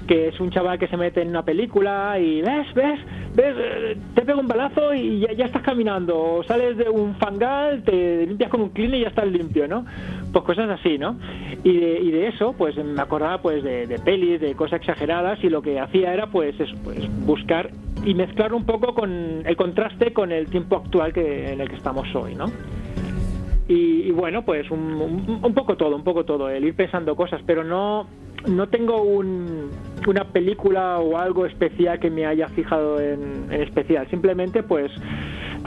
que 0.07 0.29
es 0.29 0.41
un 0.41 0.51
chaval 0.51 0.79
que 0.79 0.89
se 0.89 0.97
mete 0.97 1.23
en 1.23 1.29
una 1.29 1.45
película 1.45 2.19
y 2.19 2.43
ves, 2.43 2.67
ves, 2.75 3.01
ves, 3.35 3.55
eh, 3.57 3.97
te 4.15 4.23
pega 4.23 4.39
un 4.39 4.49
balazo 4.49 4.93
y 4.95 5.21
ya, 5.21 5.33
ya 5.33 5.45
estás 5.47 5.63
caminando, 5.63 6.19
o 6.19 6.43
sales 6.45 6.77
de 6.77 6.91
un 6.91 7.15
fangal, 7.17 7.83
te 7.83 8.27
limpias 8.27 8.51
con 8.51 8.63
un 8.63 8.71
clean 8.71 8.95
y 8.95 9.01
ya 9.01 9.09
estás 9.09 9.27
limpio, 9.27 9.67
¿no? 9.69 9.87
Pues 10.33 10.45
cosas 10.45 10.69
así, 10.69 10.99
¿no? 10.99 11.17
Y 11.65 11.79
de, 11.79 12.01
y 12.01 12.11
de 12.11 12.29
eso, 12.29 12.55
pues 12.57 12.77
me 12.77 13.01
acordaba 13.01 13.41
pues 13.41 13.63
de, 13.63 13.87
de 13.87 13.99
pelis, 14.01 14.41
de 14.41 14.55
cosas 14.55 14.81
exageradas 14.81 15.43
y 15.43 15.49
lo 15.49 15.63
que 15.63 15.81
hacía 15.81 16.13
era 16.13 16.27
pues 16.27 16.59
eso, 16.61 16.75
pues 16.85 16.99
buscar 17.25 17.71
y 18.05 18.15
mezclar 18.15 18.53
un 18.53 18.65
poco 18.65 18.95
con 18.95 19.43
el 19.47 19.57
contraste 19.57 20.13
con 20.13 20.33
el 20.33 20.49
tiempo 20.49 20.77
actual 20.77 21.13
que 21.13 21.53
en 21.53 21.61
el 21.61 21.69
que 21.69 21.77
estamos 21.77 22.13
hoy, 22.15 22.35
¿no? 22.35 22.47
Y, 23.69 24.03
y 24.03 24.11
bueno, 24.11 24.45
pues 24.45 24.71
un, 24.71 24.81
un- 25.43 25.55
poco 25.55 25.77
todo, 25.77 25.95
un 25.97 26.03
poco 26.05 26.25
todo, 26.25 26.49
el 26.51 26.65
ir 26.65 26.75
pensando 26.75 27.15
cosas, 27.15 27.41
pero 27.47 27.63
no, 27.63 28.07
no 28.49 28.69
tengo 28.69 29.03
un- 29.03 29.71
una 30.07 30.25
película 30.25 30.99
o 30.99 31.17
algo 31.17 31.47
especial 31.47 32.01
que 32.01 32.11
me 32.11 32.27
haya 32.27 32.49
fijado 32.49 33.01
en, 33.01 33.47
en 33.51 33.63
especial, 33.63 34.09
simplemente 34.11 34.63
pues 34.65 34.91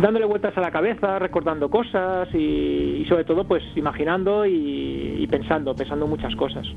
dándole 0.01 0.25
vueltas 0.25 0.57
a 0.57 0.61
la 0.61 0.71
cabeza, 0.71 1.19
recordando 1.19 1.69
cosas 1.69 2.27
y, 2.35 3.05
sobre 3.07 3.23
todo 3.23 3.45
pues 3.45 3.63
imaginando 3.77 4.45
y, 4.45 5.25
pensando, 5.31 5.73
pensando 5.73 6.05
muchas 6.05 6.35
cosas. 6.35 6.67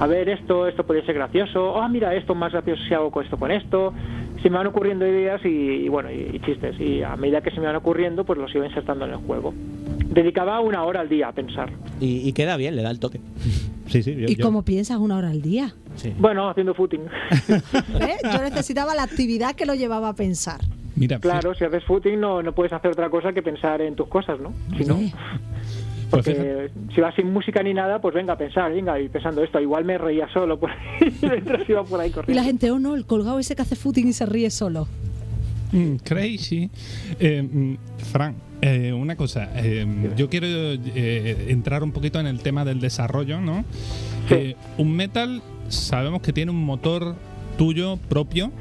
A 0.00 0.06
ver, 0.06 0.28
esto, 0.28 0.68
esto 0.68 0.84
podría 0.84 1.04
ser 1.06 1.14
gracioso, 1.14 1.80
ah, 1.80 1.88
mira, 1.88 2.14
esto 2.14 2.34
más 2.34 2.52
gracioso 2.52 2.82
si 2.86 2.92
hago 2.94 3.10
con 3.10 3.24
esto 3.24 3.36
con 3.38 3.50
esto. 3.50 3.92
Se 4.42 4.50
me 4.50 4.56
van 4.58 4.66
ocurriendo 4.66 5.06
ideas 5.06 5.40
y, 5.44 5.48
y 5.48 5.88
bueno, 5.88 6.10
y 6.10 6.38
chistes. 6.40 6.78
Y 6.80 7.02
a 7.02 7.14
medida 7.16 7.40
que 7.42 7.50
se 7.52 7.60
me 7.60 7.66
van 7.66 7.76
ocurriendo, 7.76 8.24
pues 8.24 8.38
los 8.38 8.52
iba 8.54 8.66
insertando 8.66 9.04
en 9.04 9.12
el 9.12 9.16
juego. 9.18 9.54
Dedicaba 10.12 10.60
una 10.60 10.84
hora 10.84 11.00
al 11.00 11.08
día 11.08 11.28
a 11.28 11.32
pensar. 11.32 11.70
Y, 12.00 12.28
y 12.28 12.32
queda 12.32 12.56
bien, 12.56 12.76
le 12.76 12.82
da 12.82 12.90
el 12.90 12.98
toque. 13.00 13.20
Sí, 13.88 14.02
sí. 14.02 14.14
yo- 14.14 14.26
¿Y 14.28 14.36
yo- 14.36 14.44
cómo 14.44 14.62
piensas 14.62 14.98
una 14.98 15.16
hora 15.16 15.30
al 15.30 15.42
día? 15.42 15.74
Sí. 15.96 16.12
Bueno, 16.18 16.48
haciendo 16.48 16.74
footing. 16.74 17.00
¿Eh? 18.00 18.16
Yo 18.24 18.42
necesitaba 18.42 18.94
la 18.94 19.02
actividad 19.02 19.54
que 19.54 19.66
lo 19.66 19.74
llevaba 19.74 20.08
a 20.10 20.14
pensar. 20.14 20.60
Mira, 20.96 21.18
claro, 21.18 21.54
si 21.54 21.64
haces 21.64 21.82
footing 21.84 22.20
no, 22.20 22.42
no 22.42 22.54
puedes 22.54 22.72
hacer 22.72 22.90
otra 22.90 23.08
cosa 23.10 23.32
que 23.32 23.42
pensar 23.42 23.80
en 23.80 23.94
tus 23.96 24.08
cosas, 24.08 24.38
¿no? 24.38 24.52
Si 24.76 24.84
no, 24.84 24.96
pues 24.96 25.12
porque 26.10 26.34
fíjate, 26.34 26.70
si 26.94 27.00
vas 27.00 27.14
sin 27.14 27.32
música 27.32 27.62
ni 27.62 27.72
nada, 27.72 27.98
pues 27.98 28.14
venga 28.14 28.34
a 28.34 28.36
pensar, 28.36 28.70
venga, 28.70 29.00
y 29.00 29.08
pensando 29.08 29.42
esto, 29.42 29.58
igual 29.58 29.86
me 29.86 29.96
reía 29.96 30.28
solo 30.34 30.60
por 30.60 30.70
ahí, 30.70 30.78
mientras 31.22 31.66
iba 31.68 31.82
por 31.84 31.98
ahí 32.00 32.08
Y 32.08 32.10
la 32.10 32.14
corriendo. 32.16 32.42
gente, 32.44 32.70
oh 32.70 32.78
no, 32.78 32.94
el 32.94 33.06
colgado 33.06 33.38
ese 33.38 33.56
que 33.56 33.62
hace 33.62 33.74
footing 33.76 34.08
y 34.08 34.12
se 34.12 34.26
ríe 34.26 34.50
solo. 34.50 34.86
Mm, 35.72 35.96
crazy. 36.04 36.70
Eh, 37.18 37.42
mm, 37.42 37.74
Fran, 38.12 38.36
eh, 38.60 38.92
una 38.92 39.16
cosa. 39.16 39.50
eh, 39.56 39.86
yo 40.16 40.28
quiero 40.28 40.46
entrar 40.94 41.82
un 41.82 41.92
poquito 41.92 42.20
en 42.20 42.26
el 42.26 42.40
tema 42.40 42.64
del 42.64 42.80
desarrollo, 42.80 43.40
¿no? 43.40 43.64
Sí. 44.28 44.54
Un 44.78 44.92
metal, 44.94 45.42
sabemos 45.68 46.22
que 46.22 46.32
tiene 46.32 46.50
un 46.50 46.64
motor 46.64 47.16
tuyo 47.58 47.96
propio. 48.08 48.52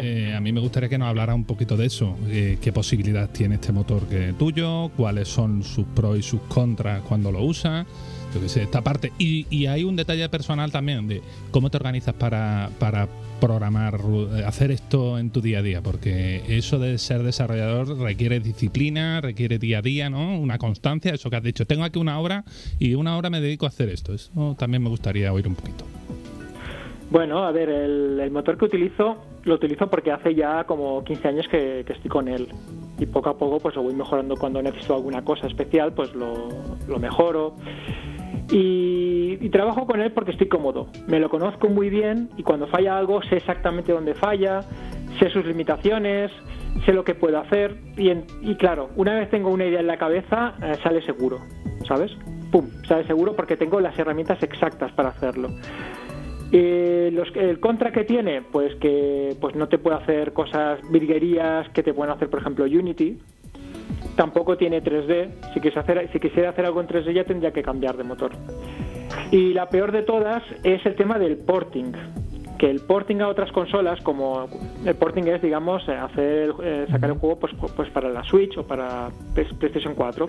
Sí. 0.00 0.06
Eh, 0.06 0.34
a 0.34 0.40
mí 0.40 0.52
me 0.52 0.60
gustaría 0.60 0.88
que 0.88 0.98
nos 0.98 1.08
hablara 1.08 1.34
un 1.34 1.44
poquito 1.44 1.76
de 1.76 1.86
eso. 1.86 2.16
Eh, 2.28 2.58
¿Qué 2.60 2.72
posibilidad 2.72 3.28
tiene 3.30 3.56
este 3.56 3.72
motor 3.72 4.06
que 4.06 4.34
tuyo? 4.38 4.90
¿Cuáles 4.96 5.28
son 5.28 5.62
sus 5.62 5.86
pros 5.86 6.18
y 6.18 6.22
sus 6.22 6.40
contras 6.42 7.02
cuando 7.02 7.30
lo 7.30 7.42
usas? 7.42 7.86
Yo 8.34 8.40
qué 8.40 8.48
sé, 8.48 8.62
esta 8.62 8.80
parte. 8.80 9.12
Y, 9.18 9.46
y 9.50 9.66
hay 9.66 9.84
un 9.84 9.94
detalle 9.94 10.26
personal 10.30 10.72
también 10.72 11.06
de 11.06 11.20
cómo 11.50 11.68
te 11.68 11.76
organizas 11.76 12.14
para, 12.14 12.70
para 12.78 13.06
programar, 13.40 14.00
eh, 14.34 14.44
hacer 14.46 14.70
esto 14.70 15.18
en 15.18 15.30
tu 15.30 15.42
día 15.42 15.58
a 15.58 15.62
día. 15.62 15.82
Porque 15.82 16.42
eso 16.48 16.78
de 16.78 16.96
ser 16.96 17.22
desarrollador 17.22 17.98
requiere 17.98 18.40
disciplina, 18.40 19.20
requiere 19.20 19.58
día 19.58 19.78
a 19.78 19.82
día, 19.82 20.08
¿no? 20.08 20.38
Una 20.38 20.56
constancia. 20.56 21.12
Eso 21.12 21.28
que 21.28 21.36
has 21.36 21.42
dicho, 21.42 21.66
tengo 21.66 21.84
aquí 21.84 21.98
una 21.98 22.18
hora 22.18 22.44
y 22.78 22.94
una 22.94 23.18
hora 23.18 23.28
me 23.28 23.40
dedico 23.40 23.66
a 23.66 23.68
hacer 23.68 23.90
esto. 23.90 24.14
Eso 24.14 24.56
también 24.58 24.82
me 24.82 24.88
gustaría 24.88 25.30
oír 25.30 25.46
un 25.46 25.54
poquito. 25.54 25.84
Bueno, 27.10 27.44
a 27.44 27.52
ver, 27.52 27.68
el, 27.68 28.18
el 28.18 28.30
motor 28.30 28.56
que 28.56 28.64
utilizo 28.64 29.18
lo 29.44 29.54
utilizo 29.54 29.88
porque 29.88 30.12
hace 30.12 30.34
ya 30.34 30.64
como 30.64 31.02
15 31.04 31.28
años 31.28 31.48
que, 31.48 31.84
que 31.86 31.92
estoy 31.94 32.10
con 32.10 32.28
él. 32.28 32.48
Y 32.98 33.06
poco 33.06 33.30
a 33.30 33.36
poco 33.38 33.58
pues 33.58 33.74
lo 33.74 33.82
voy 33.82 33.94
mejorando 33.94 34.36
cuando 34.36 34.62
necesito 34.62 34.94
alguna 34.94 35.24
cosa 35.24 35.46
especial 35.46 35.92
pues 35.92 36.14
lo, 36.14 36.48
lo 36.88 36.98
mejoro. 36.98 37.54
Y, 38.50 39.38
y 39.40 39.48
trabajo 39.50 39.86
con 39.86 40.00
él 40.00 40.12
porque 40.12 40.32
estoy 40.32 40.48
cómodo. 40.48 40.88
Me 41.06 41.18
lo 41.18 41.28
conozco 41.30 41.68
muy 41.68 41.88
bien 41.90 42.28
y 42.36 42.42
cuando 42.42 42.66
falla 42.66 42.98
algo 42.98 43.22
sé 43.22 43.36
exactamente 43.36 43.92
dónde 43.92 44.14
falla 44.14 44.60
sé 45.18 45.30
sus 45.30 45.44
limitaciones 45.44 46.30
sé 46.86 46.92
lo 46.92 47.04
que 47.04 47.14
puedo 47.14 47.38
hacer. 47.38 47.76
Y, 47.96 48.10
en- 48.10 48.24
y 48.42 48.54
claro 48.56 48.90
una 48.96 49.14
vez 49.14 49.30
tengo 49.30 49.50
una 49.50 49.64
idea 49.66 49.80
en 49.80 49.86
la 49.86 49.96
cabeza 49.96 50.54
eh, 50.62 50.76
sale 50.82 51.02
seguro 51.02 51.38
sabes 51.86 52.12
pum 52.50 52.66
sale 52.86 53.06
seguro 53.06 53.34
porque 53.34 53.56
tengo 53.56 53.80
las 53.80 53.98
herramientas 53.98 54.42
exactas 54.42 54.92
para 54.92 55.10
hacerlo 55.10 55.48
Eh, 56.54 57.10
los, 57.14 57.34
el 57.34 57.60
contra 57.60 57.92
que 57.92 58.04
tiene, 58.04 58.42
pues 58.42 58.74
que 58.76 59.34
pues 59.40 59.54
no 59.54 59.68
te 59.68 59.78
puede 59.78 59.96
hacer 59.96 60.34
cosas 60.34 60.80
virguerías 60.90 61.66
que 61.70 61.82
te 61.82 61.94
pueden 61.94 62.12
hacer, 62.12 62.28
por 62.28 62.40
ejemplo, 62.40 62.66
Unity. 62.66 63.18
Tampoco 64.16 64.58
tiene 64.58 64.82
3D. 64.82 65.30
Si 65.54 65.60
quisiera, 65.60 65.80
hacer, 65.80 66.10
si 66.12 66.20
quisiera 66.20 66.50
hacer 66.50 66.66
algo 66.66 66.82
en 66.82 66.88
3D 66.88 67.14
ya 67.14 67.24
tendría 67.24 67.52
que 67.52 67.62
cambiar 67.62 67.96
de 67.96 68.04
motor. 68.04 68.32
Y 69.30 69.54
la 69.54 69.70
peor 69.70 69.92
de 69.92 70.02
todas 70.02 70.42
es 70.62 70.84
el 70.84 70.94
tema 70.94 71.18
del 71.18 71.38
porting. 71.38 71.92
Que 72.58 72.70
el 72.70 72.80
porting 72.80 73.22
a 73.22 73.28
otras 73.28 73.50
consolas, 73.50 74.00
como 74.02 74.46
el 74.84 74.94
porting 74.94 75.24
es, 75.28 75.40
digamos, 75.40 75.88
hacer 75.88 76.52
eh, 76.62 76.86
sacar 76.90 77.10
el 77.10 77.16
juego 77.16 77.38
pues, 77.38 77.52
pues 77.74 77.88
para 77.88 78.10
la 78.10 78.22
Switch 78.24 78.58
o 78.58 78.66
para 78.66 79.08
PlayStation 79.34 79.94
4. 79.94 80.28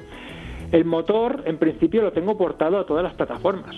El 0.73 0.83
motor, 0.85 1.43
en 1.45 1.57
principio, 1.57 2.01
lo 2.01 2.11
tengo 2.11 2.37
portado 2.37 2.77
a 2.79 2.85
todas 2.85 3.03
las 3.03 3.13
plataformas, 3.13 3.75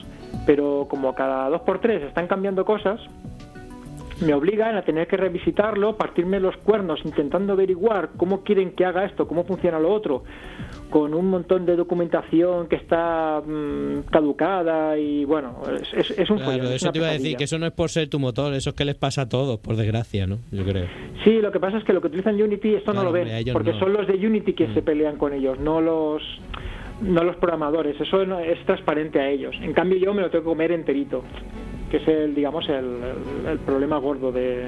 pero 0.47 0.87
como 0.89 1.13
cada 1.13 1.49
2x3 1.51 2.07
están 2.07 2.25
cambiando 2.27 2.65
cosas, 2.65 2.99
me 4.25 4.33
obligan 4.33 4.77
a 4.77 4.81
tener 4.83 5.05
que 5.07 5.17
revisitarlo, 5.17 5.97
partirme 5.97 6.39
los 6.39 6.55
cuernos 6.55 7.01
intentando 7.03 7.51
averiguar 7.51 8.11
cómo 8.15 8.43
quieren 8.45 8.71
que 8.71 8.85
haga 8.85 9.03
esto, 9.03 9.27
cómo 9.27 9.43
funciona 9.43 9.77
lo 9.77 9.91
otro, 9.93 10.23
con 10.89 11.13
un 11.13 11.29
montón 11.29 11.65
de 11.65 11.75
documentación 11.75 12.69
que 12.69 12.77
está 12.77 13.41
mm, 13.45 14.09
caducada 14.09 14.97
y 14.97 15.25
bueno, 15.25 15.57
es, 15.81 15.93
es- 15.93 16.17
es 16.17 16.29
un 16.29 16.37
Claro, 16.37 16.51
follón, 16.53 16.67
es 16.67 16.75
eso 16.75 16.91
te 16.93 16.99
iba 16.99 17.09
a 17.09 17.11
decir, 17.11 17.35
que 17.35 17.43
eso 17.43 17.59
no 17.59 17.65
es 17.65 17.73
por 17.73 17.89
ser 17.89 18.07
tu 18.07 18.17
motor, 18.19 18.53
eso 18.53 18.69
es 18.69 18.75
que 18.77 18.85
les 18.85 18.95
pasa 18.95 19.23
a 19.23 19.27
todos, 19.27 19.59
por 19.59 19.75
desgracia, 19.75 20.25
¿no? 20.27 20.37
Yo 20.49 20.63
creo. 20.63 20.85
Sí, 21.25 21.41
lo 21.41 21.51
que 21.51 21.59
pasa 21.59 21.77
es 21.79 21.83
que 21.83 21.91
lo 21.91 21.99
que 21.99 22.07
utilizan 22.07 22.41
Unity 22.41 22.75
esto 22.75 22.93
no 22.93 23.03
lo 23.03 23.11
ven, 23.11 23.27
porque 23.51 23.73
no. 23.73 23.79
son 23.79 23.91
los 23.91 24.07
de 24.07 24.13
Unity 24.13 24.53
que 24.53 24.73
se 24.73 24.81
pelean 24.81 25.17
con 25.17 25.33
ellos, 25.33 25.59
no 25.59 25.81
los 25.81 26.21
no 27.01 27.23
los 27.23 27.35
programadores. 27.37 27.99
Eso 27.99 28.21
es 28.21 28.65
transparente 28.65 29.19
a 29.19 29.29
ellos. 29.29 29.55
En 29.61 29.73
cambio 29.73 29.97
yo 29.97 30.13
me 30.13 30.21
lo 30.21 30.29
tengo 30.29 30.43
que 30.43 30.49
comer 30.49 30.71
enterito, 30.71 31.23
que 31.89 31.97
es 31.97 32.07
el 32.07 32.35
digamos 32.35 32.67
el, 32.69 33.59
problema 33.65 33.97
gordo 33.97 34.31
de, 34.31 34.67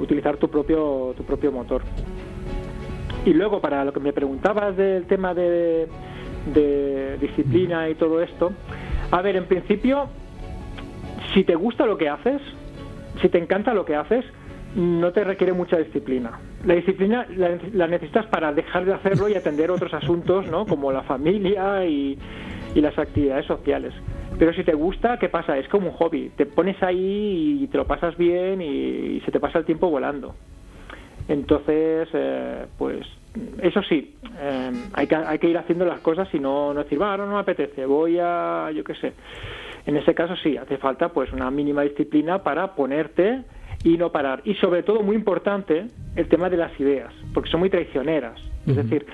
utilizar 0.00 0.36
tu 0.36 0.48
propio 0.48 1.14
tu 1.16 1.24
propio 1.24 1.52
motor. 1.52 1.82
Y 3.24 3.32
luego 3.32 3.60
para 3.60 3.84
lo 3.84 3.92
que 3.92 4.00
me 4.00 4.12
preguntabas 4.12 4.76
del 4.76 5.06
tema 5.06 5.34
de, 5.34 5.88
de 6.54 7.18
disciplina 7.18 7.88
y 7.88 7.96
todo 7.96 8.22
esto, 8.22 8.52
a 9.10 9.20
ver, 9.20 9.36
en 9.36 9.46
principio 9.46 10.08
si 11.34 11.44
te 11.44 11.54
gusta 11.54 11.86
lo 11.86 11.98
que 11.98 12.08
haces, 12.08 12.40
si 13.20 13.28
te 13.28 13.38
encanta 13.38 13.74
lo 13.74 13.84
que 13.84 13.96
haces, 13.96 14.24
no 14.74 15.12
te 15.12 15.24
requiere 15.24 15.52
mucha 15.52 15.76
disciplina. 15.76 16.38
La 16.64 16.74
disciplina 16.74 17.26
la, 17.36 17.86
necesitas 17.86 18.26
para 18.26 18.52
dejar 18.52 18.84
de 18.84 18.94
hacerlo 18.94 19.28
y 19.28 19.34
atender 19.34 19.70
otros 19.70 19.92
asuntos, 19.94 20.46
¿no? 20.48 20.66
Como 20.66 20.90
la 20.90 21.02
familia 21.02 21.84
y, 21.84 22.18
y 22.74 22.80
las 22.80 22.98
actividades 22.98 23.46
sociales. 23.46 23.92
Pero 24.38 24.52
si 24.52 24.64
te 24.64 24.74
gusta, 24.74 25.18
¿qué 25.18 25.28
pasa? 25.28 25.56
Es 25.56 25.68
como 25.68 25.88
un 25.88 25.94
hobby. 25.94 26.30
Te 26.36 26.46
pones 26.46 26.82
ahí 26.82 27.60
y 27.62 27.66
te 27.68 27.78
lo 27.78 27.86
pasas 27.86 28.16
bien 28.16 28.60
y, 28.60 29.20
se 29.20 29.30
te 29.30 29.40
pasa 29.40 29.58
el 29.58 29.64
tiempo 29.64 29.88
volando. 29.88 30.34
Entonces, 31.28 32.08
eh, 32.12 32.66
pues 32.76 33.06
eso 33.62 33.82
sí, 33.82 34.14
eh, 34.38 34.70
hay, 34.92 35.06
que, 35.06 35.16
hay 35.16 35.38
que 35.38 35.48
ir 35.48 35.58
haciendo 35.58 35.84
las 35.84 36.00
cosas 36.00 36.28
y 36.32 36.38
no, 36.38 36.72
no 36.72 36.82
decir, 36.84 37.00
va, 37.00 37.10
ahora 37.10 37.26
no 37.26 37.32
me 37.32 37.40
apetece, 37.40 37.84
voy 37.86 38.18
a, 38.20 38.70
yo 38.74 38.84
qué 38.84 38.94
sé. 38.94 39.12
En 39.86 39.96
ese 39.96 40.14
caso 40.14 40.36
sí, 40.36 40.56
hace 40.56 40.76
falta 40.78 41.08
pues 41.08 41.32
una 41.32 41.50
mínima 41.50 41.82
disciplina 41.82 42.42
para 42.42 42.74
ponerte 42.74 43.42
y 43.84 43.96
no 43.96 44.10
parar. 44.10 44.42
Y 44.44 44.54
sobre 44.54 44.82
todo, 44.82 45.02
muy 45.02 45.16
importante, 45.16 45.86
el 46.16 46.28
tema 46.28 46.48
de 46.50 46.56
las 46.56 46.78
ideas, 46.80 47.12
porque 47.34 47.50
son 47.50 47.60
muy 47.60 47.70
traicioneras. 47.70 48.40
Es 48.66 48.76
decir, 48.76 49.06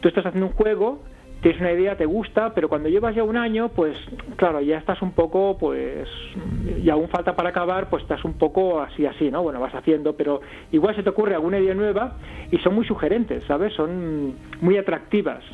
tú 0.00 0.08
estás 0.08 0.26
haciendo 0.26 0.48
un 0.48 0.52
juego, 0.54 1.02
tienes 1.40 1.60
una 1.60 1.72
idea, 1.72 1.96
te 1.96 2.06
gusta, 2.06 2.54
pero 2.54 2.68
cuando 2.68 2.88
llevas 2.88 3.14
ya 3.14 3.22
un 3.22 3.36
año, 3.36 3.68
pues 3.68 3.96
claro, 4.36 4.60
ya 4.60 4.78
estás 4.78 5.00
un 5.00 5.12
poco, 5.12 5.56
pues, 5.58 6.08
y 6.82 6.90
aún 6.90 7.08
falta 7.08 7.36
para 7.36 7.50
acabar, 7.50 7.88
pues 7.88 8.02
estás 8.02 8.24
un 8.24 8.34
poco 8.34 8.80
así, 8.80 9.06
así, 9.06 9.30
¿no? 9.30 9.42
Bueno, 9.42 9.60
vas 9.60 9.74
haciendo, 9.74 10.16
pero 10.16 10.40
igual 10.72 10.96
se 10.96 11.04
te 11.04 11.10
ocurre 11.10 11.34
alguna 11.34 11.60
idea 11.60 11.74
nueva 11.74 12.16
y 12.50 12.58
son 12.58 12.74
muy 12.74 12.84
sugerentes, 12.84 13.44
¿sabes? 13.44 13.72
Son 13.74 14.34
muy 14.60 14.76
atractivas. 14.76 15.44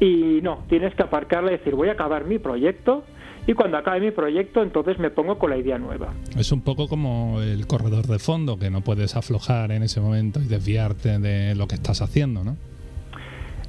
Y 0.00 0.40
no, 0.42 0.64
tienes 0.68 0.94
que 0.94 1.02
aparcarla 1.02 1.52
y 1.52 1.58
decir, 1.58 1.74
voy 1.74 1.90
a 1.90 1.92
acabar 1.92 2.24
mi 2.24 2.38
proyecto 2.38 3.04
y 3.50 3.54
cuando 3.54 3.78
acabe 3.78 3.98
mi 3.98 4.10
proyecto, 4.12 4.62
entonces 4.62 5.00
me 5.00 5.10
pongo 5.10 5.36
con 5.36 5.50
la 5.50 5.56
idea 5.56 5.76
nueva. 5.76 6.14
Es 6.38 6.52
un 6.52 6.60
poco 6.60 6.86
como 6.86 7.40
el 7.42 7.66
corredor 7.66 8.06
de 8.06 8.20
fondo, 8.20 8.60
que 8.60 8.70
no 8.70 8.82
puedes 8.82 9.16
aflojar 9.16 9.72
en 9.72 9.82
ese 9.82 10.00
momento 10.00 10.38
y 10.38 10.44
desviarte 10.44 11.18
de 11.18 11.56
lo 11.56 11.66
que 11.66 11.74
estás 11.74 12.00
haciendo, 12.00 12.44
¿no? 12.44 12.56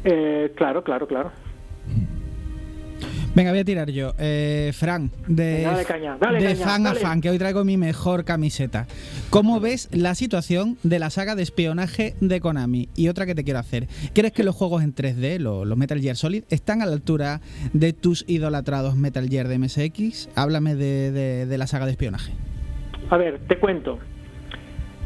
Eh, 0.03 0.53
claro, 0.55 0.83
claro, 0.83 1.07
claro. 1.07 1.31
Venga, 3.33 3.51
voy 3.51 3.59
a 3.59 3.65
tirar 3.65 3.89
yo. 3.91 4.13
Eh, 4.19 4.71
Fran, 4.73 5.09
de, 5.27 5.55
Venga, 5.57 5.71
dale 5.71 5.85
caña, 5.85 6.17
dale 6.19 6.39
de 6.39 6.53
caña, 6.53 6.65
fan 6.65 6.83
dale. 6.83 6.99
a 6.99 7.01
fan, 7.01 7.21
que 7.21 7.29
hoy 7.29 7.37
traigo 7.37 7.63
mi 7.63 7.77
mejor 7.77 8.25
camiseta. 8.25 8.87
¿Cómo 9.29 9.59
ves 9.59 9.87
la 9.91 10.15
situación 10.15 10.77
de 10.83 10.99
la 10.99 11.09
saga 11.09 11.35
de 11.35 11.43
espionaje 11.43 12.15
de 12.19 12.41
Konami? 12.41 12.89
Y 12.95 13.07
otra 13.07 13.25
que 13.25 13.33
te 13.35 13.43
quiero 13.43 13.59
hacer. 13.59 13.87
¿Crees 14.13 14.33
que 14.33 14.43
los 14.43 14.55
juegos 14.55 14.83
en 14.83 14.93
3D, 14.93 15.39
lo- 15.39 15.63
los, 15.65 15.77
Metal 15.77 15.99
Gear 16.01 16.15
Solid, 16.17 16.43
están 16.49 16.81
a 16.81 16.85
la 16.85 16.93
altura 16.93 17.39
de 17.73 17.93
tus 17.93 18.25
idolatrados 18.27 18.95
Metal 18.97 19.27
Gear 19.29 19.47
de 19.47 19.57
MSX? 19.59 20.29
Háblame 20.35 20.75
de, 20.75 21.11
de- 21.11 21.45
de 21.45 21.57
la 21.57 21.67
saga 21.67 21.85
de 21.85 21.91
espionaje. 21.91 22.33
A 23.09 23.17
ver, 23.17 23.39
te 23.47 23.57
cuento. 23.57 23.99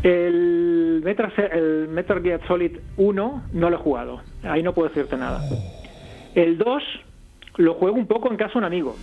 El 0.04 1.02
Metal, 1.04 1.32
el 1.52 1.88
Metal 1.89 2.22
Gear 2.22 2.39
Solid 2.48 2.72
1 2.98 3.43
no 3.54 3.70
lo 3.70 3.76
he 3.76 3.80
jugado. 3.80 4.22
Ahí 4.43 4.62
no 4.62 4.74
puedo 4.74 4.89
decirte 4.89 5.18
nada. 5.18 5.41
El 6.36 6.58
2 6.58 6.84
lo 7.58 7.74
juego 7.76 7.97
un 7.97 8.08
poco 8.08 8.30
en 8.32 8.38
casa 8.38 8.53
de 8.53 8.58
un 8.60 8.64
amigo. 8.66 8.95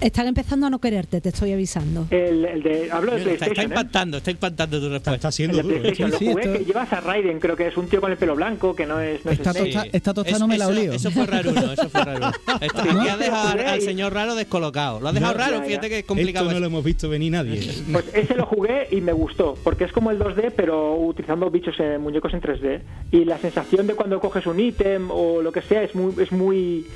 Están 0.00 0.26
empezando 0.28 0.66
a 0.66 0.70
no 0.70 0.78
quererte, 0.78 1.20
te 1.20 1.28
estoy 1.28 1.52
avisando. 1.52 2.06
El, 2.08 2.46
el 2.46 2.62
de, 2.62 2.90
hablo 2.90 3.10
de 3.12 3.18
Está, 3.18 3.32
está 3.32 3.44
PlayStation. 3.44 3.60
¿eh? 3.60 3.74
impactando, 3.74 4.16
está 4.16 4.30
impactando 4.30 4.80
tu 4.80 4.88
respuesta. 4.88 5.14
Está 5.14 5.28
El 5.28 5.32
siendo 5.34 5.62
duro. 5.62 5.76
¿eh? 5.76 5.80
PlayStation, 5.80 6.12
Sí, 6.18 6.24
lo 6.24 6.30
jugué, 6.32 6.42
esto- 6.46 6.58
que 6.58 6.64
llevas 6.64 6.92
a 6.94 7.00
Raiden, 7.02 7.38
creo 7.38 7.54
que 7.54 7.66
es 7.66 7.76
un 7.76 7.86
tío 7.86 8.00
con 8.00 8.10
el 8.10 8.16
pelo 8.16 8.34
blanco, 8.34 8.74
que 8.74 8.86
no 8.86 8.98
es, 8.98 9.22
no 9.26 9.30
es 9.30 9.38
Esta, 9.40 9.52
tosta- 9.52 9.84
esta 9.92 10.14
tostada 10.14 10.38
no 10.38 10.48
me 10.48 10.56
la 10.56 10.64
eso, 10.64 10.72
olío. 10.72 10.92
Eso 10.94 11.10
fue 11.10 11.26
raro, 11.26 11.50
uno, 11.50 11.72
eso 11.72 11.90
fue 11.90 12.02
raro. 12.02 12.30
Esto, 12.62 12.84
¿No? 12.86 13.16
dejado 13.18 13.48
al, 13.68 13.80
señor 13.82 14.14
raro 14.14 14.34
descolocado. 14.36 15.00
Lo 15.00 15.08
has 15.08 15.14
dejado 15.14 15.34
No, 15.34 15.38
raro, 15.38 15.52
ya, 15.56 15.60
ya. 15.60 15.66
fíjate 15.68 15.88
que 15.90 15.98
es 15.98 16.04
complicado. 16.06 16.46
Esto 16.46 16.54
no 16.54 16.60
lo 16.60 16.66
hemos 16.68 16.82
visto 16.82 17.10
venir 17.10 17.32
nadie. 17.32 17.60
Pues 17.92 18.06
ese 18.14 18.34
lo 18.36 18.46
jugué 18.46 18.88
y 18.90 19.02
me 19.02 19.12
gustó, 19.12 19.58
porque 19.62 19.84
es 19.84 19.92
como 19.92 20.10
el 20.10 20.18
2D, 20.18 20.54
pero 20.56 20.94
utilizando 20.96 21.50
bichos, 21.50 21.74
eh, 21.78 21.98
muñecos 21.98 22.32
en 22.32 22.40
3D. 22.40 22.80
Y 23.12 23.26
la 23.26 23.36
sensación 23.36 23.86
de 23.86 23.94
cuando 23.94 24.18
coges 24.18 24.46
un 24.46 24.58
ítem 24.60 25.10
o 25.10 25.42
lo 25.42 25.52
que 25.52 25.60
sea 25.60 25.82
es 25.82 25.94
muy, 25.94 26.14
es 26.22 26.32
muy, 26.32 26.86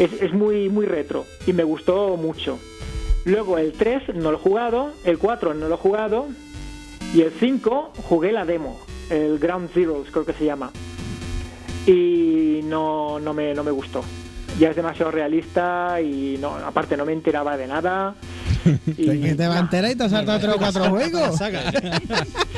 es, 0.00 0.12
es 0.14 0.32
muy, 0.32 0.70
muy 0.70 0.86
retro 0.86 1.26
y 1.46 1.52
me 1.52 1.62
gustó 1.62 2.16
mucho. 2.16 2.58
Luego 3.24 3.58
el 3.58 3.72
3 3.72 4.14
no 4.14 4.30
lo 4.32 4.38
he 4.38 4.40
jugado, 4.40 4.92
el 5.04 5.18
4 5.18 5.52
no 5.52 5.68
lo 5.68 5.74
he 5.74 5.78
jugado 5.78 6.28
y 7.14 7.20
el 7.20 7.30
5 7.30 7.92
jugué 8.08 8.32
la 8.32 8.46
demo, 8.46 8.80
el 9.10 9.38
Ground 9.38 9.70
Zeroes 9.70 10.10
creo 10.10 10.24
que 10.24 10.32
se 10.32 10.46
llama. 10.46 10.70
Y 11.86 12.60
no, 12.64 13.20
no, 13.20 13.34
me, 13.34 13.52
no 13.52 13.62
me 13.62 13.70
gustó. 13.70 14.02
Ya 14.60 14.70
es 14.70 14.76
demasiado 14.76 15.10
realista 15.10 16.00
y 16.02 16.36
no, 16.38 16.54
aparte 16.54 16.94
no 16.96 17.04
me 17.06 17.12
enteraba 17.14 17.56
de 17.56 17.66
nada. 17.66 18.14
Y, 18.86 19.06
que 19.20 19.34
te 19.34 19.48
va 19.48 19.56
a 19.56 19.60
enterar 19.60 19.90
y 19.90 19.94
te 19.94 20.04
has 20.04 20.10
saltado 20.10 20.38
tres 20.38 20.52
o 20.54 20.58
cuatro 20.58 20.90
juegos. 20.90 21.40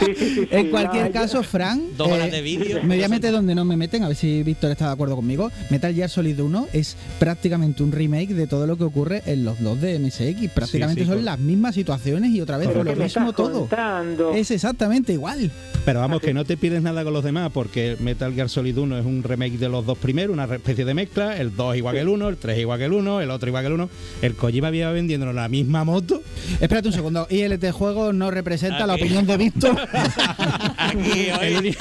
Sí, 0.04 0.14
sí, 0.16 0.34
sí, 0.34 0.48
En 0.50 0.70
cualquier 0.70 1.12
ya- 1.12 1.20
caso, 1.20 1.44
Fran, 1.44 1.78
eh, 1.78 1.92
Dos 1.96 2.08
horas 2.08 2.28
de 2.32 2.42
vídeo. 2.42 2.80
me 2.82 2.96
voy 2.96 3.04
a 3.04 3.08
meter 3.08 3.30
donde 3.30 3.54
no 3.54 3.64
me 3.64 3.76
meten, 3.76 4.02
a 4.02 4.08
ver 4.08 4.16
si 4.16 4.42
Víctor 4.42 4.72
está 4.72 4.86
de 4.88 4.92
acuerdo 4.94 5.14
conmigo. 5.14 5.52
Metal 5.70 5.94
Gear 5.94 6.10
Solid 6.10 6.40
1 6.40 6.66
es 6.72 6.96
prácticamente 7.20 7.84
un 7.84 7.92
remake 7.92 8.34
de 8.34 8.48
todo 8.48 8.66
lo 8.66 8.76
que 8.76 8.82
ocurre 8.82 9.22
en 9.26 9.44
los 9.44 9.60
dos 9.60 9.80
de 9.80 9.96
MSX. 10.00 10.50
Prácticamente 10.52 11.02
sí, 11.02 11.06
son 11.06 11.14
correcto. 11.18 11.24
las 11.30 11.38
mismas 11.38 11.76
situaciones 11.76 12.30
y 12.32 12.40
otra 12.40 12.56
vez 12.58 12.74
lo 12.74 12.82
¿qué 12.82 12.96
me 12.96 13.04
mismo 13.04 13.32
todo. 13.32 13.60
contando? 13.60 14.32
Es 14.32 14.50
exactamente 14.50 15.12
igual. 15.12 15.52
Pero 15.84 16.00
vamos, 16.00 16.20
que 16.20 16.34
no 16.34 16.44
te 16.44 16.56
pierdes 16.56 16.82
nada 16.82 17.04
con 17.04 17.12
los 17.12 17.22
demás, 17.22 17.52
porque 17.54 17.96
Metal 18.00 18.32
Gear 18.34 18.48
Solid 18.48 18.76
1 18.76 18.98
es 18.98 19.06
un 19.06 19.22
remake 19.22 19.58
de 19.58 19.68
los 19.68 19.86
dos 19.86 19.98
primeros, 19.98 20.32
una 20.34 20.44
especie 20.52 20.84
de 20.84 20.94
mezcla, 20.94 21.36
el 21.36 21.54
2 21.54 21.76
igual 21.76 21.91
que 21.92 22.00
el 22.00 22.08
1, 22.08 22.28
el 22.28 22.36
3 22.36 22.58
igual 22.58 22.78
que 22.78 22.84
el 22.86 22.92
1, 22.92 23.20
el 23.20 23.30
otro 23.30 23.48
igual 23.48 23.62
que 23.62 23.66
el 23.68 23.72
1. 23.74 23.88
El 24.22 24.34
Kojima 24.34 24.68
había 24.68 24.90
vendiéndonos 24.90 25.34
la 25.34 25.48
misma 25.48 25.84
moto. 25.84 26.22
Espérate 26.60 26.88
un 26.88 26.94
segundo. 26.94 27.26
ILT 27.30 27.70
Juego 27.70 28.12
no 28.12 28.30
representa 28.30 28.86
la 28.86 28.94
opinión 28.94 29.26
de 29.26 29.36
Víctor. 29.36 29.76
Aquí 30.78 31.28
hoy 31.40 31.76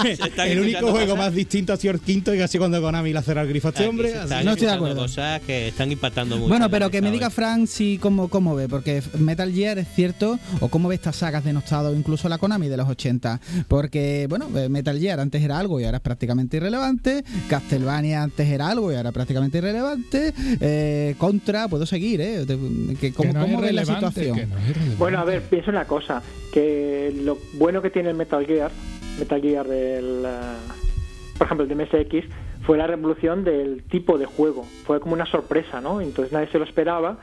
El, 0.46 0.60
único 0.60 0.88
juego 0.92 1.00
cosas- 1.14 1.18
más 1.18 1.34
distinto 1.34 1.74
ha 1.74 1.78
sido 1.78 1.94
el 1.94 2.00
quinto 2.02 2.34
y 2.34 2.38
casi 2.38 2.58
cuando 2.58 2.82
Konami 2.82 3.12
le 3.14 3.20
hace 3.20 3.32
el 3.32 3.48
grifo 3.48 3.68
a 3.68 3.72
este 3.72 3.82
aquí 3.84 3.90
hombre. 3.90 4.14
No 4.44 4.52
estoy 4.52 4.68
de 4.68 4.74
acuerdo. 4.74 5.02
cosas 5.02 5.42
que 5.42 5.70
están 5.70 5.92
impactando 5.92 6.36
mucho. 6.38 6.50
Bueno, 6.50 6.66
en 6.66 6.72
la 6.72 6.78
pero 6.78 6.90
que 6.90 7.02
me 7.02 7.12
diga 7.12 7.28
hoy. 7.28 7.34
Fran 7.34 7.68
si 7.68 7.98
cómo, 7.98 8.28
cómo 8.30 8.56
ve, 8.56 8.68
porque 8.68 9.02
Metal 9.18 9.52
Gear 9.52 9.78
es 9.80 9.88
cierto, 9.96 10.40
o 10.60 10.68
cómo 10.70 10.90
ve 10.90 10.96
estas 10.96 11.16
sagas 11.16 11.44
denostado, 11.44 11.94
incluso 11.96 12.30
la 12.30 12.38
Konami 12.38 12.68
de 12.68 12.78
los 12.78 12.88
80. 12.90 13.40
Porque, 13.68 14.26
bueno, 14.30 14.50
eh, 14.56 14.70
Metal 14.70 14.98
Gear 15.00 15.20
antes 15.20 15.42
era 15.42 15.58
algo 15.60 15.80
y 15.80 15.86
ahora 15.86 15.98
es 15.98 16.04
prácticamente 16.04 16.58
irrelevante. 16.58 17.24
Castlevania 17.50 18.24
antes 18.24 18.48
era 18.48 18.70
algo 18.70 18.92
y 18.92 18.96
ahora 18.96 19.10
es 19.10 19.14
prácticamente 19.14 19.58
irrelevante. 19.60 19.91
Eh, 20.60 21.16
Contra, 21.18 21.68
puedo 21.68 21.86
seguir, 21.86 22.22
¿eh? 22.22 22.46
Que- 23.00 23.14
¿Cómo, 23.14 23.30
que 23.30 23.34
no 23.38 23.42
cómo 23.42 23.56
es 23.58 23.62
ves 23.64 23.74
la 23.74 23.86
situación? 23.86 24.36
que 24.38 24.46
no 24.46 24.58
es 24.58 24.68
relevante. 24.68 24.96
Bueno, 24.98 25.20
a 25.20 25.24
ver, 25.26 25.42
pienso 25.44 25.72
una 25.72 25.86
cosa, 25.86 26.22
que 26.54 27.14
lo 27.24 27.38
bueno 27.54 27.82
que 27.82 27.90
tiene 27.90 28.10
el 28.10 28.16
Metal 28.16 28.46
Gear, 28.46 28.72
Metal 29.20 29.42
Gear 29.42 29.68
del, 29.68 30.24
eh, 30.26 30.74
por 31.38 31.46
ejemplo, 31.48 31.66
el 31.66 31.70
de 31.70 31.76
MSX, 31.86 32.28
fue 32.66 32.78
la 32.78 32.86
revolución 32.88 33.44
del 33.44 33.84
tipo 33.84 34.18
de 34.18 34.26
juego. 34.26 34.66
Fue 34.86 35.00
como 35.00 35.14
una 35.14 35.26
sorpresa, 35.26 35.82
¿no? 35.82 36.00
Entonces 36.02 36.32
nadie 36.32 36.48
se 36.52 36.60
lo 36.60 36.66
esperaba 36.66 37.20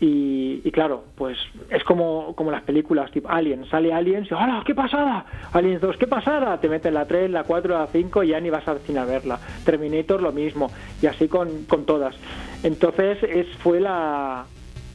Y, 0.00 0.60
y 0.64 0.70
claro, 0.70 1.04
pues 1.16 1.36
es 1.70 1.82
como, 1.82 2.34
como 2.36 2.52
las 2.52 2.62
películas, 2.62 3.10
tipo 3.10 3.28
Alien, 3.28 3.68
sale 3.68 3.92
Alien, 3.92 4.26
y 4.30 4.32
¡hola, 4.32 4.62
qué 4.64 4.72
pasada! 4.74 5.26
Aliens 5.52 5.80
2, 5.80 5.96
qué 5.96 6.06
pasada! 6.06 6.60
Te 6.60 6.68
meten 6.68 6.94
la 6.94 7.06
3, 7.06 7.28
la 7.30 7.42
4, 7.42 7.74
la 7.78 7.86
5 7.88 8.22
y 8.22 8.28
ya 8.28 8.40
ni 8.40 8.48
vas 8.48 8.68
al 8.68 8.78
cine 8.80 9.00
a 9.00 9.04
verla. 9.04 9.40
Terminator 9.64 10.22
lo 10.22 10.30
mismo, 10.30 10.70
y 11.02 11.06
así 11.06 11.26
con, 11.26 11.64
con 11.64 11.84
todas. 11.84 12.14
Entonces 12.62 13.18
es, 13.24 13.48
fue 13.58 13.80
la 13.80 14.44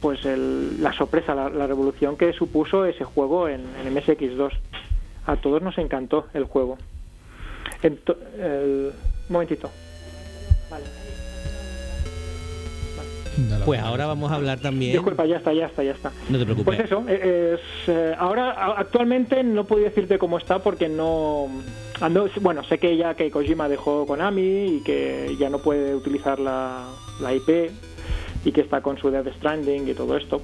pues 0.00 0.24
el- 0.26 0.82
la 0.82 0.92
sorpresa, 0.92 1.34
la, 1.34 1.66
revolución 1.66 2.16
que 2.18 2.32
supuso 2.34 2.84
ese 2.84 3.04
juego 3.04 3.48
en, 3.48 3.62
en 3.82 3.94
MSX2. 3.94 4.52
A 5.26 5.36
todos 5.36 5.62
nos 5.62 5.78
encantó 5.78 6.26
el 6.34 6.44
juego. 6.44 6.76
Un 7.82 8.92
momentito. 9.30 9.70
Vale. 10.70 11.03
Pues 13.64 13.80
ahora 13.80 14.06
vamos 14.06 14.30
a 14.30 14.36
hablar 14.36 14.60
también. 14.60 14.92
Disculpa, 14.92 15.26
ya 15.26 15.36
está, 15.38 15.52
ya 15.52 15.66
está, 15.66 15.82
ya 15.82 15.92
está. 15.92 16.12
No 16.28 16.38
te 16.38 16.44
preocupes. 16.44 16.64
Pues 16.76 16.80
eso, 16.80 17.04
eh, 17.08 17.54
es, 17.54 17.88
eh, 17.88 18.14
ahora 18.18 18.52
actualmente 18.76 19.42
no 19.42 19.64
puedo 19.66 19.82
decirte 19.84 20.18
cómo 20.18 20.38
está 20.38 20.58
porque 20.60 20.88
no 20.88 21.48
ando, 22.00 22.28
bueno, 22.40 22.62
sé 22.64 22.78
que 22.78 22.96
ya 22.96 23.14
que 23.14 23.30
Kojima 23.30 23.68
dejó 23.68 24.06
Konami 24.06 24.76
y 24.78 24.82
que 24.84 25.34
ya 25.38 25.50
no 25.50 25.58
puede 25.58 25.94
utilizar 25.94 26.38
la, 26.38 26.86
la 27.20 27.34
IP 27.34 27.70
y 28.44 28.52
que 28.52 28.60
está 28.60 28.80
con 28.82 28.98
su 28.98 29.10
Death 29.10 29.28
Stranding 29.38 29.88
y 29.88 29.94
todo 29.94 30.16
esto. 30.16 30.42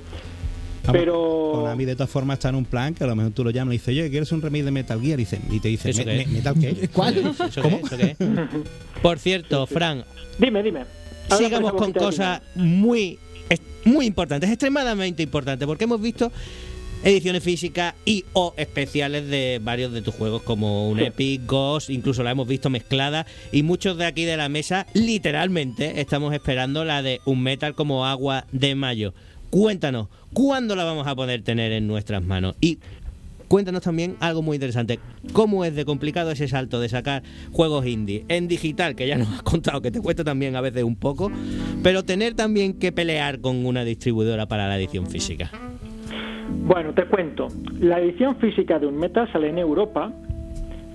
Vamos, 0.83 0.99
Pero 0.99 1.51
Konami 1.57 1.85
de 1.85 1.95
todas 1.95 2.11
formas 2.11 2.39
está 2.39 2.49
en 2.49 2.55
un 2.55 2.65
plan 2.65 2.95
que 2.95 3.05
a 3.05 3.07
lo 3.07 3.15
mejor 3.15 3.33
tú 3.33 3.45
lo 3.45 3.51
llamas 3.51 3.75
y 3.75 3.79
dices, 3.79 3.89
oye, 3.89 4.11
¿quieres 4.11 4.33
un 4.33 4.41
remake 4.41 4.65
de 4.65 4.71
Metal 4.71 4.99
Gear? 5.01 5.21
Y, 5.21 5.25
dice- 5.25 5.41
y 5.51 5.61
te 5.61 5.69
dice, 5.69 5.91
¿Eso 5.91 5.99
"Me- 5.99 6.05
qué 6.07 6.21
es? 6.23 6.29
me- 6.29 6.35
¿Metal 6.35 6.55
qué? 6.59 6.89
¿Cuál? 6.89 7.17
¿Eso 7.19 7.63
qué? 7.63 7.69
¿Eso 7.85 7.97
qué? 7.99 8.17
Por 9.03 9.19
cierto, 9.19 9.67
Fran, 9.67 10.05
dime, 10.39 10.63
dime. 10.63 10.85
Ahora 11.31 11.45
sigamos 11.45 11.73
con 11.75 11.93
cosas 11.93 12.43
muy, 12.55 13.19
muy 13.85 14.07
importantes, 14.07 14.51
extremadamente 14.51 15.23
importantes, 15.23 15.67
porque 15.67 15.85
hemos 15.85 16.01
visto 16.01 16.33
ediciones 17.03 17.43
físicas 17.43 17.95
y 18.05 18.25
o 18.33 18.53
especiales 18.57 19.29
de 19.29 19.61
varios 19.63 19.93
de 19.93 20.03
tus 20.03 20.15
juegos 20.15 20.43
como 20.43 20.91
un. 20.91 21.01
Epic, 21.01 21.47
Ghost, 21.47 21.91
incluso 21.91 22.23
la 22.23 22.33
hemos 22.33 22.47
visto 22.47 22.71
mezclada 22.71 23.27
y 23.53 23.63
muchos 23.63 23.97
de 23.97 24.07
aquí 24.07 24.25
de 24.25 24.37
la 24.37 24.49
mesa 24.49 24.87
literalmente 24.93 26.01
estamos 26.01 26.35
esperando 26.35 26.85
la 26.85 27.03
de 27.03 27.21
un 27.25 27.43
metal 27.43 27.75
como 27.75 28.07
agua 28.07 28.47
de 28.53 28.75
mayo. 28.75 29.15
Cuéntanos, 29.51 30.09
¿cuándo 30.33 30.77
la 30.77 30.85
vamos 30.85 31.07
a 31.07 31.17
poder 31.17 31.43
tener 31.43 31.73
en 31.73 31.87
nuestras 31.87 32.23
manos? 32.23 32.55
Y 32.61 32.79
cuéntanos 33.51 33.83
también 33.83 34.15
algo 34.21 34.43
muy 34.43 34.55
interesante. 34.55 35.01
¿Cómo 35.33 35.65
es 35.65 35.75
de 35.75 35.85
complicado 35.85 36.31
ese 36.31 36.47
salto 36.47 36.79
de 36.79 36.89
sacar 36.89 37.25
juegos 37.51 37.85
indie 37.85 38.25
en 38.29 38.47
digital, 38.47 38.95
que 38.95 39.09
ya 39.09 39.19
nos 39.19 39.29
has 39.29 39.43
contado 39.43 39.83
que 39.83 39.91
te 39.91 40.01
cuesta 40.01 40.23
también 40.23 40.55
a 40.55 40.61
veces 40.61 40.85
un 40.85 40.95
poco, 40.95 41.33
pero 41.83 42.05
tener 42.05 42.35
también 42.35 42.79
que 42.79 42.93
pelear 42.93 43.41
con 43.41 43.67
una 43.67 43.83
distribuidora 43.83 44.47
para 44.47 44.69
la 44.69 44.79
edición 44.79 45.09
física? 45.09 45.51
Bueno, 46.65 46.95
te 46.95 47.05
cuento. 47.07 47.49
La 47.81 47.99
edición 47.99 48.37
física 48.37 48.79
de 48.79 48.87
un 48.87 48.97
Metal 48.97 49.29
sale 49.33 49.49
en 49.49 49.59
Europa 49.59 50.13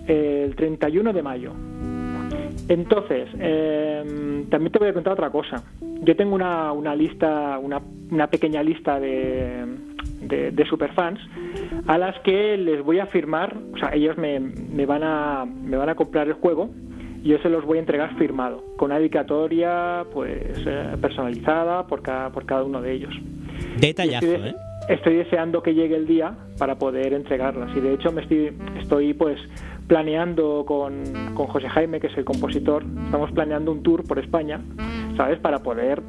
eh, 0.07 0.45
el 0.47 0.55
31 0.55 1.11
de 1.11 1.21
mayo. 1.21 1.51
Entonces, 2.67 3.29
eh, 3.39 4.45
también 4.49 4.71
te 4.71 4.79
voy 4.79 4.89
a 4.89 4.93
contar 4.93 5.13
otra 5.13 5.29
cosa. 5.29 5.63
Yo 6.01 6.15
tengo 6.15 6.35
una, 6.35 6.71
una 6.71 6.95
lista, 6.95 7.59
una, 7.59 7.81
una 8.09 8.27
pequeña 8.27 8.63
lista 8.63 8.99
de, 8.99 9.65
de, 10.21 10.51
de 10.51 10.65
superfans 10.65 11.19
a 11.87 11.97
las 11.97 12.19
que 12.19 12.57
les 12.57 12.83
voy 12.83 12.99
a 12.99 13.05
firmar, 13.07 13.55
o 13.73 13.77
sea, 13.77 13.93
ellos 13.93 14.17
me, 14.17 14.39
me, 14.39 14.85
van 14.85 15.03
a, 15.03 15.45
me 15.45 15.77
van 15.77 15.89
a 15.89 15.95
comprar 15.95 16.27
el 16.27 16.33
juego 16.33 16.69
y 17.23 17.29
yo 17.29 17.37
se 17.39 17.49
los 17.49 17.65
voy 17.65 17.77
a 17.77 17.81
entregar 17.81 18.15
firmado, 18.17 18.63
con 18.77 18.91
una 18.91 18.99
dedicatoria 18.99 20.05
pues 20.13 20.41
eh, 20.65 20.95
personalizada 21.01 21.85
por 21.87 22.01
cada, 22.01 22.31
por 22.31 22.45
cada 22.45 22.63
uno 22.63 22.81
de 22.81 22.93
ellos. 22.93 23.13
Detallazo, 23.79 24.25
¿eh? 24.25 24.55
Estoy 24.89 25.15
deseando 25.15 25.61
que 25.63 25.73
llegue 25.73 25.95
el 25.95 26.07
día 26.07 26.35
para 26.57 26.77
poder 26.77 27.13
entregarlas 27.13 27.75
y 27.75 27.79
de 27.79 27.93
hecho 27.93 28.11
me 28.11 28.21
estoy, 28.21 28.53
estoy 28.79 29.13
pues 29.13 29.39
planeando 29.87 30.63
con, 30.65 31.03
con 31.35 31.47
José 31.47 31.69
Jaime, 31.69 31.99
que 31.99 32.07
es 32.07 32.17
el 32.17 32.25
compositor, 32.25 32.83
estamos 33.05 33.31
planeando 33.31 33.71
un 33.71 33.83
tour 33.83 34.03
por 34.03 34.19
España, 34.19 34.61
¿sabes? 35.15 35.39
Para 35.39 35.59
poder 35.59 36.01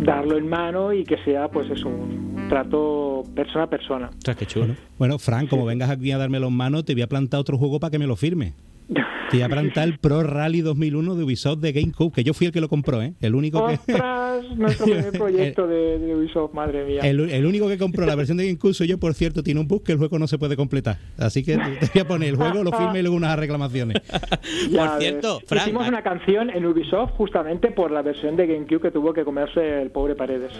darlo 0.00 0.36
en 0.36 0.48
mano 0.48 0.92
y 0.92 1.04
que 1.04 1.16
sea 1.24 1.48
pues 1.48 1.70
es 1.70 1.84
un 1.84 2.46
trato 2.48 3.22
persona 3.34 3.64
a 3.64 3.70
persona. 3.70 4.10
Ostras, 4.16 4.36
qué 4.36 4.46
chulo. 4.46 4.74
Bueno, 4.98 5.18
Fran, 5.18 5.46
como 5.46 5.64
vengas 5.64 5.90
aquí 5.90 6.12
a 6.12 6.18
dármelo 6.18 6.48
en 6.48 6.54
mano, 6.54 6.84
te 6.84 6.94
voy 6.94 7.02
a 7.02 7.06
plantar 7.06 7.40
otro 7.40 7.58
juego 7.58 7.80
para 7.80 7.90
que 7.90 7.98
me 7.98 8.06
lo 8.06 8.16
firme. 8.16 8.54
Te 9.30 9.48
plantar 9.48 9.88
el 9.88 9.98
Pro 9.98 10.22
Rally 10.22 10.60
2001 10.60 11.16
de 11.16 11.24
Ubisoft 11.24 11.58
de 11.58 11.72
GameCube, 11.72 12.12
que 12.12 12.22
yo 12.24 12.32
fui 12.32 12.46
el 12.46 12.52
que 12.52 12.60
lo 12.60 12.68
compró, 12.68 13.02
¿eh? 13.02 13.14
El 13.20 13.34
único 13.34 13.66
que... 13.66 13.74
¡Ostras! 13.74 14.44
Nuestro 14.56 14.84
primer 14.86 15.12
proyecto 15.12 15.66
de, 15.66 15.98
de 15.98 16.14
Ubisoft, 16.14 16.54
madre 16.54 16.84
mía. 16.84 17.00
El, 17.02 17.18
el 17.30 17.46
único 17.46 17.66
que 17.68 17.78
compró 17.78 18.06
la 18.06 18.14
versión 18.14 18.36
de 18.36 18.46
GameCube 18.46 18.74
soy 18.74 18.86
yo, 18.86 18.98
por 18.98 19.14
cierto, 19.14 19.42
tiene 19.42 19.60
un 19.60 19.66
bug 19.66 19.82
que 19.82 19.92
el 19.92 19.98
juego 19.98 20.18
no 20.18 20.26
se 20.28 20.38
puede 20.38 20.56
completar. 20.56 20.98
Así 21.18 21.44
que 21.44 21.56
te 21.56 21.86
voy 21.94 22.02
a 22.02 22.08
poner 22.08 22.28
el 22.30 22.36
juego, 22.36 22.62
lo 22.62 22.70
firme 22.72 23.00
y 23.00 23.02
luego 23.02 23.16
unas 23.16 23.36
reclamaciones. 23.38 24.02
Ya 24.70 24.90
Por 24.90 25.00
cierto, 25.00 25.38
ves. 25.38 25.48
Fran, 25.48 25.62
Hicimos 25.64 25.86
a- 25.86 25.88
una 25.88 26.02
canción 26.02 26.50
en 26.50 26.64
Ubisoft 26.66 27.12
justamente 27.12 27.70
por 27.70 27.90
la 27.90 28.02
versión 28.02 28.36
de 28.36 28.46
GameCube 28.46 28.80
que 28.80 28.90
tuvo 28.90 29.12
que 29.12 29.24
comerse 29.24 29.82
el 29.82 29.90
pobre 29.90 30.14
Paredes. 30.14 30.52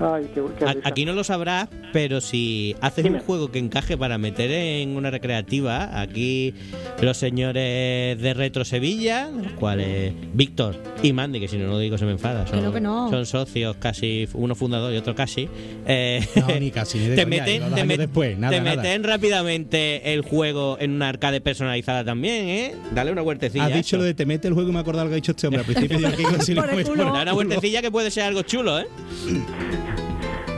Ay, 0.00 0.30
qué, 0.34 0.40
qué 0.58 0.66
risa. 0.66 0.80
Aquí 0.88 1.04
no 1.04 1.12
lo 1.12 1.22
sabrás, 1.24 1.68
pero 1.92 2.20
si 2.22 2.74
haces 2.80 3.04
Dime. 3.04 3.18
un 3.18 3.24
juego 3.24 3.50
que 3.50 3.58
encaje 3.58 3.98
para 3.98 4.16
meter 4.18 4.50
en 4.50 4.96
una 4.96 5.10
recreativa, 5.10 6.00
aquí 6.00 6.54
los 7.02 7.16
señores 7.18 8.18
de 8.20 8.34
Retro 8.34 8.64
Sevilla, 8.64 9.28
los 9.30 9.52
cuales 9.52 10.14
Víctor 10.32 10.76
y 11.02 11.12
Mandy, 11.12 11.40
que 11.40 11.48
si 11.48 11.58
no 11.58 11.66
lo 11.68 11.78
digo 11.78 11.98
se 11.98 12.06
me 12.06 12.12
enfada, 12.12 12.46
son, 12.46 12.72
Que 12.72 12.80
no, 12.80 13.10
son 13.10 13.26
socios 13.26 13.76
casi, 13.78 14.26
uno 14.34 14.54
fundador 14.54 14.92
y 14.94 14.96
otro 14.96 15.14
casi, 15.14 15.48
eh, 15.86 16.26
No, 16.36 16.46
ni 16.58 16.70
casi, 16.70 16.98
ni 16.98 17.06
de 17.08 17.16
te 17.16 17.26
meten, 17.26 17.46
digo, 17.54 17.64
dos 17.66 17.74
te 17.74 17.80
años 17.82 17.94
met- 17.94 17.98
después, 17.98 18.38
nada, 18.38 18.56
te 18.56 18.60
nada. 18.62 18.76
meten 18.76 19.04
rápidamente 19.04 20.14
el 20.14 20.22
juego 20.22 20.78
en 20.80 20.92
una 20.92 21.08
arcade 21.10 21.40
personalizada 21.42 22.04
también, 22.04 22.48
¿eh? 22.48 22.74
Dale 22.94 23.12
una 23.12 23.22
vueltecilla. 23.22 23.66
Has 23.66 23.72
a 23.72 23.76
dicho 23.76 23.96
lo 23.98 24.04
de 24.04 24.14
te 24.14 24.24
mete 24.24 24.48
el 24.48 24.54
juego 24.54 24.70
y 24.70 24.72
me 24.72 24.78
he 24.78 24.82
acordado 24.82 25.04
lo 25.04 25.10
que 25.10 25.14
ha 25.14 25.16
dicho 25.16 25.32
este 25.32 25.46
hombre. 25.46 25.60
Al 25.60 25.66
principio. 25.66 25.98
Dale 26.00 27.22
una 27.22 27.32
vueltecilla 27.32 27.82
que 27.82 27.90
puede 27.90 28.10
ser 28.10 28.22
algo 28.24 28.42
chulo, 28.42 28.78
¿eh? 28.80 28.86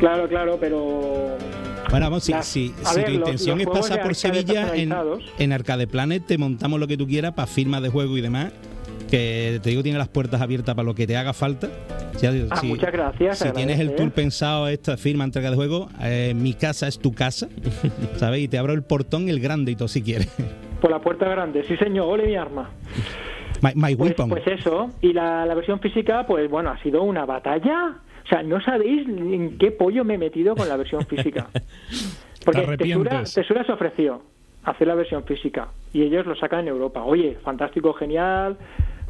Claro, 0.02 0.28
claro, 0.28 0.56
pero 0.58 1.36
Bueno, 1.88 2.06
vamos, 2.06 2.24
si, 2.24 2.32
si, 2.42 2.74
si 2.82 2.96
ver, 2.96 3.04
tu 3.04 3.10
los- 3.12 3.18
intención 3.20 3.56
los 3.58 3.66
es 3.68 3.72
pasar 3.72 3.98
por 4.00 4.10
arcade 4.10 4.14
Sevilla, 4.14 4.74
en, 4.74 4.92
en 5.38 5.52
Arcade 5.52 5.86
Planet 5.86 6.24
te 6.26 6.38
montamos 6.38 6.80
lo 6.80 6.88
que 6.88 6.96
tú 6.96 7.06
quieras 7.06 7.34
para 7.34 7.46
firmas 7.46 7.82
de 7.82 7.88
juego 7.88 8.18
y 8.18 8.20
demás. 8.20 8.52
Que 9.08 9.60
te 9.62 9.70
digo, 9.70 9.84
tiene 9.84 9.98
las 9.98 10.08
puertas 10.08 10.40
abiertas 10.40 10.74
para 10.74 10.84
lo 10.86 10.94
que 10.96 11.06
te 11.06 11.16
haga 11.16 11.32
falta. 11.32 11.68
Ah, 12.50 12.56
si, 12.60 12.66
muchas 12.66 12.90
gracias, 12.92 13.38
Si 13.38 13.50
tienes 13.52 13.78
el 13.78 13.94
tour 13.94 14.08
¿eh? 14.08 14.12
pensado, 14.12 14.66
esta 14.66 14.96
firma, 14.96 15.22
entrega 15.22 15.50
de 15.50 15.56
juego, 15.56 15.88
eh, 16.02 16.32
mi 16.34 16.54
casa 16.54 16.88
es 16.88 16.98
tu 16.98 17.12
casa, 17.12 17.46
¿sabes? 18.16 18.40
Y 18.40 18.48
te 18.48 18.58
abro 18.58 18.72
el 18.72 18.82
portón, 18.82 19.28
el 19.28 19.38
grande 19.38 19.70
y 19.70 19.76
todo 19.76 19.86
si 19.86 20.02
quieres. 20.02 20.28
por 20.80 20.90
la 20.90 20.98
puerta 21.00 21.28
grande. 21.28 21.62
Sí, 21.68 21.76
señor, 21.76 22.08
ole 22.08 22.26
mi 22.26 22.34
arma. 22.34 22.70
My, 23.60 23.70
my 23.76 23.94
Pues, 23.94 24.10
weapon. 24.10 24.30
pues 24.30 24.42
eso, 24.48 24.90
y 25.00 25.12
la, 25.12 25.46
la 25.46 25.54
versión 25.54 25.78
física, 25.78 26.26
pues 26.26 26.50
bueno, 26.50 26.70
ha 26.70 26.82
sido 26.82 27.02
una 27.04 27.24
batalla. 27.24 27.98
O 28.24 28.28
sea, 28.28 28.42
no 28.42 28.60
sabéis 28.60 29.06
en 29.08 29.58
qué 29.58 29.70
pollo 29.70 30.04
me 30.04 30.14
he 30.14 30.18
metido 30.18 30.54
con 30.54 30.68
la 30.68 30.76
versión 30.76 31.04
física. 31.06 31.48
Porque 32.44 32.62
Te 32.62 32.76
Tesura, 32.76 33.24
se 33.24 33.72
ofreció 33.72 34.22
hacer 34.64 34.88
la 34.88 34.94
versión 34.94 35.24
física 35.24 35.68
y 35.92 36.02
ellos 36.02 36.26
lo 36.26 36.34
sacan 36.36 36.60
en 36.60 36.68
Europa. 36.68 37.02
Oye, 37.04 37.38
fantástico, 37.42 37.92
genial, 37.92 38.56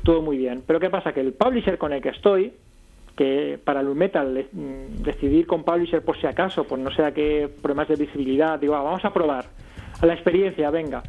todo 0.02 0.22
muy 0.22 0.36
bien. 0.36 0.62
Pero 0.66 0.80
¿qué 0.80 0.90
pasa? 0.90 1.12
Que 1.12 1.20
el 1.20 1.32
publisher 1.32 1.78
con 1.78 1.92
el 1.92 2.02
que 2.02 2.10
estoy, 2.10 2.52
que 3.16 3.58
para 3.62 3.80
el 3.80 3.88
Metal 3.94 4.36
eh, 4.36 4.48
mm, 4.52 5.02
decidir 5.02 5.46
con 5.46 5.64
publisher 5.64 6.02
por 6.02 6.18
si 6.18 6.26
acaso, 6.26 6.64
por 6.64 6.78
no 6.78 6.90
sé 6.90 7.02
qué 7.14 7.48
problemas 7.60 7.88
de 7.88 7.96
visibilidad, 7.96 8.58
digo, 8.58 8.74
ah, 8.74 8.82
vamos 8.82 9.04
a 9.04 9.12
probar 9.12 9.46
a 10.00 10.06
la 10.06 10.14
experiencia, 10.14 10.70
venga. 10.70 11.02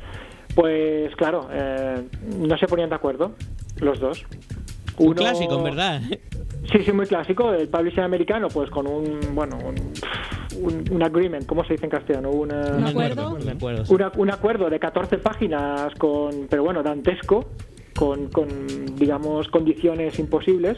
Pues 0.55 1.15
claro, 1.15 1.47
eh, 1.51 2.03
no 2.37 2.57
se 2.57 2.67
ponían 2.67 2.89
de 2.89 2.95
acuerdo 2.95 3.33
los 3.79 3.99
dos. 3.99 4.25
Un 4.97 5.07
Uno- 5.07 5.15
clásico, 5.15 5.57
en 5.57 5.63
verdad. 5.63 6.01
Sí, 6.71 6.79
sí, 6.85 6.91
muy 6.91 7.05
clásico. 7.05 7.51
El 7.53 7.67
publisher 7.67 8.03
americano, 8.03 8.47
pues 8.47 8.69
con 8.69 8.87
un, 8.87 9.19
bueno, 9.33 9.57
un, 9.57 9.75
un, 10.63 10.83
un 10.91 11.03
agreement, 11.03 11.45
¿cómo 11.45 11.63
se 11.65 11.73
dice 11.73 11.85
en 11.85 11.91
castellano? 11.91 12.29
Una- 12.31 12.71
¿Un 12.77 12.85
acuerdo? 12.87 13.37
Me 13.43 13.51
acuerdo. 13.51 13.85
sí. 13.85 13.93
una- 13.93 14.11
un 14.15 14.31
acuerdo 14.31 14.69
de 14.69 14.79
14 14.79 15.17
páginas 15.17 15.93
con, 15.95 16.47
pero 16.49 16.63
bueno, 16.63 16.81
dantesco, 16.81 17.45
con, 17.97 18.27
con 18.29 18.47
digamos, 18.95 19.47
condiciones 19.49 20.17
imposibles. 20.19 20.77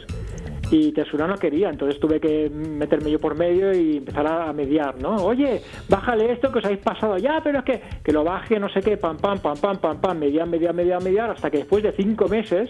Y 0.68 0.90
Tesura 0.90 1.28
no 1.28 1.36
quería, 1.36 1.68
entonces 1.70 2.00
tuve 2.00 2.18
que 2.18 2.50
meterme 2.50 3.08
yo 3.12 3.20
por 3.20 3.36
medio 3.38 3.72
y 3.72 3.98
empezar 3.98 4.26
a, 4.26 4.48
a 4.48 4.52
mediar, 4.52 5.00
¿no? 5.00 5.14
Oye, 5.24 5.62
bájale 5.88 6.32
esto 6.32 6.50
que 6.50 6.58
os 6.58 6.64
habéis 6.64 6.80
pasado 6.80 7.16
ya, 7.18 7.40
pero 7.44 7.60
es 7.60 7.64
que, 7.64 7.80
que 8.02 8.10
lo 8.12 8.24
baje, 8.24 8.58
no 8.58 8.68
sé 8.70 8.80
qué, 8.80 8.96
pam, 8.96 9.16
pam, 9.16 9.38
pam, 9.38 9.56
pam, 9.56 9.76
pam, 9.78 10.00
pam, 10.00 10.18
mediar, 10.18 10.48
mediar, 10.48 10.74
mediar, 10.74 11.00
mediar, 11.00 11.30
hasta 11.30 11.52
que 11.52 11.58
después 11.58 11.84
de 11.84 11.92
cinco 11.92 12.26
meses 12.26 12.68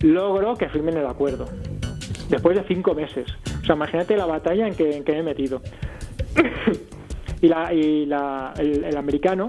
logro 0.00 0.54
que 0.54 0.68
firmen 0.68 0.96
el 0.96 1.06
acuerdo. 1.06 1.46
Después 2.28 2.56
de 2.56 2.64
cinco 2.64 2.94
meses. 2.94 3.26
O 3.62 3.64
sea, 3.64 3.74
imagínate 3.74 4.16
la 4.16 4.26
batalla 4.26 4.66
en 4.66 4.74
que, 4.74 5.02
me 5.06 5.18
he 5.18 5.22
metido. 5.22 5.62
y 7.40 7.48
la, 7.48 7.72
y 7.72 8.06
la, 8.06 8.54
el, 8.58 8.84
el 8.84 8.96
americano 8.96 9.48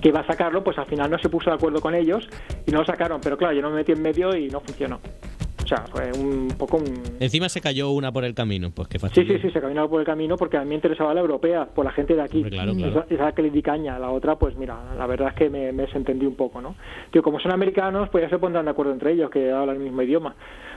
que 0.00 0.08
iba 0.08 0.20
a 0.20 0.26
sacarlo, 0.26 0.62
pues 0.62 0.78
al 0.78 0.86
final 0.86 1.10
no 1.10 1.18
se 1.18 1.28
puso 1.28 1.50
de 1.50 1.56
acuerdo 1.56 1.80
con 1.80 1.94
ellos 1.94 2.28
y 2.66 2.70
no 2.70 2.78
lo 2.78 2.84
sacaron. 2.84 3.20
Pero 3.20 3.36
claro, 3.36 3.54
yo 3.54 3.62
no 3.62 3.70
me 3.70 3.76
metí 3.76 3.92
en 3.92 4.02
medio 4.02 4.36
y 4.36 4.48
no 4.48 4.60
funcionó. 4.60 5.00
O 5.68 5.76
sea, 5.76 5.84
fue 5.92 6.10
un 6.18 6.48
poco 6.56 6.78
un... 6.78 7.02
Encima 7.20 7.46
se 7.50 7.60
cayó 7.60 7.90
una 7.90 8.10
por 8.10 8.24
el 8.24 8.32
camino, 8.32 8.70
pues 8.70 8.88
qué 8.88 8.98
Sí, 8.98 9.02
fastidio. 9.02 9.36
sí, 9.36 9.42
sí, 9.42 9.50
se 9.52 9.60
caminaba 9.60 9.86
por 9.86 10.00
el 10.00 10.06
camino 10.06 10.36
porque 10.38 10.56
a 10.56 10.62
mí 10.62 10.68
me 10.70 10.76
interesaba 10.76 11.12
la 11.12 11.20
europea, 11.20 11.66
por 11.66 11.84
la 11.84 11.92
gente 11.92 12.14
de 12.14 12.22
aquí. 12.22 12.38
Hombre, 12.38 12.50
claro, 12.52 12.72
claro. 12.74 13.04
Esa, 13.06 13.14
esa 13.14 13.32
que 13.32 13.42
le 13.42 13.50
di 13.50 13.60
caña. 13.60 13.98
La 13.98 14.10
otra, 14.10 14.36
pues 14.36 14.56
mira, 14.56 14.78
la 14.96 15.06
verdad 15.06 15.28
es 15.28 15.34
que 15.34 15.50
me, 15.50 15.70
me 15.72 15.82
desentendí 15.82 16.24
un 16.24 16.36
poco, 16.36 16.62
¿no? 16.62 16.74
Tío, 17.10 17.22
como 17.22 17.38
son 17.38 17.52
americanos, 17.52 18.08
pues 18.08 18.24
ya 18.24 18.30
se 18.30 18.38
pondrán 18.38 18.64
de 18.64 18.70
acuerdo 18.70 18.92
entre 18.92 19.12
ellos, 19.12 19.28
que 19.30 19.50
hablan 19.52 19.76
el 19.76 19.82
mismo 19.82 20.00
idioma. 20.00 20.34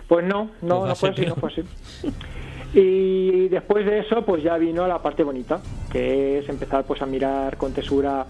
Pues 0.10 0.26
no, 0.26 0.50
no, 0.62 0.80
Pues 0.80 0.89
no 0.89 0.96
fue 0.96 1.10
así, 1.12 1.26
no 1.26 1.36
fue 1.36 1.50
así. 1.52 1.62
Y 2.74 3.49
después 3.49 3.86
de 3.86 3.99
eso, 3.99 4.24
pues 4.24 4.43
ya 4.43 4.57
vino 4.57 4.88
la 4.88 4.99
parte 4.99 5.24
bonita, 5.24 5.59
que 5.91 6.39
es 6.39 6.47
empezar 6.47 6.86
pues 6.86 7.01
a 7.01 7.05
mirar 7.05 7.57
con 7.57 7.74
tesura 7.74 8.26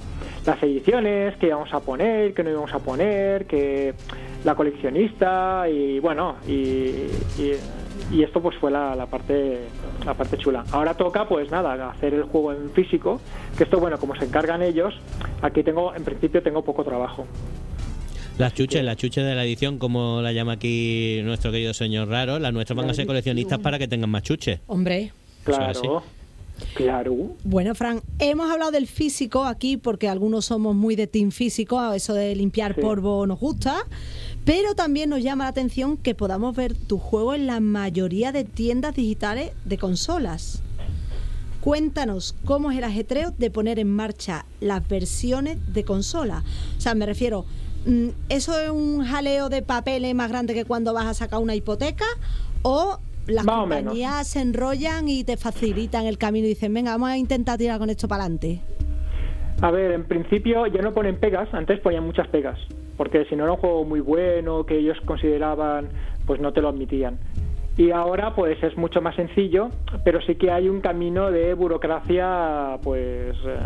las 0.46 0.64
ediciones, 0.64 1.36
que 1.38 1.48
íbamos 1.48 1.72
a 1.74 1.80
poner, 1.80 2.34
que 2.34 2.44
no 2.44 2.50
íbamos 2.50 2.74
a 2.74 2.80
poner, 2.80 3.46
que 3.46 3.94
la 4.44 4.56
coleccionista 4.56 5.70
y 5.70 6.00
bueno, 6.00 6.38
y, 6.48 6.52
y- 6.54 7.60
y 8.12 8.24
esto 8.24 8.42
pues 8.42 8.58
fue 8.58 8.72
la, 8.72 8.96
la 8.96 9.06
parte 9.06 9.60
la 10.06 10.16
parte 10.16 10.38
chula. 10.38 10.64
Ahora 10.72 10.96
toca 10.96 11.28
pues 11.30 11.52
nada, 11.52 11.92
hacer 11.92 12.14
el 12.16 12.24
juego 12.24 12.52
en 12.52 12.72
físico, 12.72 13.22
que 13.56 13.64
esto 13.66 13.80
bueno, 13.80 14.00
como 14.00 14.16
se 14.16 14.26
encargan 14.26 14.64
ellos, 14.64 15.00
aquí 15.44 15.62
tengo 15.64 15.94
en 15.96 16.04
principio 16.04 16.42
tengo 16.42 16.64
poco 16.64 16.84
trabajo. 16.84 17.28
Las 18.42 18.56
chuches, 18.56 18.84
las 18.84 18.98
chuches 18.98 19.24
de 19.24 19.36
la 19.36 19.46
edición, 19.46 19.78
como 19.78 20.20
la 20.24 20.32
llama 20.32 20.54
aquí 20.54 21.22
nuestro 21.24 21.52
querido 21.52 21.76
señor 21.76 22.08
Raro, 22.08 22.40
las 22.40 22.52
nuestras 22.52 22.76
van 22.76 22.90
a 22.90 22.94
ser 22.96 23.06
coleccionistas 23.06 23.60
para 23.60 23.78
que 23.78 23.88
tengan 23.88 24.10
más 24.10 24.24
chuches. 24.24 24.62
Hombre. 24.66 25.14
Claro. 25.44 26.02
Claro. 26.74 27.36
Bueno, 27.44 27.76
Fran, 27.76 28.02
hemos 28.18 28.50
hablado 28.50 28.72
del 28.72 28.88
físico 28.88 29.46
aquí 29.46 29.78
porque 29.78 30.10
algunos 30.10 30.46
somos 30.46 30.76
muy 30.76 30.96
de 30.96 31.06
team 31.06 31.30
físico, 31.30 31.94
eso 31.94 32.16
de 32.16 32.36
limpiar 32.36 32.74
Sí. 32.74 32.82
polvo 32.82 33.28
nos 33.28 33.40
gusta, 33.40 33.86
pero 34.44 34.74
también 34.74 35.12
nos 35.12 35.22
llama 35.22 35.44
la 35.44 35.52
atención 35.52 35.96
que 35.96 36.16
podamos 36.16 36.56
ver 36.56 36.76
tu 36.76 36.98
juego 36.98 37.36
en 37.36 37.46
la 37.46 37.60
mayoría 37.60 38.32
de 38.32 38.44
tiendas 38.44 38.96
digitales 38.96 39.52
de 39.66 39.78
consolas. 39.78 40.64
Cuéntanos 41.60 42.34
cómo 42.44 42.72
es 42.72 42.80
el 42.80 42.86
ajetreo 42.86 43.36
de 43.38 43.52
poner 43.52 43.78
en 43.78 43.92
marcha 43.92 44.48
las 44.62 44.88
versiones 44.88 45.60
de 45.76 45.84
consola. 45.84 46.44
O 46.76 46.82
sea, 46.82 46.96
me 46.96 47.06
refiero, 47.06 47.46
¿eso 48.30 48.60
es 48.60 48.70
un 48.70 49.04
jaleo 49.04 49.50
de 49.50 49.62
papeles 49.62 50.14
más 50.16 50.30
grande 50.30 50.54
que 50.54 50.66
cuando 50.66 50.94
vas 50.94 51.06
a 51.06 51.14
sacar 51.14 51.40
una 51.40 51.56
hipoteca? 51.56 52.06
¿O 52.62 52.98
las 53.28 53.46
Más 53.46 53.62
compañías 53.62 54.28
se 54.28 54.42
enrollan 54.42 55.08
y 55.08 55.24
te 55.24 55.38
facilitan 55.38 56.06
el 56.06 56.18
camino 56.18 56.46
y 56.46 56.50
dicen, 56.50 56.74
venga, 56.74 56.92
vamos 56.92 57.10
a 57.10 57.18
intentar 57.18 57.58
tirar 57.58 57.80
con 57.80 57.90
esto 57.90 58.08
para 58.08 58.24
adelante? 58.24 58.62
A 59.62 59.70
ver, 59.72 59.92
en 59.92 60.06
principio 60.06 60.66
ya 60.68 60.82
no 60.82 60.92
ponen 60.92 61.20
pegas, 61.20 61.54
antes 61.54 61.80
ponían 61.80 62.04
muchas 62.04 62.28
pegas, 62.30 62.58
porque 62.98 63.26
si 63.26 63.36
no 63.36 63.44
era 63.44 63.54
un 63.54 63.60
juego 63.60 63.86
muy 63.86 64.00
bueno, 64.00 64.66
que 64.66 64.78
ellos 64.78 64.98
consideraban, 65.06 65.90
pues 66.26 66.42
no 66.42 66.52
te 66.52 66.62
lo 66.62 66.70
admitían. 66.70 67.20
Y 67.78 67.92
ahora 67.92 68.36
pues 68.36 68.62
es 68.64 68.76
mucho 68.76 69.02
más 69.02 69.16
sencillo, 69.16 69.70
pero 70.04 70.20
sí 70.22 70.36
que 70.36 70.52
hay 70.52 70.68
un 70.68 70.82
camino 70.82 71.32
de 71.32 71.54
burocracia, 71.54 72.80
pues 72.84 73.36
eh, 73.46 73.58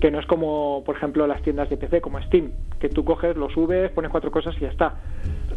que 0.00 0.10
no 0.10 0.18
es 0.18 0.26
como, 0.26 0.82
por 0.84 0.96
ejemplo, 0.96 1.26
las 1.26 1.42
tiendas 1.42 1.68
de 1.68 1.76
PC, 1.76 2.00
como 2.00 2.20
Steam, 2.22 2.52
que 2.80 2.88
tú 2.88 3.04
coges, 3.04 3.36
lo 3.36 3.50
subes, 3.50 3.90
pones 3.90 4.10
cuatro 4.10 4.30
cosas 4.30 4.54
y 4.56 4.60
ya 4.60 4.68
está. 4.68 4.94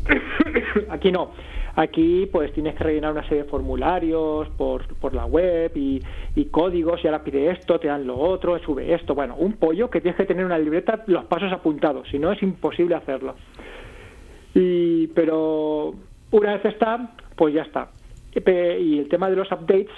Aquí 0.90 1.12
no. 1.12 1.32
Aquí 1.76 2.30
pues 2.32 2.54
tienes 2.54 2.76
que 2.76 2.84
rellenar 2.86 3.12
una 3.12 3.24
serie 3.24 3.44
de 3.44 3.50
formularios 3.50 4.48
por, 4.58 4.88
por 4.96 5.14
la 5.14 5.26
web 5.26 5.72
y, 5.76 6.02
y 6.36 6.46
códigos 6.46 7.04
y 7.04 7.08
ahora 7.08 7.24
pide 7.24 7.52
esto, 7.52 7.80
te 7.80 7.88
dan 7.88 8.08
lo 8.08 8.18
otro, 8.18 8.58
sube 8.60 8.94
esto. 8.94 9.14
Bueno, 9.14 9.36
un 9.36 9.54
pollo 9.54 9.90
que 9.90 10.00
tienes 10.00 10.16
que 10.18 10.26
tener 10.26 10.46
una 10.46 10.58
libreta 10.58 11.04
los 11.08 11.26
pasos 11.26 11.52
apuntados, 11.52 12.08
si 12.10 12.18
no 12.18 12.32
es 12.32 12.42
imposible 12.42 12.96
hacerlo. 12.96 13.36
Y, 14.54 15.08
pero 15.08 15.94
una 16.32 16.54
vez 16.54 16.66
está, 16.66 17.14
pues 17.36 17.54
ya 17.54 17.64
está. 17.64 17.90
Y 18.34 19.00
el 19.00 19.10
tema 19.10 19.30
de 19.30 19.36
los 19.36 19.52
updates, 19.52 19.92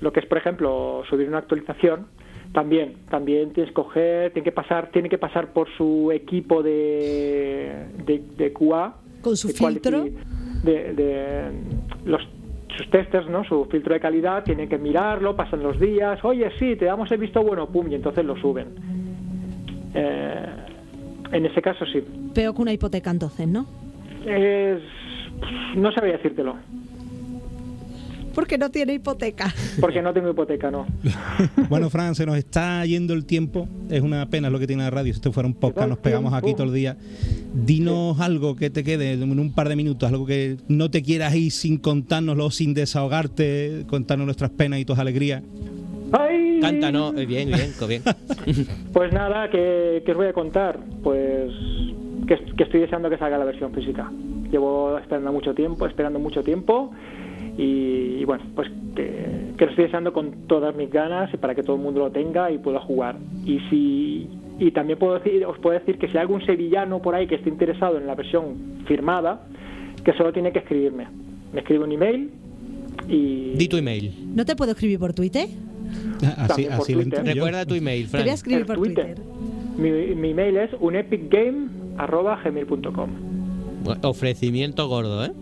lo 0.00 0.12
que 0.12 0.20
es 0.20 0.26
por 0.26 0.38
ejemplo 0.38 1.02
subir 1.08 1.28
una 1.28 1.38
actualización, 1.38 2.06
también, 2.52 2.94
también 3.10 3.52
tienes 3.52 3.70
que 3.70 3.74
coger, 3.74 4.32
tiene 4.32 4.44
que 4.44 4.52
pasar, 4.52 4.90
tiene 4.90 5.08
que 5.08 5.18
pasar 5.18 5.52
por 5.52 5.68
su 5.76 6.10
equipo 6.12 6.62
de, 6.62 7.86
de, 8.06 8.22
de 8.36 8.52
QA 8.52 8.96
Con 9.22 9.36
su 9.36 9.48
de 9.48 9.54
quality- 9.54 9.72
filtro. 9.72 10.04
de, 10.64 10.92
de 10.94 11.50
los 12.04 12.20
sus 12.76 12.88
testers, 12.88 13.28
¿no? 13.28 13.44
Su 13.44 13.64
filtro 13.66 13.92
de 13.94 14.00
calidad, 14.00 14.44
tienen 14.44 14.68
que 14.68 14.78
mirarlo, 14.78 15.34
pasan 15.36 15.62
los 15.62 15.78
días, 15.80 16.24
oye, 16.24 16.48
sí, 16.58 16.76
te 16.76 16.84
damos 16.86 17.10
el 17.10 17.18
visto 17.18 17.42
bueno, 17.42 17.66
pum, 17.68 17.90
y 17.90 17.96
entonces 17.96 18.24
lo 18.24 18.36
suben. 18.40 18.68
Eh, 19.94 20.46
en 21.32 21.46
ese 21.46 21.60
caso 21.60 21.84
sí. 21.86 22.00
Peor 22.34 22.54
que 22.54 22.62
una 22.62 22.72
hipoteca 22.72 23.10
entonces, 23.10 23.46
¿no? 23.48 23.66
Es, 24.24 24.80
no 25.76 25.90
sabría 25.92 26.14
decírtelo, 26.16 26.56
Porque 28.34 28.58
no 28.58 28.70
tiene 28.70 28.94
hipoteca. 28.94 29.52
porque 29.80 30.02
no 30.02 30.12
tengo 30.12 30.30
hipoteca, 30.30 30.70
no. 30.70 30.86
Bueno, 31.68 31.90
Fran, 31.90 32.14
se 32.14 32.26
nos 32.26 32.36
está 32.36 32.84
yendo 32.86 33.14
el 33.14 33.24
tiempo. 33.24 33.68
Es 33.90 34.02
una 34.02 34.26
pena 34.26 34.50
lo 34.50 34.58
que 34.58 34.66
tiene 34.66 34.82
la 34.82 34.90
radio. 34.90 35.12
Si 35.12 35.18
esto 35.18 35.32
fuera 35.32 35.46
un 35.46 35.54
podcast, 35.54 35.88
nos 35.88 35.98
pegamos 35.98 36.32
aquí 36.32 36.54
todo 36.54 36.64
el 36.64 36.74
día. 36.74 36.96
Dinos 37.54 38.20
algo 38.20 38.56
que 38.56 38.70
te 38.70 38.84
quede 38.84 39.12
en 39.12 39.38
un 39.38 39.54
par 39.54 39.68
de 39.68 39.76
minutos, 39.76 40.08
algo 40.08 40.26
que 40.26 40.56
no 40.68 40.90
te 40.90 41.02
quieras 41.02 41.34
ir 41.34 41.50
sin 41.50 41.78
contárnoslo, 41.78 42.50
sin 42.50 42.74
desahogarte, 42.74 43.84
contarnos 43.88 44.26
nuestras 44.26 44.50
penas 44.50 44.78
y 44.80 44.84
tus 44.84 44.98
alegrías. 44.98 45.42
¡Ay! 46.12 46.58
Cántanos, 46.60 47.14
eh, 47.16 47.26
bien, 47.26 47.48
bien, 47.48 47.72
bien. 47.88 48.02
Pues 48.92 49.12
nada, 49.12 49.48
¿qué, 49.50 50.02
qué 50.04 50.12
os 50.12 50.16
voy 50.16 50.26
a 50.26 50.32
contar? 50.32 50.78
Pues 51.02 51.50
que, 52.26 52.36
que 52.56 52.64
estoy 52.64 52.80
deseando 52.80 53.08
que 53.08 53.18
salga 53.18 53.38
la 53.38 53.44
versión 53.44 53.72
física. 53.72 54.10
Llevo 54.50 54.98
esperando 54.98 55.32
mucho 55.32 55.54
tiempo, 55.54 55.86
esperando 55.86 56.18
mucho 56.18 56.42
tiempo 56.42 56.90
y, 57.60 58.16
y 58.20 58.24
bueno, 58.24 58.42
pues 58.54 58.68
que, 58.96 59.52
que 59.56 59.64
lo 59.64 59.70
estoy 59.70 59.84
deseando 59.84 60.12
con 60.14 60.46
todas 60.46 60.74
mis 60.74 60.90
ganas 60.90 61.32
y 61.34 61.36
para 61.36 61.54
que 61.54 61.62
todo 61.62 61.76
el 61.76 61.82
mundo 61.82 62.00
lo 62.00 62.10
tenga 62.10 62.50
y 62.50 62.56
pueda 62.58 62.80
jugar. 62.80 63.16
Y 63.44 63.60
si 63.68 64.26
y 64.58 64.70
también 64.72 64.98
puedo 64.98 65.18
decir, 65.18 65.44
os 65.44 65.58
puedo 65.58 65.78
decir 65.78 65.98
que 65.98 66.08
si 66.08 66.16
hay 66.16 66.22
algún 66.22 66.40
sevillano 66.44 67.00
por 67.00 67.14
ahí 67.14 67.26
que 67.26 67.34
esté 67.34 67.50
interesado 67.50 67.98
en 67.98 68.06
la 68.06 68.14
versión 68.14 68.54
firmada, 68.86 69.42
que 70.04 70.12
solo 70.14 70.32
tiene 70.32 70.52
que 70.52 70.60
escribirme. 70.60 71.06
Me 71.52 71.60
escribe 71.60 71.84
un 71.84 71.92
email 71.92 72.30
y 73.08 73.50
Di 73.56 73.68
tu 73.68 73.76
email. 73.76 74.14
¿No 74.34 74.44
te 74.46 74.56
puedo 74.56 74.72
escribir 74.72 74.98
por 74.98 75.12
Twitter? 75.12 75.46
Así, 76.36 76.48
También 76.48 76.70
por 76.72 76.80
así 76.80 76.94
Twitter. 76.94 77.24
Recuerda 77.24 77.66
tu 77.66 77.74
email, 77.74 78.10
Te 78.10 78.18
voy 78.20 78.28
a 78.28 78.32
escribir 78.34 78.64
por 78.66 78.76
Twitter. 78.76 79.14
Twitter. 79.16 79.24
Mi, 79.78 79.90
mi 80.14 80.30
email 80.30 80.56
es 80.56 80.70
unepicgame.gmail.com 80.78 83.10
Ofrecimiento 84.02 84.88
gordo, 84.88 85.24
¿eh? 85.24 85.32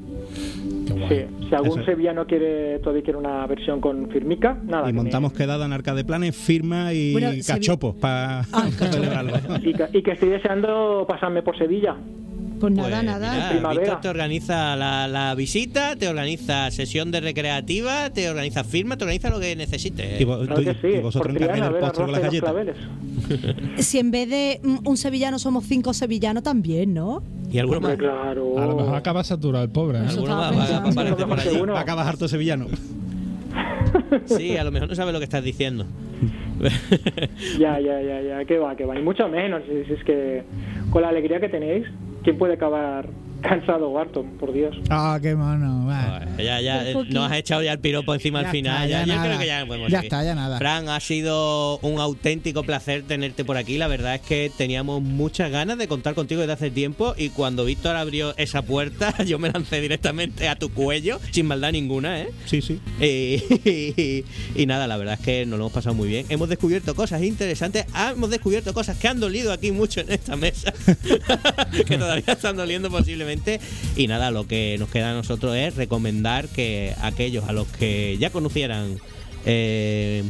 Sí, 1.09 1.47
si 1.49 1.55
algún 1.55 1.81
Eso. 1.81 1.85
sevillano 1.91 2.27
quiere 2.27 2.79
todavía 2.81 3.03
quiere 3.03 3.19
una 3.19 3.47
versión 3.47 3.81
con 3.81 4.09
firmica, 4.11 4.59
nada. 4.65 4.85
Y 4.85 4.87
que 4.87 4.93
me- 4.95 5.03
montamos 5.03 5.33
quedada 5.33 5.67
en 5.67 5.73
Arca 5.73 5.95
de 5.95 6.05
Planes, 6.05 6.37
firma 6.37 6.93
y 6.93 7.13
Bueno, 7.13 7.31
cachopos 7.47 7.95
para 7.97 8.41
Ah, 8.41 8.45
cachopo. 8.79 8.93
celebrarlo. 8.93 9.33
y, 9.63 9.73
que, 9.75 9.85
y 9.93 10.03
que 10.03 10.13
estoy 10.13 10.29
deseando 10.31 11.05
pasarme 11.09 11.43
por 11.43 11.57
Sevilla. 11.59 11.97
Pues 12.59 12.73
nada, 12.73 12.89
Pues, 12.91 13.05
nada. 13.05 13.53
mira. 13.55 13.71
Víctor 13.71 14.01
te 14.01 14.09
organiza 14.09 14.77
la, 14.77 15.07
la 15.09 15.35
visita, 15.35 15.97
te 15.97 16.09
organiza 16.09 16.71
sesión 16.71 17.11
de 17.11 17.21
recreativa, 17.21 18.11
te 18.11 18.29
organiza 18.29 18.65
firma, 18.65 18.97
te 18.97 19.05
organiza 19.05 19.31
lo 19.31 19.41
que 19.41 19.55
necesites. 19.57 20.21
Y, 20.21 20.25
vos- 20.25 20.47
Claro 20.47 20.63
que 20.63 20.75
tú- 20.75 20.81
sí, 20.83 20.95
y 20.95 20.99
vosotros 21.01 21.35
encargáis 21.37 21.65
postre 21.81 22.05
con. 22.05 22.69
Si 23.79 23.99
en 23.99 24.11
vez 24.11 24.29
de 24.31 24.61
mm, 24.63 24.79
un 24.89 24.97
sevillano 24.97 25.39
somos 25.39 25.65
cinco 25.65 25.93
sevillanos 25.93 26.43
también, 26.43 26.95
¿no? 26.95 27.23
Y 27.51 27.59
alguno 27.59 27.81
más. 27.81 27.97
claro. 27.97 28.59
A 28.59 28.67
lo 28.67 28.77
mejor 28.77 28.95
acaba 28.97 29.25
saturado 29.25 29.65
el 29.65 29.71
pobre. 29.71 29.99
¿eh? 29.99 30.03
Alguno 30.09 30.37
más 30.37 30.53
va, 30.53 30.57
va 30.57 30.87
a 30.87 30.91
aparecer 30.91 31.27
por 31.27 31.41
allí. 31.41 31.61
Acabas 31.77 32.07
harto 32.07 32.29
sevillano. 32.29 32.67
Sí, 34.27 34.57
a 34.57 34.65
lo 34.65 34.71
mejor 34.71 34.89
no 34.89 34.95
sabes 34.95 35.13
lo 35.13 35.19
que 35.19 35.25
estás 35.25 35.43
diciendo. 35.43 35.87
Ya, 37.59 37.81
ya, 37.81 38.01
ya, 38.03 38.21
ya, 38.23 38.45
que 38.45 38.59
va, 38.59 38.77
que 38.77 38.85
va. 38.85 38.99
Y 38.99 39.03
mucho 39.03 39.29
menos, 39.29 39.63
si, 39.69 39.85
si 39.87 39.93
es 39.95 40.05
que 40.05 40.43
con 40.91 41.03
la 41.03 41.09
alegría 41.09 41.41
que 41.41 41.49
tenéis, 41.49 41.87
¿quién 42.23 42.39
puede 42.39 42.55
acabar 42.55 43.09
cansado 43.43 43.91
o 43.91 43.99
harto? 43.99 44.25
Por 44.39 44.53
Dios. 44.53 44.77
Ah, 44.91 45.19
qué 45.23 45.35
mono. 45.35 45.85
Joder, 45.85 46.29
ya, 46.45 46.61
ya, 46.61 46.89
eh, 46.91 46.95
nos 47.11 47.31
has 47.31 47.39
echado 47.39 47.63
ya 47.63 47.73
el 47.73 47.79
piropo 47.79 48.15
encima 48.15 48.43
Ya 48.43 48.49
al 48.49 48.53
final. 48.53 48.85
está, 48.91 49.05
ya, 49.05 49.15
ya 49.15 49.23
creo 49.25 49.39
que 49.39 49.47
ya 49.47 49.67
podemos 49.67 49.91
Ya 49.91 49.99
seguir. 49.99 50.07
está, 50.13 50.25
ya 50.25 50.35
nada. 50.35 50.59
Fran, 50.59 50.89
ha 50.89 51.01
sido 51.01 51.79
un 51.79 52.01
auténtico 52.01 52.63
placer 52.65 53.03
tenerte 53.03 53.45
por 53.45 53.57
aquí. 53.57 53.79
La 53.79 53.87
verdad 53.89 54.15
es 54.17 54.21
que 54.23 54.51
teníamos 54.57 55.03
muchas 55.03 55.51
ganas 55.51 55.79
de 55.79 55.89
contar 55.89 56.15
contigo 56.15 56.41
desde 56.41 56.53
hace 56.55 56.71
tiempo 56.71 57.15
y 57.17 57.31
cuando 57.31 57.65
Víctor 57.65 57.97
abrió 57.97 58.35
esa 58.37 58.63
puerta, 58.63 59.15
yo 59.25 59.39
me 59.39 59.51
lancé 59.51 59.81
directamente 59.81 60.49
a 60.49 60.57
tu 60.57 60.71
cuello, 60.73 61.21
sin 61.31 61.47
maldad 61.47 61.73
ninguna, 61.73 62.21
¿eh? 62.21 62.29
Sí, 62.47 62.61
sí. 62.63 62.81
Y, 63.01 63.43
y- 63.71 64.25
y 64.55 64.67
nada, 64.67 64.87
la 64.87 64.97
verdad 64.97 65.15
es 65.15 65.21
que 65.21 65.47
nos 65.47 65.59
lo 65.59 65.65
hemos 65.67 65.73
pasado 65.73 65.95
muy 65.95 66.09
bien. 66.09 66.27
Hemos 66.29 66.49
descubierto 66.49 66.95
cosas 66.95 67.23
interesantes, 67.23 67.87
ah, 67.93 68.13
hemos 68.17 68.31
descubierto 68.31 68.75
cosas 68.75 68.97
que 68.99 69.09
han 69.09 69.21
dolido 69.21 69.53
aquí 69.53 69.71
mucho 69.73 70.01
en 70.01 70.11
esta 70.13 70.37
mesa, 70.37 70.73
que 71.87 71.97
todavía 71.99 72.25
están 72.33 72.57
doliendo 72.57 72.91
posiblemente. 72.91 73.28
Y 73.97 74.07
nada, 74.07 74.31
lo 74.31 74.47
que 74.47 74.77
nos 74.79 74.89
queda 74.89 75.11
a 75.11 75.15
nosotros 75.15 75.57
es 75.57 75.77
recomendar 75.77 76.49
que 76.49 76.95
aquellos 77.03 77.49
a 77.49 77.53
los 77.53 77.67
que 77.69 78.17
ya 78.19 78.31
conocieran 78.31 78.99
eh, 79.45 80.25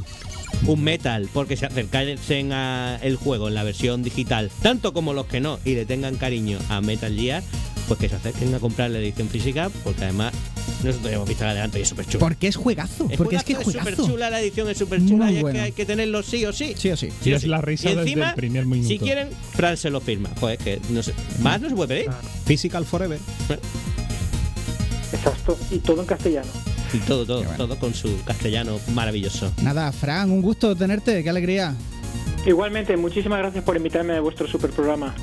un 0.67 0.83
metal 0.83 1.29
porque 1.33 1.57
se 1.57 1.67
acercasen 1.67 2.53
a 2.53 2.99
el 3.03 3.17
juego 3.17 3.49
en 3.49 3.55
la 3.55 3.63
versión 3.63 4.03
digital, 4.03 4.51
tanto 4.63 4.93
como 4.93 5.13
los 5.13 5.27
que 5.27 5.41
no 5.41 5.59
y 5.65 5.75
le 5.75 5.87
tengan 5.87 6.17
cariño 6.17 6.59
a 6.69 6.81
Metal 6.81 7.15
Gear, 7.15 7.43
pues 7.89 7.99
que 7.99 8.09
se 8.09 8.17
acerquen 8.17 8.55
a 8.55 8.61
comprar 8.61 8.91
la 8.91 8.99
edición 8.99 9.29
física, 9.29 9.71
porque 9.83 10.05
además 10.05 10.35
nosotros 10.85 11.11
ya 11.11 11.17
hemos 11.17 11.29
visto 11.29 11.45
la 11.45 11.51
adelanto 11.51 11.79
y 11.79 11.81
es 11.83 11.89
súper 11.89 12.07
chula. 12.07 12.21
Porque 12.21 12.47
es 12.49 12.57
juegazo. 12.57 13.09
porque 13.17 13.37
es 13.37 13.45
que 13.45 13.55
es 13.55 13.59
súper 13.61 13.83
juegazo. 13.83 14.07
chula, 14.07 14.31
la 14.31 14.41
edición 14.41 14.69
es 14.69 14.79
súper 14.79 15.05
chula 15.05 15.25
Muy 15.25 15.35
y 15.35 15.37
es 15.37 15.43
bueno. 15.43 15.57
que 15.59 15.63
hay 15.63 15.73
que 15.73 15.87
tenerlo 15.87 16.23
sí 16.23 16.45
o 16.45 16.53
sí. 16.53 16.75
Sí 16.77 16.91
o 16.91 16.97
sí. 16.97 17.09
Y 17.25 17.33
es 17.33 17.45
la 17.47 17.61
risa 17.61 17.87
Y 17.91 17.95
desde 17.95 18.03
encima, 18.03 18.29
el 18.31 18.35
primer 18.35 18.67
minuto. 18.67 18.89
Si 18.89 18.99
quieren, 18.99 19.29
Fran 19.55 19.77
se 19.77 19.91
lo 19.91 20.01
firma. 20.01 20.29
Joder, 20.39 20.59
que 20.59 20.81
no 20.91 21.03
sé. 21.03 21.15
Más 21.41 21.61
no 21.61 21.69
se 21.71 21.75
puede 21.75 21.89
pedir. 21.89 22.11
Physical 22.45 22.85
Forever. 22.85 23.19
Exacto. 25.13 25.59
Y 25.71 25.79
todo 25.79 26.01
en 26.03 26.07
castellano. 26.07 26.49
Y 26.93 26.99
todo, 26.99 27.27
todo, 27.27 27.43
bueno. 27.43 27.57
todo 27.57 27.79
con 27.79 27.95
su 27.95 28.23
castellano 28.25 28.79
maravilloso. 28.95 29.53
Nada, 29.63 29.91
Fran, 29.93 30.31
un 30.31 30.43
gusto 30.43 30.75
tenerte, 30.77 31.23
qué 31.23 31.31
alegría. 31.31 31.75
Igualmente, 32.47 32.97
muchísimas 32.97 33.39
gracias 33.41 33.65
por 33.65 33.77
invitarme 33.77 34.15
a 34.15 34.21
vuestro 34.21 34.47
super 34.47 34.71
programa. 34.71 35.15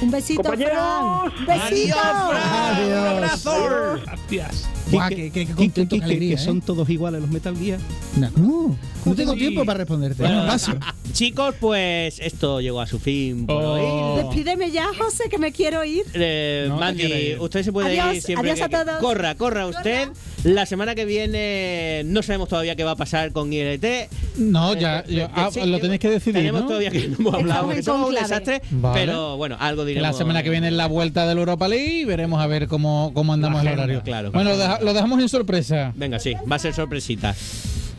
Un 0.00 0.10
besito, 0.10 0.42
Compañeros. 0.42 0.72
Fran. 0.74 1.38
Un 1.40 1.46
besito. 1.46 1.98
Adiós. 1.98 3.00
¡Un 3.00 3.06
abrazo! 3.06 3.98
Gracias. 4.06 4.68
Qué, 4.90 4.98
qué- 4.98 5.16
qué 5.16 5.30
Quique, 5.30 5.54
contento, 5.54 5.80
Quique, 5.94 5.98
qué 5.98 6.04
alegría, 6.04 6.36
que 6.36 6.42
¿eh? 6.42 6.44
son 6.44 6.60
todos 6.60 6.88
iguales 6.90 7.20
los 7.20 7.30
Metal 7.30 7.56
Gear. 7.56 7.78
No, 8.16 8.30
no, 8.36 8.76
no 9.04 9.14
tengo 9.14 9.32
Sí. 9.34 9.38
tiempo 9.38 9.64
para 9.64 9.78
responderte. 9.78 10.22
Bueno, 10.22 10.42
Un 10.42 10.46
paso. 10.46 10.72
Chicos, 11.12 11.54
pues 11.60 12.18
esto 12.20 12.60
llegó 12.60 12.80
a 12.80 12.86
su 12.86 12.98
fin 13.00 13.46
por 13.46 13.62
Oh. 13.62 13.72
hoy. 14.16 14.22
Despídeme 14.22 14.70
ya, 14.70 14.86
José, 14.96 15.24
que 15.28 15.38
me 15.38 15.50
quiero 15.52 15.84
ir. 15.84 16.04
Eh, 16.14 16.66
No 16.68 16.76
Mandy, 16.76 17.34
usted 17.38 17.62
se 17.64 17.72
puede 17.72 17.98
Adiós, 18.00 18.16
ir 18.16 18.22
siempre. 18.22 18.50
adiós 18.52 18.64
a 18.72 18.84
todos. 18.84 18.98
Corra, 19.00 19.34
corra 19.34 19.66
usted. 19.66 20.08
La 20.44 20.66
semana 20.66 20.94
que 20.94 21.04
viene 21.04 22.02
no 22.06 22.22
sabemos 22.22 22.48
todavía 22.48 22.74
qué 22.76 22.84
va 22.84 22.92
a 22.92 22.96
pasar 22.96 23.32
con 23.32 23.52
ILT. 23.52 24.08
No, 24.38 24.74
ya, 24.74 25.00
Eh, 25.00 25.04
eh, 25.22 25.28
ah, 25.34 25.50
sí, 25.52 25.60
lo 25.64 25.76
eh, 25.76 25.80
tenéis 25.80 26.00
que 26.00 26.08
decidir, 26.08 26.34
Tenemos 26.40 26.62
¿no? 26.62 26.66
todavía 26.68 26.90
que 26.90 27.08
no 27.08 27.16
hemos 27.18 27.34
hablado, 27.34 27.66
porque 27.66 27.82
somos 27.82 28.08
un 28.08 28.14
desastre. 28.14 28.62
Vale. 28.70 29.00
Pero 29.00 29.36
bueno, 29.36 29.56
algo 29.58 29.84
diremos. 29.84 30.08
La 30.10 30.16
semana 30.16 30.42
que 30.42 30.50
viene 30.50 30.68
es 30.68 30.72
la 30.74 30.86
vuelta 30.86 31.26
del 31.26 31.38
Europa 31.38 31.68
League 31.68 32.00
y 32.00 32.04
veremos 32.04 32.40
a 32.40 32.46
ver 32.46 32.68
cómo, 32.68 33.10
cómo 33.14 33.32
andamos 33.32 33.60
el 33.62 33.68
horario. 33.68 34.02
claro. 34.04 34.30
Bueno, 34.32 34.50
lo, 34.50 34.56
deja- 34.58 34.79
lo 34.82 34.92
dejamos 34.92 35.20
en 35.20 35.28
sorpresa. 35.28 35.92
Venga, 35.96 36.18
sí, 36.18 36.34
va 36.50 36.56
a 36.56 36.58
ser 36.58 36.74
sorpresita. 36.74 37.34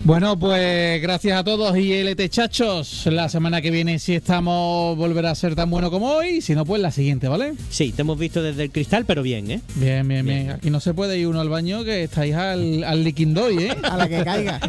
Bueno, 0.03 0.37
pues 0.37 0.99
gracias 0.99 1.37
a 1.39 1.43
todos 1.43 1.77
y 1.77 1.93
LT 1.93 2.27
chachos. 2.29 3.05
La 3.05 3.29
semana 3.29 3.61
que 3.61 3.69
viene, 3.69 3.99
si 3.99 4.15
estamos, 4.15 4.97
volverá 4.97 5.29
a 5.29 5.35
ser 5.35 5.53
tan 5.53 5.69
bueno 5.69 5.91
como 5.91 6.07
hoy. 6.07 6.41
Si 6.41 6.55
no, 6.55 6.65
pues 6.65 6.81
la 6.81 6.89
siguiente, 6.91 7.27
¿vale? 7.27 7.53
Sí, 7.69 7.91
te 7.91 8.01
hemos 8.01 8.17
visto 8.17 8.41
desde 8.41 8.63
el 8.63 8.71
cristal, 8.71 9.05
pero 9.05 9.21
bien, 9.21 9.51
¿eh? 9.51 9.61
Bien, 9.75 10.07
bien, 10.07 10.25
bien. 10.25 10.45
Bien. 10.45 10.51
Aquí 10.51 10.71
no 10.71 10.79
se 10.79 10.95
puede 10.95 11.19
ir 11.19 11.27
uno 11.27 11.39
al 11.39 11.49
baño 11.49 11.83
que 11.83 12.03
estáis 12.03 12.33
al, 12.33 12.83
al 12.83 13.03
liquindoy, 13.03 13.65
¿eh? 13.65 13.77
A 13.83 13.95
la 13.95 14.09
que 14.09 14.23
caiga. 14.23 14.59